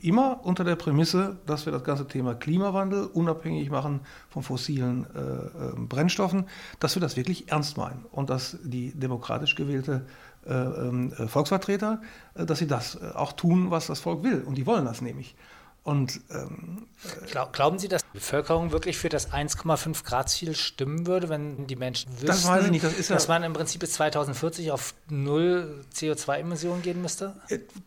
immer 0.02 0.42
unter 0.44 0.64
der 0.64 0.76
Prämisse, 0.76 1.38
dass 1.46 1.66
wir 1.66 1.74
das 1.74 1.84
ganze 1.84 2.08
Thema 2.08 2.36
Klimawandel 2.36 3.06
unabhängig 3.06 3.70
machen 3.70 4.02
von 4.30 4.44
fossilen 4.44 5.06
äh, 5.16 5.20
ähm, 5.20 5.88
Brennstoffen, 5.88 6.46
dass 6.80 6.96
wir 6.96 7.02
das 7.02 7.16
wirklich 7.18 7.52
ernst 7.52 7.78
meinen 7.78 8.06
und 8.12 8.30
dass 8.30 8.58
die 8.64 8.92
demokratisch 8.92 9.56
gewählte 9.56 10.06
äh, 10.46 10.54
ähm, 10.54 11.14
äh, 11.18 11.28
Volksvertreter, 11.28 12.02
äh, 12.34 12.46
dass 12.46 12.60
sie 12.60 12.68
das 12.68 13.02
auch 13.02 13.34
tun, 13.34 13.72
was 13.72 13.88
das 13.88 14.00
Volk 14.00 14.24
will. 14.24 14.42
Und 14.42 14.56
die 14.58 14.66
wollen 14.66 14.86
das 14.86 15.02
nämlich. 15.02 15.36
Und, 15.84 16.22
ähm, 16.30 16.88
Glaub, 17.32 17.54
glauben 17.54 17.80
Sie, 17.80 17.88
dass 17.88 18.04
die 18.04 18.20
Bevölkerung 18.20 18.72
wirklich 18.72 19.00
für 19.00 19.10
das 19.10 19.32
1,5 19.32 20.04
Grad 20.04 20.30
Ziel 20.30 20.54
stimmen 20.54 21.08
würde, 21.08 21.28
wenn 21.28 21.66
die 21.66 21.76
Menschen 21.76 22.12
wüssten, 22.12 22.28
das 22.28 22.48
weiß 22.48 22.66
ich 22.66 22.72
nicht. 22.72 22.84
Das 22.84 22.94
ist 22.94 23.10
ja, 23.10 23.16
dass 23.16 23.28
man 23.28 23.42
im 23.42 23.54
Prinzip 23.54 23.80
bis 23.80 23.94
2040 23.94 24.72
auf 24.72 24.94
null 25.10 25.84
CO2-Emissionen 25.96 26.84
gehen 26.84 27.02
müsste? 27.02 27.36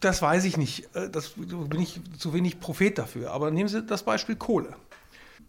Das 0.01 0.23
weiß 0.23 0.45
ich 0.45 0.57
nicht. 0.57 0.89
Das 1.13 1.35
bin 1.37 1.81
ich 1.81 2.01
zu 2.19 2.33
wenig 2.33 2.59
Prophet 2.59 2.99
dafür. 2.99 3.31
Aber 3.31 3.53
nehmen 3.53 3.69
Sie 3.69 3.83
das 3.83 4.03
Beispiel 4.03 4.35
Kohle. 4.35 4.75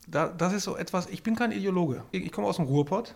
Da, 0.07 0.27
das 0.27 0.53
ist 0.53 0.65
so 0.65 0.75
etwas, 0.75 1.07
ich 1.07 1.23
bin 1.23 1.35
kein 1.35 1.51
Ideologe. 1.51 2.03
Ich 2.11 2.31
komme 2.31 2.47
aus 2.47 2.57
dem 2.57 2.65
Ruhrpott 2.65 3.15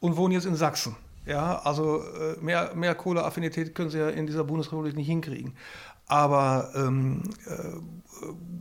und 0.00 0.16
wohne 0.16 0.34
jetzt 0.34 0.46
in 0.46 0.56
Sachsen. 0.56 0.96
Ja, 1.26 1.60
also 1.60 2.02
äh, 2.02 2.36
mehr, 2.40 2.74
mehr 2.74 2.94
Kohleaffinität 2.94 3.74
können 3.74 3.90
Sie 3.90 3.98
ja 3.98 4.08
in 4.08 4.26
dieser 4.26 4.42
Bundesrepublik 4.42 4.96
nicht 4.96 5.06
hinkriegen. 5.06 5.54
Aber 6.06 6.70
ähm, 6.74 7.22
äh, 7.46 7.54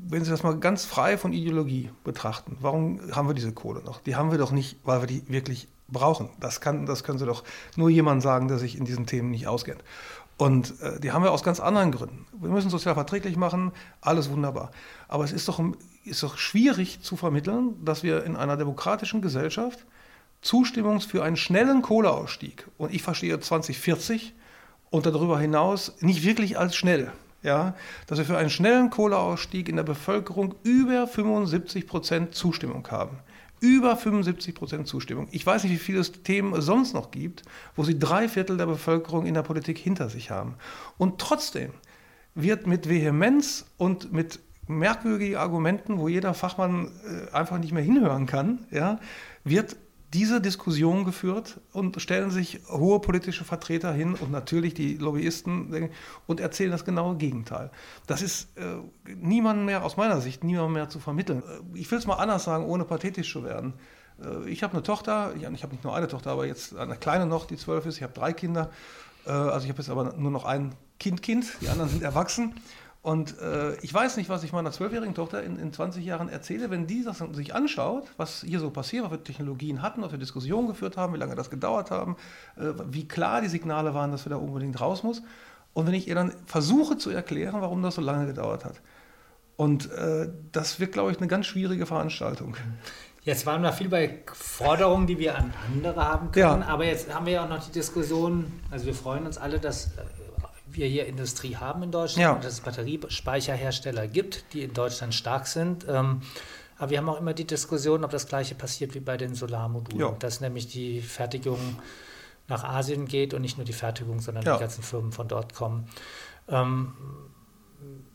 wenn 0.08 0.24
Sie 0.24 0.32
das 0.32 0.44
mal 0.44 0.58
ganz 0.58 0.86
frei 0.86 1.18
von 1.18 1.34
Ideologie 1.34 1.90
betrachten, 2.04 2.58
warum 2.60 3.00
haben 3.12 3.28
wir 3.28 3.34
diese 3.34 3.52
Kohle 3.52 3.82
noch? 3.84 4.02
Die 4.02 4.16
haben 4.16 4.32
wir 4.32 4.38
doch 4.38 4.52
nicht, 4.52 4.78
weil 4.84 5.02
wir 5.02 5.08
die 5.08 5.24
wirklich 5.28 5.68
brauchen. 5.88 6.30
Das, 6.40 6.62
kann, 6.62 6.86
das 6.86 7.04
können 7.04 7.20
Sie 7.20 7.26
doch 7.26 7.44
nur 7.76 7.90
jemand 7.90 8.22
sagen, 8.22 8.48
der 8.48 8.58
sich 8.58 8.78
in 8.78 8.86
diesen 8.86 9.06
Themen 9.06 9.32
nicht 9.32 9.48
auskennt. 9.48 9.84
Und 10.38 10.82
äh, 10.82 11.00
die 11.00 11.12
haben 11.12 11.24
wir 11.24 11.32
aus 11.32 11.44
ganz 11.44 11.60
anderen 11.60 11.92
Gründen. 11.92 12.26
Wir 12.40 12.50
müssen 12.50 12.70
sozial 12.70 12.96
verträglich 12.96 13.38
machen, 13.38 13.72
alles 14.02 14.30
wunderbar. 14.32 14.72
Aber 15.08 15.24
es 15.24 15.32
ist 15.32 15.48
doch, 15.48 15.62
ist 16.04 16.24
doch 16.24 16.38
schwierig 16.38 17.02
zu 17.02 17.16
vermitteln, 17.16 17.76
dass 17.86 18.02
wir 18.02 18.24
in 18.24 18.36
einer 18.36 18.58
demokratischen 18.58 19.22
Gesellschaft 19.22 19.86
Zustimmung 20.42 21.00
für 21.02 21.24
einen 21.24 21.38
schnellen 21.38 21.84
Kohleausstieg, 21.84 22.68
und 22.80 22.94
ich 22.94 23.04
verstehe 23.04 23.40
2040 23.40 24.34
und 24.90 25.06
darüber 25.06 25.40
hinaus 25.40 25.94
nicht 26.00 26.24
wirklich 26.24 26.58
als 26.58 26.76
schnell, 26.76 27.12
ja, 27.44 27.76
dass 28.08 28.18
wir 28.18 28.26
für 28.26 28.38
einen 28.38 28.50
schnellen 28.50 28.90
Kohleausstieg 28.90 29.70
in 29.70 29.76
der 29.76 29.84
Bevölkerung 29.84 30.56
über 30.64 31.08
75 31.08 31.88
Prozent 31.88 32.36
Zustimmung 32.36 32.88
haben. 32.90 33.18
Über 33.60 33.96
75 33.96 34.56
Prozent 34.56 34.88
Zustimmung. 34.88 35.28
Ich 35.32 35.46
weiß 35.46 35.64
nicht, 35.64 35.74
wie 35.74 35.78
viele 35.78 36.02
Themen 36.04 36.54
es 36.54 36.66
sonst 36.66 36.94
noch 36.94 37.12
gibt, 37.12 37.44
wo 37.76 37.84
sie 37.84 37.98
drei 37.98 38.28
Viertel 38.28 38.58
der 38.58 38.66
Bevölkerung 38.66 39.26
in 39.26 39.36
der 39.36 39.44
Politik 39.44 39.78
hinter 39.78 40.10
sich 40.10 40.32
haben. 40.32 40.56
Und 40.98 41.20
trotzdem 41.20 41.72
wird 42.34 42.66
mit 42.66 42.90
Vehemenz 42.90 43.66
und 43.78 44.12
mit 44.12 44.40
merkwürdigen 44.68 45.36
Argumenten, 45.36 46.00
wo 46.00 46.08
jeder 46.08 46.34
Fachmann 46.34 46.92
äh, 47.06 47.36
einfach 47.36 47.58
nicht 47.60 47.74
mehr 47.74 47.84
hinhören 47.84 48.26
kann, 48.26 48.66
ja, 48.72 49.00
wird 49.44 49.76
diese 50.14 50.42
Diskussion 50.42 51.06
geführt 51.06 51.62
und 51.72 52.02
stellen 52.02 52.32
sich 52.32 52.60
hohe 52.70 53.00
politische 53.00 53.46
Vertreter 53.46 53.94
hin 53.94 54.14
und 54.14 54.32
natürlich 54.32 54.74
die 54.74 54.98
Lobbyisten 54.98 55.90
und 56.28 56.40
erzählen 56.40 56.72
das 56.72 56.84
genaue 56.84 57.16
Gegenteil. 57.16 57.72
Das 58.08 58.22
ist 58.22 58.58
äh, 58.58 58.64
niemandem 59.16 59.66
mehr, 59.66 59.86
aus 59.86 59.96
meiner 59.96 60.20
Sicht, 60.20 60.44
niemandem 60.44 60.74
mehr 60.74 60.90
zu 60.90 61.00
vermitteln. 61.00 61.44
Äh, 61.44 61.78
ich 61.78 61.90
will 61.90 61.98
es 61.98 62.08
mal 62.08 62.16
anders 62.16 62.44
sagen, 62.44 62.66
ohne 62.66 62.84
pathetisch 62.84 63.32
zu 63.32 63.44
werden. 63.46 63.74
Äh, 64.22 64.50
ich 64.50 64.64
habe 64.64 64.74
eine 64.74 64.84
Tochter, 64.84 65.34
ich 65.38 65.46
habe 65.46 65.54
nicht 65.54 65.84
nur 65.84 65.96
eine 65.96 66.10
Tochter, 66.10 66.32
aber 66.32 66.46
jetzt 66.46 66.76
eine 66.76 66.98
kleine 66.98 67.26
noch, 67.26 67.46
die 67.46 67.56
zwölf 67.56 67.86
ist. 67.86 67.98
Ich 67.98 68.04
habe 68.04 68.14
drei 68.14 68.34
Kinder. 68.34 68.70
Äh, 69.26 69.32
also 69.32 69.64
ich 69.64 69.70
habe 69.70 69.82
jetzt 69.82 69.90
aber 69.90 70.14
nur 70.14 70.32
noch 70.32 70.44
ein 70.44 70.76
Kind, 71.00 71.22
Kind, 71.24 71.58
die 71.62 71.70
anderen 71.70 71.90
sind 71.90 72.04
erwachsen. 72.04 72.54
Und 73.04 73.40
äh, 73.40 73.74
ich 73.82 73.92
weiß 73.92 74.18
nicht, 74.18 74.30
was 74.30 74.44
ich 74.44 74.54
meiner 74.54 74.72
zwölfjährigen 74.72 75.16
Tochter 75.16 75.42
in, 75.42 75.58
in 75.58 75.74
20 75.74 76.06
Jahren 76.06 76.30
erzähle, 76.30 76.70
wenn 76.70 76.86
die 76.86 77.04
das 77.04 77.18
sich 77.32 77.56
anschaut, 77.56 78.06
was 78.18 78.42
hier 78.42 78.60
so 78.60 78.70
passiert, 78.70 79.04
was 79.06 79.12
wir 79.12 79.24
Technologien 79.24 79.82
hatten, 79.82 80.04
was 80.04 80.12
wir 80.12 80.20
Diskussionen 80.20 80.68
geführt 80.68 80.98
haben, 80.98 81.14
wie 81.14 81.18
lange 81.18 81.34
das 81.34 81.50
gedauert 81.50 81.90
haben, 81.90 82.16
äh, 82.58 82.74
wie 82.92 83.08
klar 83.08 83.42
die 83.42 83.48
Signale 83.48 83.96
waren, 83.96 84.12
dass 84.12 84.26
wir 84.26 84.30
da 84.30 84.36
unbedingt 84.36 84.80
raus 84.80 85.02
muss. 85.02 85.24
Und 85.74 85.88
wenn 85.88 85.96
ich 85.96 86.08
ihr 86.08 86.16
dann 86.16 86.32
versuche 86.46 86.98
zu 86.98 87.10
erklären, 87.10 87.60
warum 87.62 87.82
das 87.82 87.96
so 87.96 88.02
lange 88.02 88.28
gedauert 88.28 88.66
hat. 88.66 88.82
Und 89.58 89.92
äh, 89.92 90.30
das 90.52 90.80
wird, 90.80 90.92
glaube 90.92 91.12
ich, 91.12 91.18
eine 91.18 91.28
ganz 91.28 91.48
schwierige 91.48 91.88
Veranstaltung. 91.88 92.56
Jetzt 93.24 93.46
waren 93.46 93.62
wir 93.64 93.72
viel 93.72 93.90
bei 93.90 94.20
Forderungen, 94.32 95.08
die 95.08 95.18
wir 95.20 95.38
an 95.38 95.54
andere 95.72 96.04
haben 96.04 96.32
können, 96.32 96.62
Ja. 96.62 96.68
aber 96.68 96.86
jetzt 96.86 97.14
haben 97.14 97.26
wir 97.26 97.34
ja 97.34 97.46
auch 97.46 97.50
noch 97.50 97.64
die 97.64 97.72
Diskussion, 97.72 98.52
also 98.72 98.86
wir 98.88 98.96
freuen 98.96 99.26
uns 99.28 99.38
alle, 99.38 99.60
dass 99.60 99.86
äh, 99.86 99.90
wir 100.74 100.88
hier 100.88 101.06
Industrie 101.06 101.56
haben 101.56 101.84
in 101.84 101.92
Deutschland 101.92 102.22
Ja. 102.24 102.34
und 102.34 102.44
dass 102.44 102.54
es 102.54 102.62
Batteriespeicherhersteller 102.62 104.08
gibt, 104.08 104.46
die 104.54 104.64
in 104.64 104.74
Deutschland 104.74 105.14
stark 105.14 105.48
sind. 105.48 105.86
Ähm, 105.88 106.22
aber 106.78 106.90
wir 106.92 106.98
haben 106.98 107.10
auch 107.10 107.20
immer 107.20 107.34
die 107.34 107.46
Diskussion, 107.46 108.04
ob 108.04 108.12
das 108.12 108.28
gleiche 108.28 108.56
passiert 108.56 108.96
wie 108.96 109.00
bei 109.00 109.18
den 109.18 109.36
Solarmodulen, 109.36 110.00
Ja. 110.00 110.12
dass 110.18 110.42
nämlich 110.42 110.68
die 110.68 111.02
Fertigung 111.02 111.60
nach 112.48 112.64
Asien 112.64 113.06
geht 113.08 113.34
und 113.34 113.42
nicht 113.42 113.58
nur 113.58 113.66
die 113.66 113.74
Fertigung, 113.74 114.20
sondern 114.20 114.44
Ja. 114.46 114.56
die 114.56 114.60
ganzen 114.62 114.84
Firmen 114.84 115.12
von 115.12 115.28
dort 115.28 115.54
kommen. 115.54 115.88
Ähm, 116.48 116.94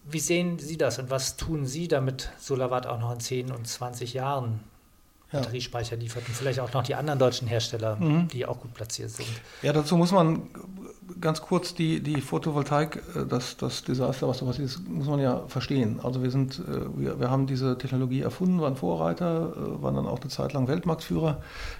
wie 0.04 0.20
sehen 0.20 0.58
Sie 0.58 0.76
das 0.76 0.98
und 0.98 1.10
was 1.10 1.36
tun 1.36 1.66
Sie, 1.66 1.88
damit 1.88 2.30
Solarwatt 2.38 2.86
auch 2.86 3.00
noch 3.00 3.12
in 3.12 3.20
10 3.20 3.50
und 3.52 3.66
20 3.66 4.14
Jahren 4.14 4.52
Ja. 4.52 4.75
Batteriespeicher 5.32 5.96
liefert 5.96 6.26
und 6.28 6.34
vielleicht 6.34 6.60
auch 6.60 6.72
noch 6.72 6.82
die 6.82 6.94
anderen 6.94 7.18
deutschen 7.18 7.48
Hersteller, 7.48 7.96
Mhm. 7.96 8.28
die 8.28 8.46
auch 8.46 8.60
gut 8.60 8.74
platziert 8.74 9.10
sind? 9.10 9.28
Ja, 9.62 9.72
dazu 9.72 9.96
muss 9.96 10.12
man 10.12 10.42
ganz 11.20 11.40
kurz 11.40 11.74
die, 11.74 12.00
die 12.00 12.20
Photovoltaik, 12.20 13.02
äh, 13.14 13.26
das, 13.26 13.56
das 13.56 13.82
Desaster, 13.82 14.28
was 14.28 14.38
da 14.38 14.46
passiert 14.46 14.66
ist, 14.68 14.88
muss 14.88 15.06
man 15.06 15.20
ja 15.20 15.42
verstehen. 15.48 16.00
Also 16.02 16.22
wir 16.22 16.30
sind, 16.30 16.58
äh, 16.60 16.98
wir, 16.98 17.20
wir 17.20 17.30
haben 17.30 17.46
diese 17.46 17.78
Technologie 17.78 18.22
erfunden, 18.22 18.60
waren 18.60 18.76
Vorreiter, 18.76 19.52
äh, 19.56 19.82
waren 19.82 19.94
dann 19.96 20.06
auch 20.06 20.20
eine 20.20 20.30
Zeit 20.30 20.52
lang 20.52 20.68
Weltmarktführer 20.68 21.38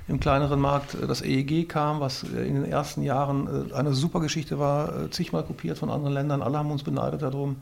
im 0.09 0.21
kleineren 0.21 0.61
Markt. 0.61 0.97
Das 1.07 1.23
EEG 1.23 1.69
kam, 1.69 2.01
was 2.01 2.23
in 2.23 2.55
den 2.55 2.65
ersten 2.65 3.03
Jahren 3.03 3.73
eine 3.73 3.95
super 3.95 4.21
Geschichte 4.21 4.59
war, 4.59 5.11
zigmal 5.11 5.43
kopiert 5.45 5.79
von 5.79 5.91
anderen 5.91 6.15
Ländern. 6.15 6.43
Alle 6.43 6.59
haben 6.59 6.71
uns 6.71 6.83
beneidet 6.83 7.23
darum. 7.23 7.57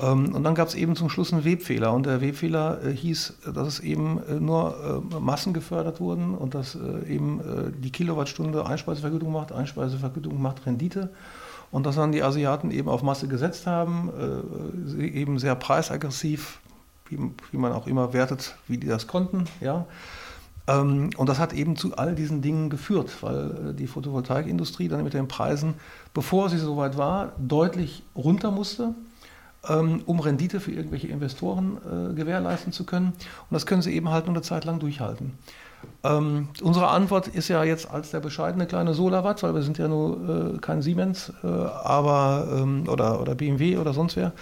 Ähm, 0.00 0.34
Und 0.34 0.44
dann 0.44 0.54
gab 0.54 0.68
es 0.68 0.74
eben 0.74 0.96
zum 0.96 1.08
Schluss 1.10 1.32
einen 1.32 1.44
Webfehler. 1.44 1.92
Und 1.92 2.06
der 2.06 2.20
Webfehler 2.20 2.82
äh, 2.84 2.92
hieß, 2.94 3.34
dass 3.54 3.68
es 3.68 3.80
eben 3.80 4.22
äh, 4.28 4.40
nur 4.40 5.02
äh, 5.12 5.20
Massen 5.20 5.52
gefördert 5.52 6.00
wurden 6.00 6.34
und 6.34 6.54
dass 6.54 6.74
äh, 6.74 7.12
eben 7.12 7.40
äh, 7.40 7.72
die 7.76 7.90
Kilowattstunde 7.90 8.66
Einspeisevergütung 8.66 9.32
macht, 9.32 9.52
Einspeisevergütung 9.52 10.40
macht 10.40 10.66
Rendite. 10.66 11.10
Und 11.70 11.86
dass 11.86 11.96
dann 11.96 12.12
die 12.12 12.22
Asiaten 12.22 12.70
eben 12.70 12.88
auf 12.88 13.02
Masse 13.02 13.28
gesetzt 13.28 13.66
haben, 13.66 14.10
äh, 14.98 15.06
eben 15.06 15.38
sehr 15.38 15.54
preisaggressiv, 15.54 16.60
wie, 17.08 17.18
wie 17.50 17.56
man 17.56 17.72
auch 17.72 17.86
immer 17.86 18.12
wertet, 18.12 18.56
wie 18.68 18.78
die 18.78 18.88
das 18.88 19.06
konnten. 19.06 19.44
Ja. 19.60 19.86
Ähm, 20.66 21.10
Und 21.16 21.28
das 21.28 21.38
hat 21.38 21.52
eben 21.54 21.76
zu 21.76 21.96
all 21.96 22.14
diesen 22.14 22.42
Dingen 22.42 22.68
geführt, 22.70 23.10
weil 23.22 23.74
die 23.74 23.86
Photovoltaikindustrie 23.86 24.88
dann 24.88 25.02
mit 25.02 25.14
den 25.14 25.28
Preisen, 25.28 25.74
bevor 26.14 26.50
sie 26.50 26.58
soweit 26.58 26.98
war, 26.98 27.32
deutlich 27.38 28.02
runter 28.14 28.50
musste 28.50 28.94
um 29.68 30.20
Rendite 30.20 30.60
für 30.60 30.72
irgendwelche 30.72 31.08
Investoren 31.08 31.78
äh, 31.78 32.14
gewährleisten 32.14 32.72
zu 32.72 32.84
können. 32.84 33.08
Und 33.08 33.52
das 33.52 33.66
können 33.66 33.82
sie 33.82 33.94
eben 33.94 34.10
halt 34.10 34.26
nur 34.26 34.34
eine 34.34 34.42
Zeit 34.42 34.64
lang 34.64 34.80
durchhalten. 34.80 35.32
Ähm, 36.04 36.48
unsere 36.60 36.88
Antwort 36.88 37.28
ist 37.28 37.48
ja 37.48 37.62
jetzt 37.64 37.90
als 37.90 38.10
der 38.10 38.20
bescheidene 38.20 38.66
kleine 38.66 38.94
Solarwatt, 38.94 39.42
weil 39.42 39.54
wir 39.54 39.62
sind 39.62 39.78
ja 39.78 39.88
nur 39.88 40.54
äh, 40.54 40.58
kein 40.58 40.82
Siemens, 40.82 41.32
äh, 41.42 41.46
aber 41.46 42.48
ähm, 42.56 42.88
oder, 42.88 43.20
oder 43.20 43.34
BMW 43.34 43.76
oder 43.76 43.92
sonst 43.92 44.16
wer, 44.16 44.32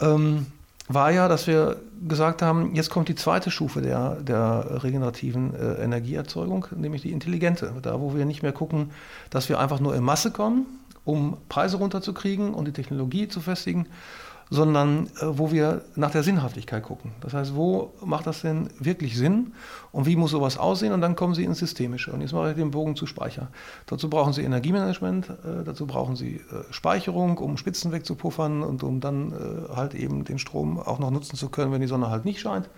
ähm, 0.00 0.46
war 0.88 1.10
ja, 1.10 1.28
dass 1.28 1.46
wir 1.46 1.76
gesagt 2.06 2.40
haben, 2.40 2.74
jetzt 2.74 2.88
kommt 2.88 3.08
die 3.08 3.14
zweite 3.14 3.50
Stufe 3.50 3.82
der, 3.82 4.16
der 4.16 4.82
regenerativen 4.82 5.54
äh, 5.54 5.82
Energieerzeugung, 5.82 6.66
nämlich 6.74 7.02
die 7.02 7.12
intelligente. 7.12 7.72
Da, 7.82 8.00
wo 8.00 8.14
wir 8.14 8.24
nicht 8.24 8.42
mehr 8.42 8.52
gucken, 8.52 8.90
dass 9.28 9.50
wir 9.50 9.58
einfach 9.58 9.80
nur 9.80 9.94
in 9.94 10.02
Masse 10.02 10.30
kommen, 10.30 10.66
um 11.04 11.36
Preise 11.50 11.76
runterzukriegen 11.76 12.54
und 12.54 12.66
die 12.66 12.72
Technologie 12.72 13.28
zu 13.28 13.40
festigen, 13.40 13.86
sondern 14.50 15.06
äh, 15.20 15.26
wo 15.26 15.50
wir 15.50 15.82
nach 15.94 16.10
der 16.10 16.22
Sinnhaftigkeit 16.22 16.82
gucken. 16.82 17.12
Das 17.20 17.34
heißt, 17.34 17.54
wo 17.54 17.92
macht 18.04 18.26
das 18.26 18.42
denn 18.42 18.68
wirklich 18.78 19.16
Sinn 19.16 19.52
und 19.92 20.06
wie 20.06 20.16
muss 20.16 20.30
sowas 20.30 20.58
aussehen? 20.58 20.92
Und 20.92 21.00
dann 21.00 21.16
kommen 21.16 21.34
Sie 21.34 21.44
ins 21.44 21.58
Systemische. 21.58 22.12
Und 22.12 22.20
jetzt 22.20 22.32
mache 22.32 22.50
ich 22.50 22.56
den 22.56 22.70
Bogen 22.70 22.96
zu 22.96 23.06
Speicher. 23.06 23.48
Dazu 23.86 24.08
brauchen 24.08 24.32
Sie 24.32 24.42
Energiemanagement, 24.42 25.28
äh, 25.28 25.64
dazu 25.64 25.86
brauchen 25.86 26.16
Sie 26.16 26.36
äh, 26.36 26.72
Speicherung, 26.72 27.38
um 27.38 27.56
Spitzen 27.56 27.92
wegzupuffern 27.92 28.62
und 28.62 28.82
um 28.82 29.00
dann 29.00 29.32
äh, 29.32 29.74
halt 29.74 29.94
eben 29.94 30.24
den 30.24 30.38
Strom 30.38 30.78
auch 30.78 30.98
noch 30.98 31.10
nutzen 31.10 31.36
zu 31.36 31.48
können, 31.48 31.72
wenn 31.72 31.80
die 31.80 31.86
Sonne 31.86 32.10
halt 32.10 32.24
nicht 32.24 32.40
scheint. 32.40 32.68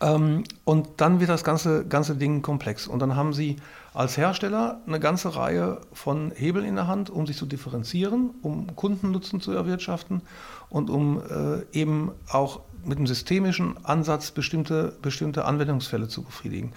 Ähm, 0.00 0.44
und 0.64 0.88
dann 0.98 1.20
wird 1.20 1.30
das 1.30 1.44
ganze, 1.44 1.84
ganze 1.86 2.14
Ding 2.14 2.42
komplex. 2.42 2.86
Und 2.86 3.00
dann 3.00 3.16
haben 3.16 3.32
Sie 3.32 3.56
als 3.94 4.16
Hersteller 4.16 4.80
eine 4.86 5.00
ganze 5.00 5.34
Reihe 5.34 5.80
von 5.92 6.30
Hebeln 6.34 6.64
in 6.64 6.76
der 6.76 6.86
Hand, 6.86 7.10
um 7.10 7.26
sich 7.26 7.36
zu 7.36 7.46
differenzieren, 7.46 8.30
um 8.42 8.76
Kundennutzen 8.76 9.40
zu 9.40 9.52
erwirtschaften 9.52 10.22
und 10.68 10.88
um 10.90 11.20
äh, 11.20 11.76
eben 11.76 12.12
auch 12.30 12.60
mit 12.84 12.98
einem 12.98 13.06
systemischen 13.08 13.84
Ansatz 13.84 14.30
bestimmte, 14.30 14.96
bestimmte 15.02 15.44
Anwendungsfälle 15.44 16.08
zu 16.08 16.22
befriedigen. 16.22 16.72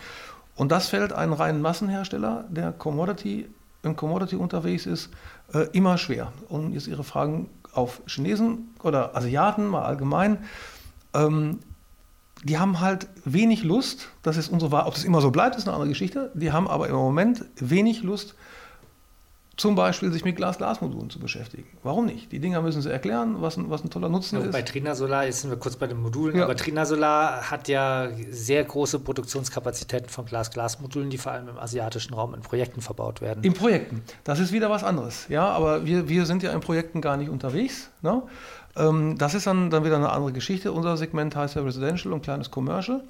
Und 0.55 0.71
das 0.71 0.87
fällt 0.87 1.13
einen 1.13 1.33
reinen 1.33 1.61
Massenhersteller, 1.61 2.45
der 2.49 2.71
Commodity, 2.71 3.47
im 3.83 3.95
Commodity 3.95 4.35
unterwegs 4.35 4.85
ist, 4.85 5.09
äh, 5.53 5.67
immer 5.73 5.97
schwer. 5.97 6.31
Und 6.49 6.73
jetzt 6.73 6.87
Ihre 6.87 7.03
Fragen 7.03 7.49
auf 7.73 8.01
Chinesen 8.07 8.69
oder 8.83 9.15
Asiaten 9.15 9.67
mal 9.67 9.83
allgemein. 9.83 10.39
Ähm, 11.13 11.59
die 12.43 12.57
haben 12.57 12.79
halt 12.79 13.07
wenig 13.25 13.63
Lust, 13.63 14.07
das 14.23 14.37
ist 14.37 14.49
unsere 14.51 14.71
Wahl, 14.71 14.85
ob 14.87 14.93
das 14.95 15.03
immer 15.03 15.21
so 15.21 15.31
bleibt, 15.31 15.55
ist 15.55 15.67
eine 15.67 15.73
andere 15.73 15.89
Geschichte, 15.89 16.31
die 16.33 16.51
haben 16.51 16.67
aber 16.67 16.87
im 16.89 16.95
Moment 16.95 17.45
wenig 17.57 18.01
Lust, 18.03 18.35
zum 19.57 19.75
Beispiel 19.75 20.11
sich 20.11 20.25
mit 20.25 20.37
Glas-Glas-Modulen 20.37 21.11
zu 21.11 21.19
beschäftigen. 21.19 21.67
Warum 21.83 22.07
nicht? 22.07 22.31
Die 22.31 22.39
Dinger 22.39 22.61
müssen 22.63 22.81
sie 22.81 22.89
erklären, 22.91 23.41
was 23.41 23.57
ein, 23.57 23.69
was 23.69 23.83
ein 23.83 23.91
toller 23.91 24.09
Nutzen 24.09 24.39
Ja, 24.39 24.45
ist. 24.45 24.51
bei 24.53 24.63
Trina 24.63 24.95
Solar, 24.95 25.25
jetzt 25.25 25.41
sind 25.41 25.51
wir 25.51 25.57
kurz 25.57 25.75
bei 25.75 25.85
den 25.85 26.01
Modulen, 26.01 26.35
Ja. 26.37 26.45
aber 26.45 26.55
Trina 26.55 26.83
Solar 26.83 27.51
hat 27.51 27.67
ja 27.67 28.07
sehr 28.31 28.63
große 28.63 28.99
Produktionskapazitäten 28.99 30.09
von 30.09 30.25
Glas-Glas-Modulen, 30.25 31.11
die 31.11 31.19
vor 31.19 31.33
allem 31.33 31.47
im 31.49 31.59
asiatischen 31.59 32.15
Raum 32.15 32.33
in 32.33 32.41
Projekten 32.41 32.81
verbaut 32.81 33.21
werden. 33.21 33.43
In 33.43 33.53
Projekten. 33.53 34.01
Das 34.23 34.39
ist 34.39 34.51
wieder 34.51 34.71
was 34.71 34.83
anderes. 34.83 35.27
Ja, 35.29 35.45
aber 35.49 35.85
wir, 35.85 36.09
wir 36.09 36.25
sind 36.25 36.41
ja 36.41 36.53
in 36.53 36.61
Projekten 36.61 36.99
gar 36.99 37.17
nicht 37.17 37.29
unterwegs. 37.29 37.91
Ne? 38.01 38.23
Ähm, 38.75 39.17
das 39.17 39.33
ist 39.33 39.47
dann, 39.47 39.69
dann 39.69 39.83
wieder 39.83 39.97
eine 39.97 40.11
andere 40.11 40.33
Geschichte. 40.33 40.71
Unser 40.71 40.97
Segment 40.97 41.35
heißt 41.35 41.55
ja 41.55 41.61
Residential 41.61 42.13
und 42.13 42.21
kleines 42.21 42.51
Commercial. 42.51 43.03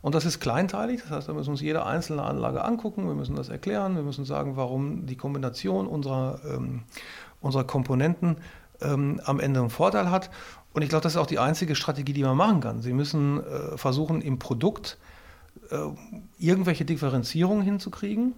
Und 0.00 0.14
das 0.14 0.24
ist 0.24 0.38
kleinteilig, 0.38 1.02
das 1.02 1.10
heißt, 1.10 1.28
da 1.28 1.32
müssen 1.32 1.48
wir 1.48 1.52
uns 1.52 1.60
jede 1.60 1.84
einzelne 1.84 2.22
Anlage 2.22 2.64
angucken, 2.64 3.08
wir 3.08 3.14
müssen 3.14 3.34
das 3.34 3.48
erklären, 3.48 3.96
wir 3.96 4.04
müssen 4.04 4.24
sagen, 4.24 4.56
warum 4.56 5.06
die 5.06 5.16
Kombination 5.16 5.88
unserer, 5.88 6.40
ähm, 6.48 6.82
unserer 7.40 7.64
Komponenten 7.64 8.36
ähm, 8.80 9.20
am 9.24 9.40
Ende 9.40 9.58
einen 9.58 9.70
Vorteil 9.70 10.10
hat. 10.10 10.30
Und 10.72 10.82
ich 10.82 10.88
glaube, 10.88 11.02
das 11.02 11.14
ist 11.14 11.18
auch 11.18 11.26
die 11.26 11.40
einzige 11.40 11.74
Strategie, 11.74 12.12
die 12.12 12.22
man 12.22 12.36
machen 12.36 12.60
kann. 12.60 12.80
Sie 12.80 12.92
müssen 12.92 13.44
äh, 13.44 13.76
versuchen, 13.76 14.20
im 14.20 14.38
Produkt 14.38 14.98
äh, 15.70 15.76
irgendwelche 16.38 16.84
Differenzierungen 16.84 17.64
hinzukriegen. 17.64 18.34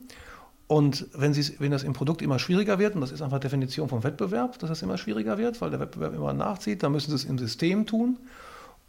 Und 0.71 1.09
wenn, 1.15 1.35
wenn 1.59 1.73
das 1.73 1.83
im 1.83 1.95
Produkt 1.95 2.23
immer 2.23 2.39
schwieriger 2.39 2.79
wird, 2.79 2.95
und 2.95 3.01
das 3.01 3.11
ist 3.11 3.23
einfach 3.23 3.41
Definition 3.41 3.89
vom 3.89 4.05
Wettbewerb, 4.05 4.57
dass 4.61 4.69
das 4.69 4.83
immer 4.83 4.99
schwieriger 4.99 5.37
wird, 5.37 5.61
weil 5.61 5.71
der 5.71 5.81
Wettbewerb 5.81 6.15
immer 6.15 6.33
nachzieht, 6.33 6.85
dann 6.85 6.93
müssen 6.93 7.11
Sie 7.11 7.17
es 7.17 7.25
im 7.25 7.39
System 7.39 7.87
tun. 7.87 8.19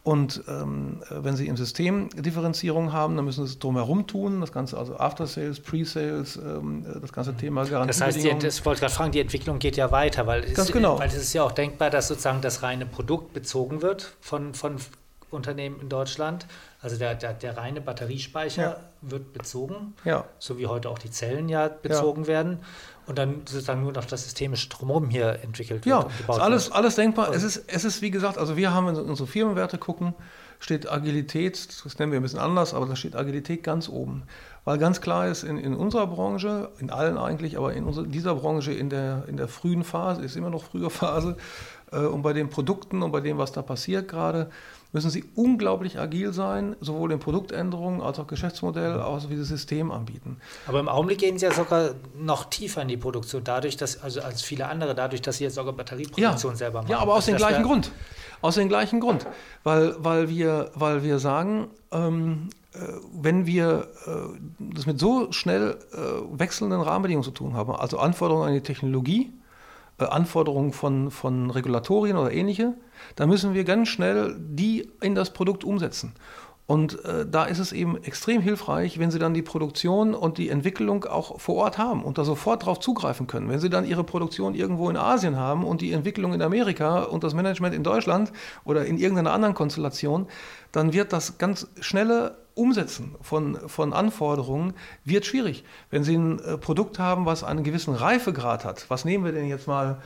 Und 0.04 0.44
ähm, 0.48 1.02
wenn 1.10 1.36
Sie 1.36 1.48
im 1.48 1.58
System 1.58 2.10
Differenzierung 2.10 2.94
haben, 2.94 3.16
dann 3.16 3.26
müssen 3.26 3.48
Sie 3.48 3.54
es 3.54 3.58
drumherum 3.58 4.06
tun. 4.06 4.42
Das 4.42 4.52
Ganze, 4.52 4.78
also 4.78 4.96
After 5.00 5.26
Sales, 5.26 5.60
Pre-Sales, 5.60 6.36
ähm, 6.36 6.86
das 7.02 7.12
ganze 7.12 7.36
Thema 7.36 7.66
Das 7.66 8.00
heißt, 8.00 8.24
die, 8.24 8.30
das 8.38 8.64
wollte 8.64 8.82
gerade 8.82 8.94
fragen, 8.94 9.12
die 9.12 9.20
Entwicklung 9.20 9.58
geht 9.58 9.76
ja 9.76 9.92
weiter, 9.92 10.28
weil 10.28 10.44
es, 10.44 10.72
genau. 10.72 11.00
weil 11.00 11.08
es 11.08 11.16
ist 11.16 11.34
ja 11.34 11.42
auch 11.42 11.52
denkbar, 11.52 11.90
dass 11.90 12.10
sozusagen 12.10 12.42
das 12.42 12.62
reine 12.62 12.86
Produkt 12.86 13.34
bezogen 13.34 13.82
wird 13.82 14.14
von, 14.22 14.54
von 14.54 14.76
Unternehmen 15.32 15.82
in 15.82 15.90
Deutschland. 15.90 16.46
Also 16.82 16.98
der, 16.98 17.14
der, 17.16 17.34
der 17.34 17.58
reine 17.58 17.80
Batteriespeicher 17.80 18.62
Ja. 18.64 18.78
wird 19.02 19.34
bezogen, 19.34 19.94
ja. 20.04 20.26
so 20.40 20.58
wie 20.58 20.66
heute 20.68 20.90
auch 20.90 20.98
die 20.98 21.12
Zellen 21.12 21.48
ja 21.48 21.68
bezogen 21.68 22.26
werden. 22.28 22.60
Und 23.08 23.18
dann 23.18 23.42
sozusagen 23.46 23.82
nur 23.84 23.92
noch 23.92 24.06
das 24.06 24.24
systemische 24.24 24.70
Drumherum 24.70 25.10
hier 25.10 25.40
entwickelt 25.44 25.86
Ja, 25.86 25.98
wird. 25.98 26.06
und 26.08 26.18
gebaut 26.18 26.38
ist 26.38 26.42
alles, 26.44 26.66
wird. 26.68 26.76
alles 26.76 26.96
denkbar. 26.96 27.28
Also- 27.28 27.46
Es 27.48 27.56
ist, 27.58 27.64
es 27.68 27.86
ist, 27.86 28.02
wie 28.02 28.10
gesagt, 28.12 28.38
also 28.38 28.58
wir 28.58 28.74
haben, 28.74 28.88
wenn 28.88 28.96
wir 28.96 29.04
unsere 29.06 29.28
Firmenwerte 29.28 29.78
gucken, 29.78 30.14
steht 30.60 30.92
Agilität, 30.92 31.68
das 31.86 32.00
nennen 32.00 32.12
wir 32.12 32.20
ein 32.20 32.24
bisschen 32.24 32.40
anders, 32.40 32.74
aber 32.74 32.86
da 32.86 32.96
steht 32.96 33.16
Agilität 33.16 33.64
ganz 33.64 33.90
oben. 33.90 34.24
Weil 34.64 34.78
ganz 34.78 35.02
klar 35.02 35.28
ist, 35.28 35.44
in, 35.44 35.58
in 35.58 35.74
unserer 35.76 36.06
Branche, 36.08 36.70
in 36.80 36.92
allen 36.92 37.18
eigentlich, 37.18 37.58
aber 37.58 37.74
in 37.74 37.84
unserer, 37.84 38.06
dieser 38.06 38.36
Branche 38.36 38.72
in 38.72 38.90
der, 38.92 39.24
in 39.28 39.38
der 39.38 39.48
frühen 39.48 39.84
Phase, 39.84 40.22
ist 40.24 40.36
immer 40.36 40.52
noch 40.52 40.64
frühe 40.64 40.90
Phase, 40.92 41.36
äh, 41.92 41.98
und 41.98 42.22
bei 42.22 42.34
den 42.34 42.50
Produkten 42.50 43.02
und 43.02 43.12
bei 43.12 43.22
dem, 43.22 43.38
was 43.40 43.52
da 43.52 43.62
passiert 43.64 44.08
gerade, 44.08 44.52
müssen 44.94 45.10
sie 45.10 45.24
unglaublich 45.36 46.00
agil 46.00 46.34
sein, 46.34 46.76
sowohl 46.82 47.12
in 47.12 47.20
Produktänderungen 47.20 48.02
als 48.02 48.20
auch 48.20 48.28
Geschäftsmodell, 48.28 49.00
als 49.00 49.26
auch 49.26 49.30
wie 49.30 49.38
sie 49.38 49.46
System 49.46 49.92
anbieten. 49.92 50.38
Aber 50.68 50.80
im 50.80 50.90
Augenblick 50.90 51.20
gehen 51.20 51.38
sie 51.38 51.46
ja 51.46 51.54
sogar 51.54 51.92
noch 52.18 52.46
tiefer 52.46 52.82
in 52.82 52.90
die 52.90 52.98
Produktion, 52.98 53.44
dadurch, 53.44 53.78
dass, 53.78 54.02
also 54.02 54.22
als 54.22 54.42
viele 54.42 54.68
andere, 54.68 54.94
dadurch, 54.94 55.22
dass 55.22 55.38
sie 55.38 55.46
jetzt 55.46 55.56
sogar 55.56 55.74
Batterieproduktion 55.74 56.54
ja. 56.54 56.58
selber 56.58 56.82
machen. 56.82 56.92
Ja, 56.92 57.00
aber 57.00 57.16
aus 57.16 57.26
dem 57.26 57.38
gleichen 57.38 57.64
Grund. 57.64 57.92
Aus 58.42 58.56
dem 58.56 58.70
gleichen 58.70 59.00
Grund. 59.00 59.28
Weil, 59.64 59.96
weil, 60.00 60.28
wir, 60.30 60.72
weil 60.74 61.04
wir 61.04 61.20
sagen, 61.20 61.70
ähm, 61.92 62.50
äh, 62.74 62.80
wenn 63.14 63.46
wir 63.46 63.88
äh, 64.08 64.12
das 64.60 64.86
mit 64.86 65.00
so 65.00 65.32
schnell 65.32 65.78
äh, 65.94 66.40
wechselnden 66.40 66.82
Rahmenbedingungen 66.82 67.24
zu 67.24 67.32
tun 67.32 67.54
haben, 67.54 67.72
also 67.72 68.00
Anforderungen 68.00 68.48
an 68.48 68.54
die 68.54 68.62
Technologie, 68.62 69.32
Anforderungen 70.10 70.74
von, 70.74 71.12
von 71.12 71.50
Regulatorien 71.50 72.18
oder 72.18 72.32
ähnliche, 72.32 72.74
dann 73.16 73.30
müssen 73.30 73.54
wir 73.54 73.64
ganz 73.64 73.90
schnell 73.90 74.36
die 74.38 74.92
in 75.02 75.16
das 75.16 75.32
Produkt 75.34 75.64
umsetzen. 75.64 76.14
Und 76.72 77.04
äh, 77.04 77.26
da 77.30 77.44
ist 77.44 77.60
es 77.60 77.74
eben 77.74 78.02
extrem 78.02 78.40
hilfreich, 78.40 78.98
wenn 78.98 79.12
Sie 79.12 79.20
dann 79.20 79.34
die 79.34 79.42
Produktion 79.42 80.16
und 80.16 80.38
die 80.38 80.48
Entwicklung 80.48 81.04
auch 81.04 81.38
vor 81.38 81.56
Ort 81.56 81.78
haben 81.78 82.02
und 82.02 82.18
da 82.18 82.24
sofort 82.24 82.62
darauf 82.62 82.80
zugreifen 82.80 83.28
können. 83.28 83.50
Wenn 83.50 83.60
Sie 83.60 83.70
dann 83.70 83.86
Ihre 83.86 84.06
Produktion 84.06 84.56
irgendwo 84.56 84.90
in 84.90 84.96
Asien 84.96 85.36
haben 85.36 85.66
und 85.66 85.82
die 85.82 85.92
Entwicklung 85.92 86.34
in 86.34 86.42
Amerika 86.42 87.02
und 87.02 87.26
das 87.26 87.34
Management 87.34 87.76
in 87.76 87.84
Deutschland 87.84 88.32
oder 88.64 88.86
in 88.86 88.98
irgendeiner 88.98 89.34
anderen 89.34 89.54
Konstellation, 89.54 90.28
dann 90.72 90.94
wird 90.94 91.12
das 91.12 91.38
ganz 91.38 91.68
schnelle 91.82 92.38
Umsetzen 92.54 93.16
von, 93.20 93.58
von 93.68 93.92
Anforderungen 93.92 94.74
wird 95.04 95.26
schwierig. 95.26 95.66
Wenn 95.90 96.06
Sie 96.06 96.16
ein 96.16 96.40
äh, 96.40 96.58
Produkt 96.58 97.00
haben, 97.00 97.26
was 97.26 97.44
einen 97.44 97.66
gewissen 97.66 97.96
Reifegrad 97.96 98.64
hat, 98.64 98.90
was 98.90 99.04
nehmen 99.04 99.26
wir 99.26 99.34
denn 99.34 99.50
jetzt 99.50 99.68
mal 99.68 100.02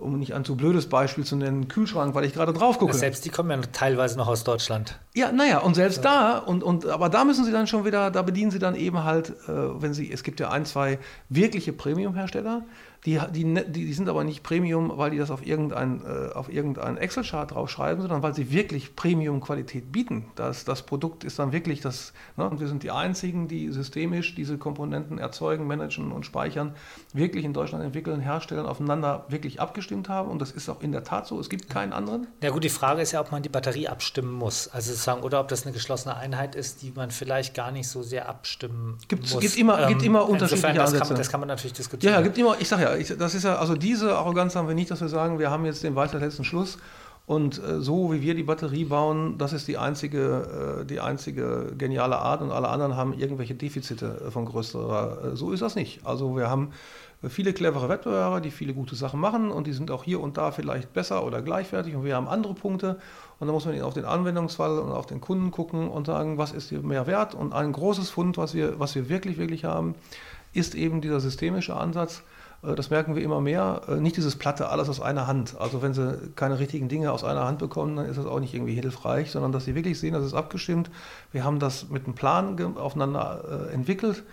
um 0.00 0.18
nicht 0.18 0.34
ein 0.34 0.44
zu 0.44 0.56
blödes 0.56 0.88
Beispiel 0.88 1.24
zu 1.24 1.36
nennen, 1.36 1.68
Kühlschrank, 1.68 2.14
weil 2.14 2.24
ich 2.24 2.34
gerade 2.34 2.52
drauf 2.52 2.78
gucke. 2.78 2.94
Selbst 2.94 3.24
die 3.24 3.30
kommen 3.30 3.50
ja 3.50 3.58
teilweise 3.72 4.16
noch 4.16 4.28
aus 4.28 4.44
Deutschland. 4.44 4.98
Ja, 5.14 5.32
naja, 5.32 5.58
und 5.58 5.74
selbst 5.74 6.04
da, 6.04 6.38
und, 6.38 6.62
und, 6.62 6.86
aber 6.86 7.08
da 7.08 7.24
müssen 7.24 7.44
sie 7.44 7.52
dann 7.52 7.66
schon 7.66 7.84
wieder, 7.84 8.10
da 8.10 8.22
bedienen 8.22 8.50
sie 8.50 8.58
dann 8.58 8.74
eben 8.74 9.04
halt, 9.04 9.30
äh, 9.48 9.52
wenn 9.82 9.94
sie, 9.94 10.10
es 10.10 10.22
gibt 10.22 10.40
ja 10.40 10.50
ein, 10.50 10.64
zwei 10.64 10.98
wirkliche 11.28 11.72
Premium-Hersteller, 11.72 12.64
die, 13.06 13.20
die, 13.32 13.44
ne, 13.44 13.64
die, 13.64 13.86
die, 13.86 13.92
sind 13.92 14.08
aber 14.08 14.24
nicht 14.24 14.42
Premium, 14.42 14.92
weil 14.96 15.10
die 15.10 15.18
das 15.18 15.30
auf 15.30 15.46
irgendein, 15.46 16.02
äh, 16.04 16.32
auf 16.34 16.52
irgendein 16.52 16.96
Excel-Chart 16.96 17.50
draufschreiben, 17.50 18.02
sondern 18.02 18.22
weil 18.22 18.34
sie 18.34 18.50
wirklich 18.50 18.96
Premium-Qualität 18.96 19.92
bieten. 19.92 20.26
Das, 20.34 20.64
das 20.64 20.82
Produkt 20.82 21.24
ist 21.24 21.38
dann 21.38 21.52
wirklich 21.52 21.80
das, 21.80 22.12
ne, 22.36 22.48
und 22.48 22.60
wir 22.60 22.68
sind 22.68 22.82
die 22.82 22.90
einzigen, 22.90 23.48
die 23.48 23.70
systemisch 23.70 24.34
diese 24.34 24.58
Komponenten 24.58 25.18
erzeugen, 25.18 25.66
managen 25.66 26.12
und 26.12 26.26
speichern, 26.26 26.74
wirklich 27.12 27.44
in 27.44 27.52
Deutschland 27.52 27.84
entwickeln, 27.84 28.20
herstellen, 28.20 28.66
aufeinander 28.66 29.26
wirklich 29.28 29.60
abgestimmt 29.60 30.08
haben. 30.08 30.28
Und 30.28 30.40
das 30.40 30.50
ist 30.50 30.68
auch 30.68 30.82
in 30.82 30.92
der 30.92 31.04
Tat 31.04 31.26
so. 31.26 31.38
Es 31.38 31.48
gibt 31.48 31.70
keinen 31.70 31.92
anderen. 31.92 32.26
Ja 32.42 32.50
gut, 32.50 32.64
die 32.64 32.68
Frage 32.68 33.02
ist 33.02 33.12
ja, 33.12 33.20
ob 33.20 33.30
man 33.30 33.42
die 33.42 33.48
Batterie 33.48 33.88
abstimmen 33.88 34.32
muss. 34.32 34.68
Also 34.68 34.90
sozusagen, 34.90 35.22
oder 35.22 35.40
ob 35.40 35.48
das 35.48 35.64
eine 35.64 35.72
geschlossene 35.72 36.16
Einheit 36.16 36.54
ist, 36.54 36.82
die 36.82 36.92
man 36.94 37.10
vielleicht 37.10 37.54
gar 37.54 37.70
nicht 37.70 37.88
so 37.88 38.02
sehr 38.02 38.28
abstimmen 38.28 38.98
gibt, 39.08 39.32
muss. 39.32 39.40
Gibt 39.40 39.56
immer, 39.56 39.80
ähm, 39.82 39.88
gibt 39.88 40.02
immer 40.02 40.28
unterschiedliche 40.28 40.74
das 40.74 40.92
Ansätze. 40.92 40.98
Kann 40.98 41.08
man, 41.08 41.16
das 41.18 41.30
kann 41.30 41.40
man 41.40 41.48
natürlich 41.48 41.72
diskutieren. 41.74 42.12
Ja, 42.12 42.18
ja, 42.18 42.24
gibt 42.24 42.38
immer, 42.38 42.56
ich 42.58 42.68
sage 42.68 42.82
ja, 42.82 42.97
ich, 42.98 43.16
das 43.16 43.34
ist 43.34 43.44
ja, 43.44 43.56
also 43.56 43.74
diese 43.74 44.16
Arroganz 44.16 44.56
haben 44.56 44.68
wir 44.68 44.74
nicht, 44.74 44.90
dass 44.90 45.00
wir 45.00 45.08
sagen, 45.08 45.38
wir 45.38 45.50
haben 45.50 45.64
jetzt 45.64 45.82
den 45.82 45.94
weiter 45.94 46.18
letzten 46.18 46.44
Schluss. 46.44 46.78
Und 47.28 47.62
äh, 47.62 47.82
so 47.82 48.10
wie 48.10 48.22
wir 48.22 48.34
die 48.34 48.42
Batterie 48.42 48.86
bauen, 48.86 49.36
das 49.36 49.52
ist 49.52 49.68
die 49.68 49.76
einzige, 49.76 50.80
äh, 50.80 50.86
die 50.86 50.98
einzige 50.98 51.74
geniale 51.76 52.16
Art. 52.18 52.40
Und 52.40 52.50
alle 52.50 52.70
anderen 52.70 52.96
haben 52.96 53.12
irgendwelche 53.12 53.54
Defizite 53.54 54.22
äh, 54.26 54.30
von 54.30 54.46
größerer. 54.46 55.32
Äh, 55.32 55.36
so 55.36 55.52
ist 55.52 55.60
das 55.60 55.74
nicht. 55.74 56.06
Also 56.06 56.38
wir 56.38 56.48
haben 56.48 56.72
viele 57.28 57.52
clevere 57.52 57.90
Wettbewerber, 57.90 58.40
die 58.40 58.50
viele 58.50 58.72
gute 58.72 58.96
Sachen 58.96 59.20
machen. 59.20 59.50
Und 59.50 59.66
die 59.66 59.74
sind 59.74 59.90
auch 59.90 60.04
hier 60.04 60.20
und 60.20 60.38
da 60.38 60.52
vielleicht 60.52 60.94
besser 60.94 61.22
oder 61.22 61.42
gleichwertig. 61.42 61.94
Und 61.94 62.04
wir 62.04 62.16
haben 62.16 62.28
andere 62.28 62.54
Punkte. 62.54 62.98
Und 63.40 63.46
da 63.46 63.52
muss 63.52 63.66
man 63.66 63.78
auf 63.82 63.92
den 63.92 64.06
Anwendungsfall 64.06 64.78
und 64.78 64.90
auf 64.90 65.04
den 65.04 65.20
Kunden 65.20 65.50
gucken 65.50 65.86
und 65.90 66.06
sagen, 66.06 66.38
was 66.38 66.52
ist 66.52 66.70
hier 66.70 66.80
mehr 66.80 67.06
wert? 67.06 67.34
Und 67.34 67.52
ein 67.52 67.72
großes 67.72 68.08
Fund, 68.08 68.38
was 68.38 68.54
wir, 68.54 68.80
was 68.80 68.94
wir 68.94 69.10
wirklich, 69.10 69.36
wirklich 69.36 69.66
haben, 69.66 69.96
ist 70.54 70.74
eben 70.74 71.02
dieser 71.02 71.20
systemische 71.20 71.76
Ansatz, 71.76 72.22
das 72.62 72.90
merken 72.90 73.14
wir 73.14 73.22
immer 73.22 73.40
mehr. 73.40 73.82
Äh, 73.88 73.96
nicht 73.96 74.16
dieses 74.16 74.36
platte 74.36 74.68
alles 74.68 74.88
aus 74.88 75.00
einer 75.00 75.26
Hand. 75.26 75.56
Also 75.58 75.80
wenn 75.80 75.94
sie 75.94 76.32
keine 76.34 76.58
richtigen 76.58 76.88
Dinge 76.88 77.12
aus 77.12 77.22
einer 77.22 77.44
Hand 77.44 77.60
bekommen, 77.60 77.96
dann 77.96 78.06
ist 78.06 78.18
das 78.18 78.26
auch 78.26 78.40
nicht 78.40 78.54
irgendwie 78.54 78.74
hilfreich, 78.74 79.30
sondern 79.30 79.52
dass 79.52 79.64
sie 79.64 79.74
wirklich 79.74 79.98
sehen, 80.00 80.14
das 80.14 80.24
ist 80.24 80.34
abgestimmt. 80.34 80.90
Wir 81.30 81.44
haben 81.44 81.60
das 81.60 81.88
mit 81.88 82.04
einem 82.04 82.14
Plan 82.14 82.76
aufeinander 82.76 83.68
äh, 83.70 83.74
entwickelt. 83.74 84.24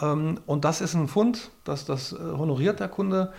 Ähm, 0.00 0.38
und 0.46 0.64
das 0.64 0.80
ist 0.80 0.94
ein 0.94 1.08
Fund, 1.08 1.50
das, 1.64 1.84
das 1.84 2.12
honoriert 2.12 2.80
der 2.80 2.88
Kunde. 2.88 3.32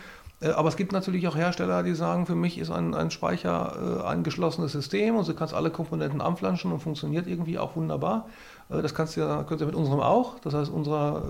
Aber 0.56 0.70
es 0.70 0.76
gibt 0.76 0.92
natürlich 0.92 1.28
auch 1.28 1.36
Hersteller, 1.36 1.82
die 1.82 1.96
sagen, 1.96 2.28
für 2.28 2.36
mich 2.36 2.60
ist 2.60 2.70
ein, 2.70 2.94
ein 2.94 3.10
Speicher 3.10 4.06
ein 4.06 4.22
geschlossenes 4.22 4.72
System 4.72 5.16
und 5.16 5.28
du 5.28 5.34
kannst 5.34 5.56
alle 5.56 5.72
Komponenten 5.72 6.22
anflanschen 6.22 6.72
und 6.72 6.80
funktioniert 6.80 7.26
irgendwie 7.26 7.58
auch 7.58 7.76
wunderbar. 7.76 8.28
Das 8.70 8.94
kannst 8.94 9.18
du 9.18 9.46
könnt 9.48 9.62
ihr 9.62 9.66
mit 9.66 9.74
unserem 9.74 10.00
auch. 10.00 10.38
Das 10.42 10.54
heißt, 10.54 10.72
unser, 10.72 11.24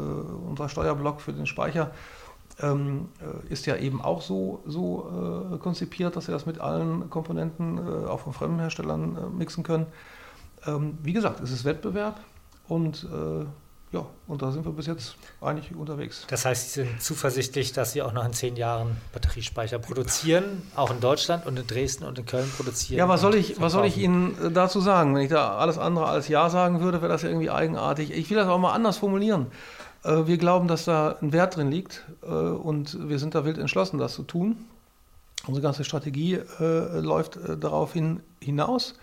unser 0.46 0.68
Steuerblock 0.68 1.22
für 1.22 1.32
den 1.32 1.46
Speicher 1.46 1.92
ähm, 2.62 3.10
äh, 3.22 3.52
ist 3.52 3.66
ja 3.66 3.76
eben 3.76 4.02
auch 4.02 4.22
so, 4.22 4.64
so 4.66 5.52
äh, 5.54 5.58
konzipiert, 5.58 6.16
dass 6.16 6.26
sie 6.26 6.32
das 6.32 6.46
mit 6.46 6.60
allen 6.60 7.10
Komponenten, 7.10 7.78
äh, 7.78 8.08
auch 8.08 8.22
von 8.22 8.34
fremden 8.34 8.60
Herstellern, 8.60 9.18
äh, 9.18 9.30
mixen 9.30 9.64
können. 9.64 9.86
Ähm, 10.66 10.98
wie 11.04 11.14
gesagt, 11.14 11.40
es 11.40 11.52
ist 11.52 11.66
Wettbewerb 11.66 12.20
und 12.68 13.08
äh, 13.12 13.46
ja, 13.94 14.06
und 14.28 14.42
da 14.42 14.52
sind 14.52 14.66
wir 14.66 14.74
bis 14.74 14.86
jetzt 14.86 15.16
eigentlich 15.40 15.74
unterwegs. 15.74 16.26
Das 16.30 16.44
heißt, 16.44 16.74
Sie 16.74 16.82
sind 16.82 17.02
zuversichtlich, 17.02 17.72
dass 17.72 17.94
Sie 17.94 18.02
auch 18.02 18.12
noch 18.12 18.26
in 18.26 18.34
zehn 18.34 18.58
Jahren 18.58 18.98
Batteriespeicher 19.14 19.80
produzieren, 19.80 20.62
auch 20.76 20.92
in 20.92 21.00
Deutschland 21.00 21.46
und 21.46 21.58
in 21.58 21.66
Dresden 21.66 22.04
und 22.04 22.20
in 22.20 22.26
Köln 22.26 22.52
produzieren. 22.58 22.98
Ja, 23.00 23.08
was 23.08 23.22
soll 23.22 23.36
ich, 23.36 23.62
was 23.62 23.72
soll 23.72 23.86
ich 23.86 23.98
Ihnen 23.98 24.36
äh, 24.44 24.52
dazu 24.52 24.82
sagen? 24.82 25.16
Wenn 25.16 25.22
ich 25.22 25.30
da 25.30 25.58
alles 25.58 25.78
andere 25.78 26.08
als 26.08 26.28
Ja 26.28 26.50
sagen 26.50 26.82
würde, 26.82 27.02
wäre 27.02 27.12
das 27.12 27.22
ja 27.22 27.30
irgendwie 27.30 27.50
eigenartig. 27.50 28.12
Ich 28.12 28.30
will 28.30 28.36
das 28.36 28.48
auch 28.48 28.60
mal 28.60 28.74
anders 28.74 28.98
formulieren. 28.98 29.48
Äh, 30.08 30.28
wir 30.28 30.38
glauben, 30.38 30.68
dass 30.68 30.86
da 30.86 31.18
ein 31.22 31.34
Wert 31.34 31.58
drin 31.58 31.70
liegt 31.70 32.06
äh, 32.24 32.28
und 32.28 33.10
wir 33.10 33.20
sind 33.20 33.36
da 33.36 33.46
wild 33.46 33.58
entschlossen, 33.58 33.98
das 33.98 34.14
zu 34.14 34.24
tun. 34.24 34.58
Unsere 35.46 35.64
ganze 35.64 35.84
Strategie 35.84 36.40
äh, 36.60 37.00
läuft 37.00 37.40
darauf 37.60 37.94
hin, 37.94 38.22
hinaus. 38.42 38.96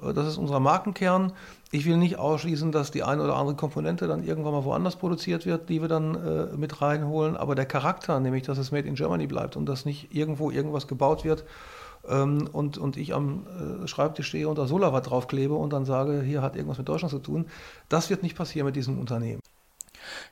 Das 0.00 0.26
ist 0.26 0.38
unser 0.38 0.58
Markenkern. 0.58 1.32
Ich 1.70 1.84
will 1.84 1.98
nicht 1.98 2.18
ausschließen, 2.18 2.72
dass 2.72 2.90
die 2.90 3.02
eine 3.02 3.22
oder 3.22 3.36
andere 3.36 3.56
Komponente 3.56 4.08
dann 4.08 4.24
irgendwann 4.24 4.54
mal 4.54 4.64
woanders 4.64 4.96
produziert 4.96 5.44
wird, 5.44 5.68
die 5.68 5.82
wir 5.82 5.88
dann 5.88 6.58
mit 6.58 6.80
reinholen. 6.80 7.36
Aber 7.36 7.54
der 7.54 7.66
Charakter, 7.66 8.18
nämlich 8.18 8.42
dass 8.42 8.56
es 8.56 8.72
Made 8.72 8.88
in 8.88 8.94
Germany 8.94 9.26
bleibt 9.26 9.54
und 9.54 9.66
dass 9.66 9.84
nicht 9.84 10.12
irgendwo 10.12 10.50
irgendwas 10.50 10.88
gebaut 10.88 11.24
wird 11.24 11.44
ähm, 12.08 12.48
und, 12.52 12.78
und 12.78 12.96
ich 12.96 13.14
am 13.14 13.46
Schreibtisch 13.84 14.28
stehe 14.28 14.48
und 14.48 14.56
da 14.56 14.66
Solarwatt 14.66 15.10
draufklebe 15.10 15.54
und 15.54 15.74
dann 15.74 15.84
sage, 15.84 16.22
hier 16.22 16.40
hat 16.40 16.56
irgendwas 16.56 16.78
mit 16.78 16.88
Deutschland 16.88 17.10
zu 17.10 17.18
tun, 17.18 17.44
das 17.90 18.08
wird 18.08 18.22
nicht 18.22 18.36
passieren 18.36 18.66
mit 18.66 18.76
diesem 18.76 18.98
Unternehmen. 18.98 19.42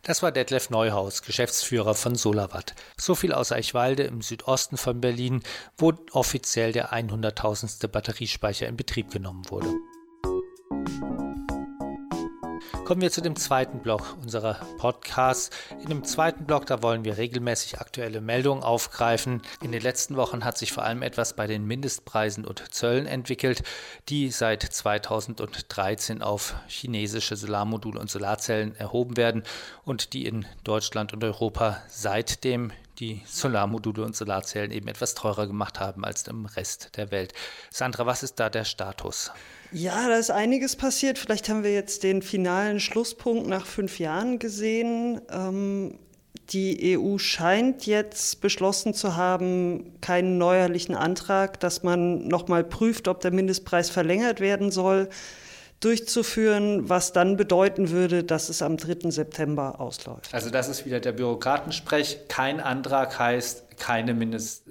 Das 0.02 0.22
war 0.22 0.32
Detlef 0.32 0.70
Neuhaus, 0.70 1.22
Geschäftsführer 1.22 1.94
von 1.94 2.14
Solawatt. 2.14 2.74
So 2.96 3.14
viel 3.14 3.32
aus 3.32 3.52
Eichwalde 3.52 4.04
im 4.04 4.22
Südosten 4.22 4.76
von 4.76 5.00
Berlin, 5.00 5.42
wo 5.76 5.92
offiziell 6.12 6.72
der 6.72 6.92
100.000. 6.92 7.88
Batteriespeicher 7.88 8.66
in 8.66 8.76
Betrieb 8.76 9.10
genommen 9.10 9.48
wurde. 9.50 9.72
Kommen 12.90 13.02
wir 13.02 13.12
zu 13.12 13.20
dem 13.20 13.36
zweiten 13.36 13.78
Block 13.78 14.16
unserer 14.20 14.54
Podcasts. 14.78 15.50
In 15.80 15.90
dem 15.90 16.02
zweiten 16.02 16.44
Block, 16.44 16.66
da 16.66 16.82
wollen 16.82 17.04
wir 17.04 17.18
regelmäßig 17.18 17.80
aktuelle 17.80 18.20
Meldungen 18.20 18.64
aufgreifen. 18.64 19.42
In 19.62 19.70
den 19.70 19.80
letzten 19.80 20.16
Wochen 20.16 20.44
hat 20.44 20.58
sich 20.58 20.72
vor 20.72 20.82
allem 20.82 21.02
etwas 21.02 21.36
bei 21.36 21.46
den 21.46 21.64
Mindestpreisen 21.64 22.44
und 22.44 22.74
Zöllen 22.74 23.06
entwickelt, 23.06 23.62
die 24.08 24.32
seit 24.32 24.64
2013 24.64 26.20
auf 26.20 26.56
chinesische 26.66 27.36
Solarmodule 27.36 28.00
und 28.00 28.10
Solarzellen 28.10 28.74
erhoben 28.74 29.16
werden 29.16 29.44
und 29.84 30.12
die 30.12 30.26
in 30.26 30.44
Deutschland 30.64 31.12
und 31.12 31.22
Europa 31.22 31.80
seitdem 31.86 32.72
die 32.98 33.22
Solarmodule 33.24 34.02
und 34.02 34.16
Solarzellen 34.16 34.72
eben 34.72 34.88
etwas 34.88 35.14
teurer 35.14 35.46
gemacht 35.46 35.78
haben 35.78 36.04
als 36.04 36.26
im 36.26 36.44
Rest 36.44 36.96
der 36.96 37.12
Welt. 37.12 37.34
Sandra, 37.70 38.04
was 38.06 38.24
ist 38.24 38.40
da 38.40 38.50
der 38.50 38.64
Status? 38.64 39.30
Ja, 39.72 40.08
da 40.08 40.16
ist 40.16 40.30
einiges 40.30 40.76
passiert. 40.76 41.18
Vielleicht 41.18 41.48
haben 41.48 41.62
wir 41.62 41.72
jetzt 41.72 42.02
den 42.02 42.22
finalen 42.22 42.80
Schlusspunkt 42.80 43.46
nach 43.46 43.66
fünf 43.66 43.98
Jahren 43.98 44.38
gesehen. 44.38 45.20
Ähm, 45.30 45.98
die 46.50 46.98
EU 46.98 47.18
scheint 47.18 47.86
jetzt 47.86 48.40
beschlossen 48.40 48.94
zu 48.94 49.16
haben, 49.16 50.00
keinen 50.00 50.38
neuerlichen 50.38 50.96
Antrag, 50.96 51.60
dass 51.60 51.84
man 51.84 52.26
nochmal 52.26 52.64
prüft, 52.64 53.06
ob 53.06 53.20
der 53.20 53.30
Mindestpreis 53.30 53.90
verlängert 53.90 54.40
werden 54.40 54.72
soll, 54.72 55.08
durchzuführen, 55.78 56.88
was 56.88 57.12
dann 57.12 57.36
bedeuten 57.36 57.90
würde, 57.90 58.24
dass 58.24 58.48
es 58.48 58.62
am 58.62 58.76
3. 58.76 59.10
September 59.10 59.80
ausläuft. 59.80 60.34
Also 60.34 60.50
das 60.50 60.68
ist 60.68 60.84
wieder 60.84 61.00
der 61.00 61.12
Bürokratensprech. 61.12 62.18
Kein 62.28 62.60
Antrag 62.60 63.18
heißt 63.18 63.78
keine 63.78 64.12
Mindest 64.12 64.64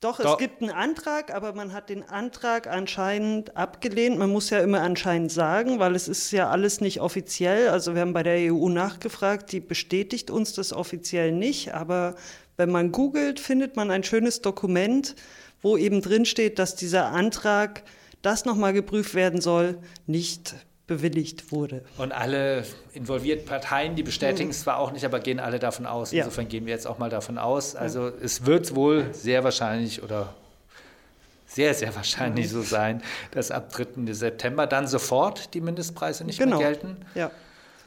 doch, 0.00 0.20
Doch, 0.20 0.32
es 0.34 0.38
gibt 0.38 0.62
einen 0.62 0.70
Antrag, 0.70 1.34
aber 1.34 1.52
man 1.54 1.72
hat 1.72 1.88
den 1.88 2.08
Antrag 2.08 2.68
anscheinend 2.68 3.56
abgelehnt. 3.56 4.16
Man 4.16 4.30
muss 4.30 4.48
ja 4.50 4.60
immer 4.60 4.80
anscheinend 4.80 5.32
sagen, 5.32 5.80
weil 5.80 5.96
es 5.96 6.06
ist 6.06 6.30
ja 6.30 6.50
alles 6.50 6.80
nicht 6.80 7.00
offiziell. 7.00 7.68
Also 7.68 7.94
wir 7.94 8.02
haben 8.02 8.12
bei 8.12 8.22
der 8.22 8.52
EU 8.52 8.68
nachgefragt, 8.68 9.50
die 9.50 9.58
bestätigt 9.58 10.30
uns 10.30 10.52
das 10.52 10.72
offiziell 10.72 11.32
nicht. 11.32 11.74
Aber 11.74 12.14
wenn 12.56 12.70
man 12.70 12.92
googelt, 12.92 13.40
findet 13.40 13.74
man 13.74 13.90
ein 13.90 14.04
schönes 14.04 14.40
Dokument, 14.40 15.16
wo 15.62 15.76
eben 15.76 16.00
drin 16.00 16.26
steht, 16.26 16.60
dass 16.60 16.76
dieser 16.76 17.06
Antrag 17.06 17.82
das 18.22 18.44
nochmal 18.44 18.72
geprüft 18.72 19.14
werden 19.14 19.40
soll, 19.40 19.78
nicht 20.06 20.54
bewilligt 20.88 21.52
wurde. 21.52 21.84
Und 21.98 22.10
alle 22.10 22.64
involvierten 22.92 23.46
Parteien, 23.46 23.94
die 23.94 24.02
bestätigen 24.02 24.50
es 24.50 24.62
zwar 24.62 24.78
auch 24.78 24.90
nicht, 24.90 25.04
aber 25.04 25.20
gehen 25.20 25.38
alle 25.38 25.60
davon 25.60 25.86
aus. 25.86 26.10
Ja. 26.10 26.24
Insofern 26.24 26.48
gehen 26.48 26.66
wir 26.66 26.72
jetzt 26.72 26.86
auch 26.88 26.98
mal 26.98 27.10
davon 27.10 27.38
aus. 27.38 27.76
Also 27.76 28.08
es 28.08 28.44
wird 28.46 28.74
wohl 28.74 29.12
sehr 29.14 29.44
wahrscheinlich 29.44 30.02
oder 30.02 30.34
sehr, 31.46 31.72
sehr 31.74 31.94
wahrscheinlich 31.94 32.50
so 32.50 32.62
sein, 32.62 33.02
dass 33.30 33.50
ab 33.50 33.70
3. 33.72 34.12
September 34.12 34.66
dann 34.66 34.86
sofort 34.88 35.54
die 35.54 35.60
Mindestpreise 35.60 36.24
nicht 36.24 36.38
Genau. 36.38 36.58
mehr 36.58 36.72
gelten. 36.72 36.96
Ja. 37.14 37.30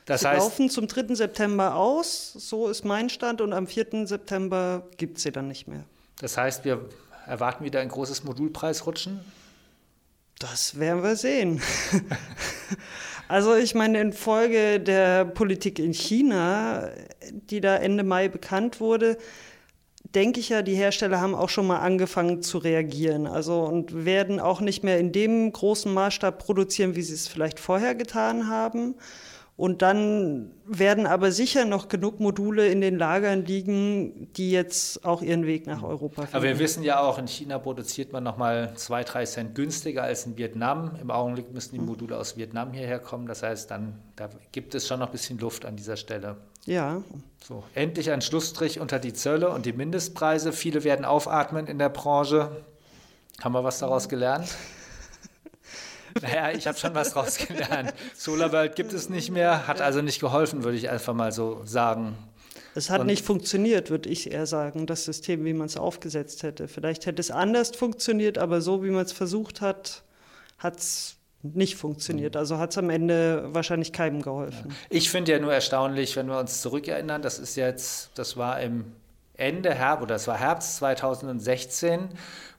Das 0.06 0.22
Sie 0.22 0.28
heißt, 0.28 0.40
laufen 0.40 0.70
zum 0.70 0.88
3. 0.88 1.14
September 1.16 1.76
aus, 1.76 2.34
so 2.34 2.70
ist 2.70 2.86
mein 2.86 3.10
Stand, 3.10 3.40
und 3.42 3.54
am 3.54 3.68
4. 3.68 4.08
September 4.08 4.84
gibt 4.98 5.18
es 5.18 5.24
sie 5.24 5.32
dann 5.32 5.48
nicht 5.48 5.68
mehr. 5.68 5.84
das 6.22 6.38
heißt, 6.38 6.66
wir 6.66 6.82
erwarten 7.28 7.64
wieder 7.64 7.82
ein 7.82 7.90
großes 7.90 8.24
Modulpreisrutschen. 8.24 9.20
Das 10.42 10.80
werden 10.80 11.04
wir 11.04 11.16
sehen. 11.16 11.62
also 13.28 13.56
ich 13.56 13.76
meine, 13.76 14.02
infolge 14.02 14.80
der 14.80 15.24
Politik 15.24 15.78
in 15.78 15.94
China, 15.94 16.90
die 17.32 17.62
da 17.62 17.76
Ende 17.76 18.04
Mai 18.04 18.28
bekannt 18.28 18.80
wurde, 18.80 19.20
denke 20.16 20.40
ich 20.40 20.50
ja, 20.50 20.64
die 20.64 20.74
Hersteller 20.74 21.22
haben 21.22 21.36
auch 21.36 21.50
schon 21.50 21.68
mal 21.68 21.78
angefangen 21.78 22.42
zu 22.42 22.58
reagieren. 22.58 23.28
Also 23.28 23.62
und 23.62 24.04
werden 24.04 24.40
auch 24.40 24.62
nicht 24.62 24.84
mehr 24.84 24.98
in 24.98 25.12
dem 25.12 25.54
großen 25.54 25.94
Maßstab 25.94 26.44
produzieren, 26.44 26.96
wie 26.96 27.04
sie 27.04 27.14
es 27.14 27.28
vielleicht 27.28 27.60
vorher 27.60 27.94
getan 27.94 28.48
haben. 28.48 28.96
Und 29.62 29.84
dann 29.84 30.50
werden 30.66 31.06
aber 31.06 31.32
sicher 31.32 31.66
noch 31.66 31.88
genug 31.88 32.20
Module 32.20 32.68
in 32.70 32.82
den 32.82 32.98
Lagern 32.98 33.46
liegen, 33.46 34.34
die 34.34 34.50
jetzt 34.50 35.06
auch 35.06 35.22
ihren 35.22 35.46
Weg 35.46 35.68
nach 35.68 35.84
Europa 35.84 36.24
finden. 36.24 36.36
Aber 36.36 36.46
wir 36.46 36.58
wissen 36.58 36.82
ja 36.82 37.00
auch, 37.00 37.20
in 37.20 37.28
China 37.28 37.60
produziert 37.60 38.12
man 38.12 38.24
nochmal 38.24 38.74
zwei, 38.74 39.04
drei 39.04 39.24
Cent 39.24 39.54
günstiger 39.54 40.02
als 40.02 40.26
in 40.26 40.36
Vietnam. 40.36 40.98
Im 41.00 41.12
Augenblick 41.12 41.54
müssen 41.54 41.76
die 41.76 41.80
Module 41.80 42.18
aus 42.18 42.38
Vietnam 42.38 42.74
hierher 42.74 42.98
kommen. 42.98 43.28
Das 43.28 43.44
heißt, 43.44 43.70
dann 43.70 44.00
da 44.16 44.30
gibt 44.52 44.74
es 44.74 44.88
schon 44.88 44.98
noch 44.98 45.10
ein 45.10 45.12
bisschen 45.12 45.38
Luft 45.38 45.64
an 45.64 45.76
dieser 45.76 45.96
Stelle. 45.96 46.38
ja, 46.66 47.04
So, 47.48 47.64
endlich 47.76 48.10
ein 48.10 48.24
Schlussstrich 48.24 48.80
unter 48.80 48.98
die 48.98 49.14
Zölle 49.14 49.50
und 49.50 49.68
die 49.68 49.74
Mindestpreise. 49.74 50.54
Viele 50.54 50.84
werden 50.84 51.06
aufatmen 51.06 51.68
in 51.68 51.78
der 51.78 51.90
Branche. 51.90 52.64
Haben 53.44 53.54
wir 53.54 53.64
was 53.64 53.78
daraus 53.78 54.10
gelernt? 54.10 54.48
Naja, 56.22 56.52
ich 56.52 56.68
habe 56.68 56.78
schon 56.78 56.94
was 56.96 57.14
daraus 57.14 57.38
gelernt. 57.38 57.94
SolarWorld 58.18 58.76
gibt 58.76 58.94
es 58.94 59.10
nicht 59.10 59.30
mehr, 59.32 59.68
hat 59.68 59.82
also 59.82 60.02
nicht 60.02 60.20
geholfen, 60.20 60.64
würde 60.64 60.78
ich 60.78 60.90
einfach 60.90 61.14
mal 61.14 61.32
so 61.32 61.62
sagen. 61.66 62.16
Es 62.76 62.90
hat 62.90 63.02
Und- 63.02 63.08
nicht 63.08 63.26
funktioniert, 63.26 63.90
würde 63.90 64.10
ich 64.10 64.32
eher 64.32 64.46
sagen, 64.46 64.86
das 64.86 65.06
System, 65.06 65.44
wie 65.46 65.54
man 65.54 65.68
es 65.68 65.78
aufgesetzt 65.78 66.44
hätte. 66.44 66.68
Vielleicht 66.68 67.06
hätte 67.06 67.20
es 67.20 67.30
anders 67.32 67.72
funktioniert, 67.76 68.38
aber 68.38 68.62
so, 68.62 68.84
wie 68.84 68.90
man 68.90 69.04
es 69.06 69.12
versucht 69.12 69.62
hat, 69.62 70.04
hat 70.58 70.80
es 70.80 71.16
nicht 71.44 71.76
funktioniert. 71.76 72.36
Also 72.38 72.60
hat 72.60 72.72
es 72.72 72.78
am 72.78 72.90
Ende 72.90 73.50
wahrscheinlich 73.52 73.92
keinem 73.92 74.22
geholfen. 74.22 74.74
Ich 74.90 75.10
finde 75.10 75.32
ja 75.32 75.40
nur 75.40 75.52
erstaunlich, 75.54 76.16
wenn 76.16 76.28
wir 76.28 76.38
uns 76.40 76.62
zurückerinnern, 76.62 77.22
das 77.24 77.40
ist 77.40 77.56
jetzt, 77.56 78.12
das 78.16 78.38
war 78.38 78.62
im 78.62 78.86
Ende 79.42 79.74
Herbst 79.74 80.04
oder 80.04 80.16
es 80.16 80.28
war 80.28 80.38
Herbst 80.38 80.78
2016, 80.78 82.10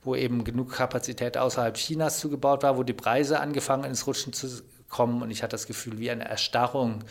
wo 0.02 0.16
eben 0.16 0.42
genug 0.42 0.72
Kapazität 0.72 1.38
außerhalb 1.38 1.76
Chinas 1.76 2.18
zugebaut 2.18 2.64
war, 2.64 2.76
wo 2.76 2.82
die 2.82 2.92
Preise 2.92 3.40
angefangen 3.40 3.84
ins 3.84 4.06
Rutschen 4.06 4.32
zu 4.32 4.48
kommen 4.88 5.22
und 5.22 5.30
ich 5.30 5.42
hatte 5.42 5.52
das 5.52 5.66
Gefühl, 5.66 5.98
wie 5.98 6.10
eine 6.10 6.28
Erstarrung 6.28 7.04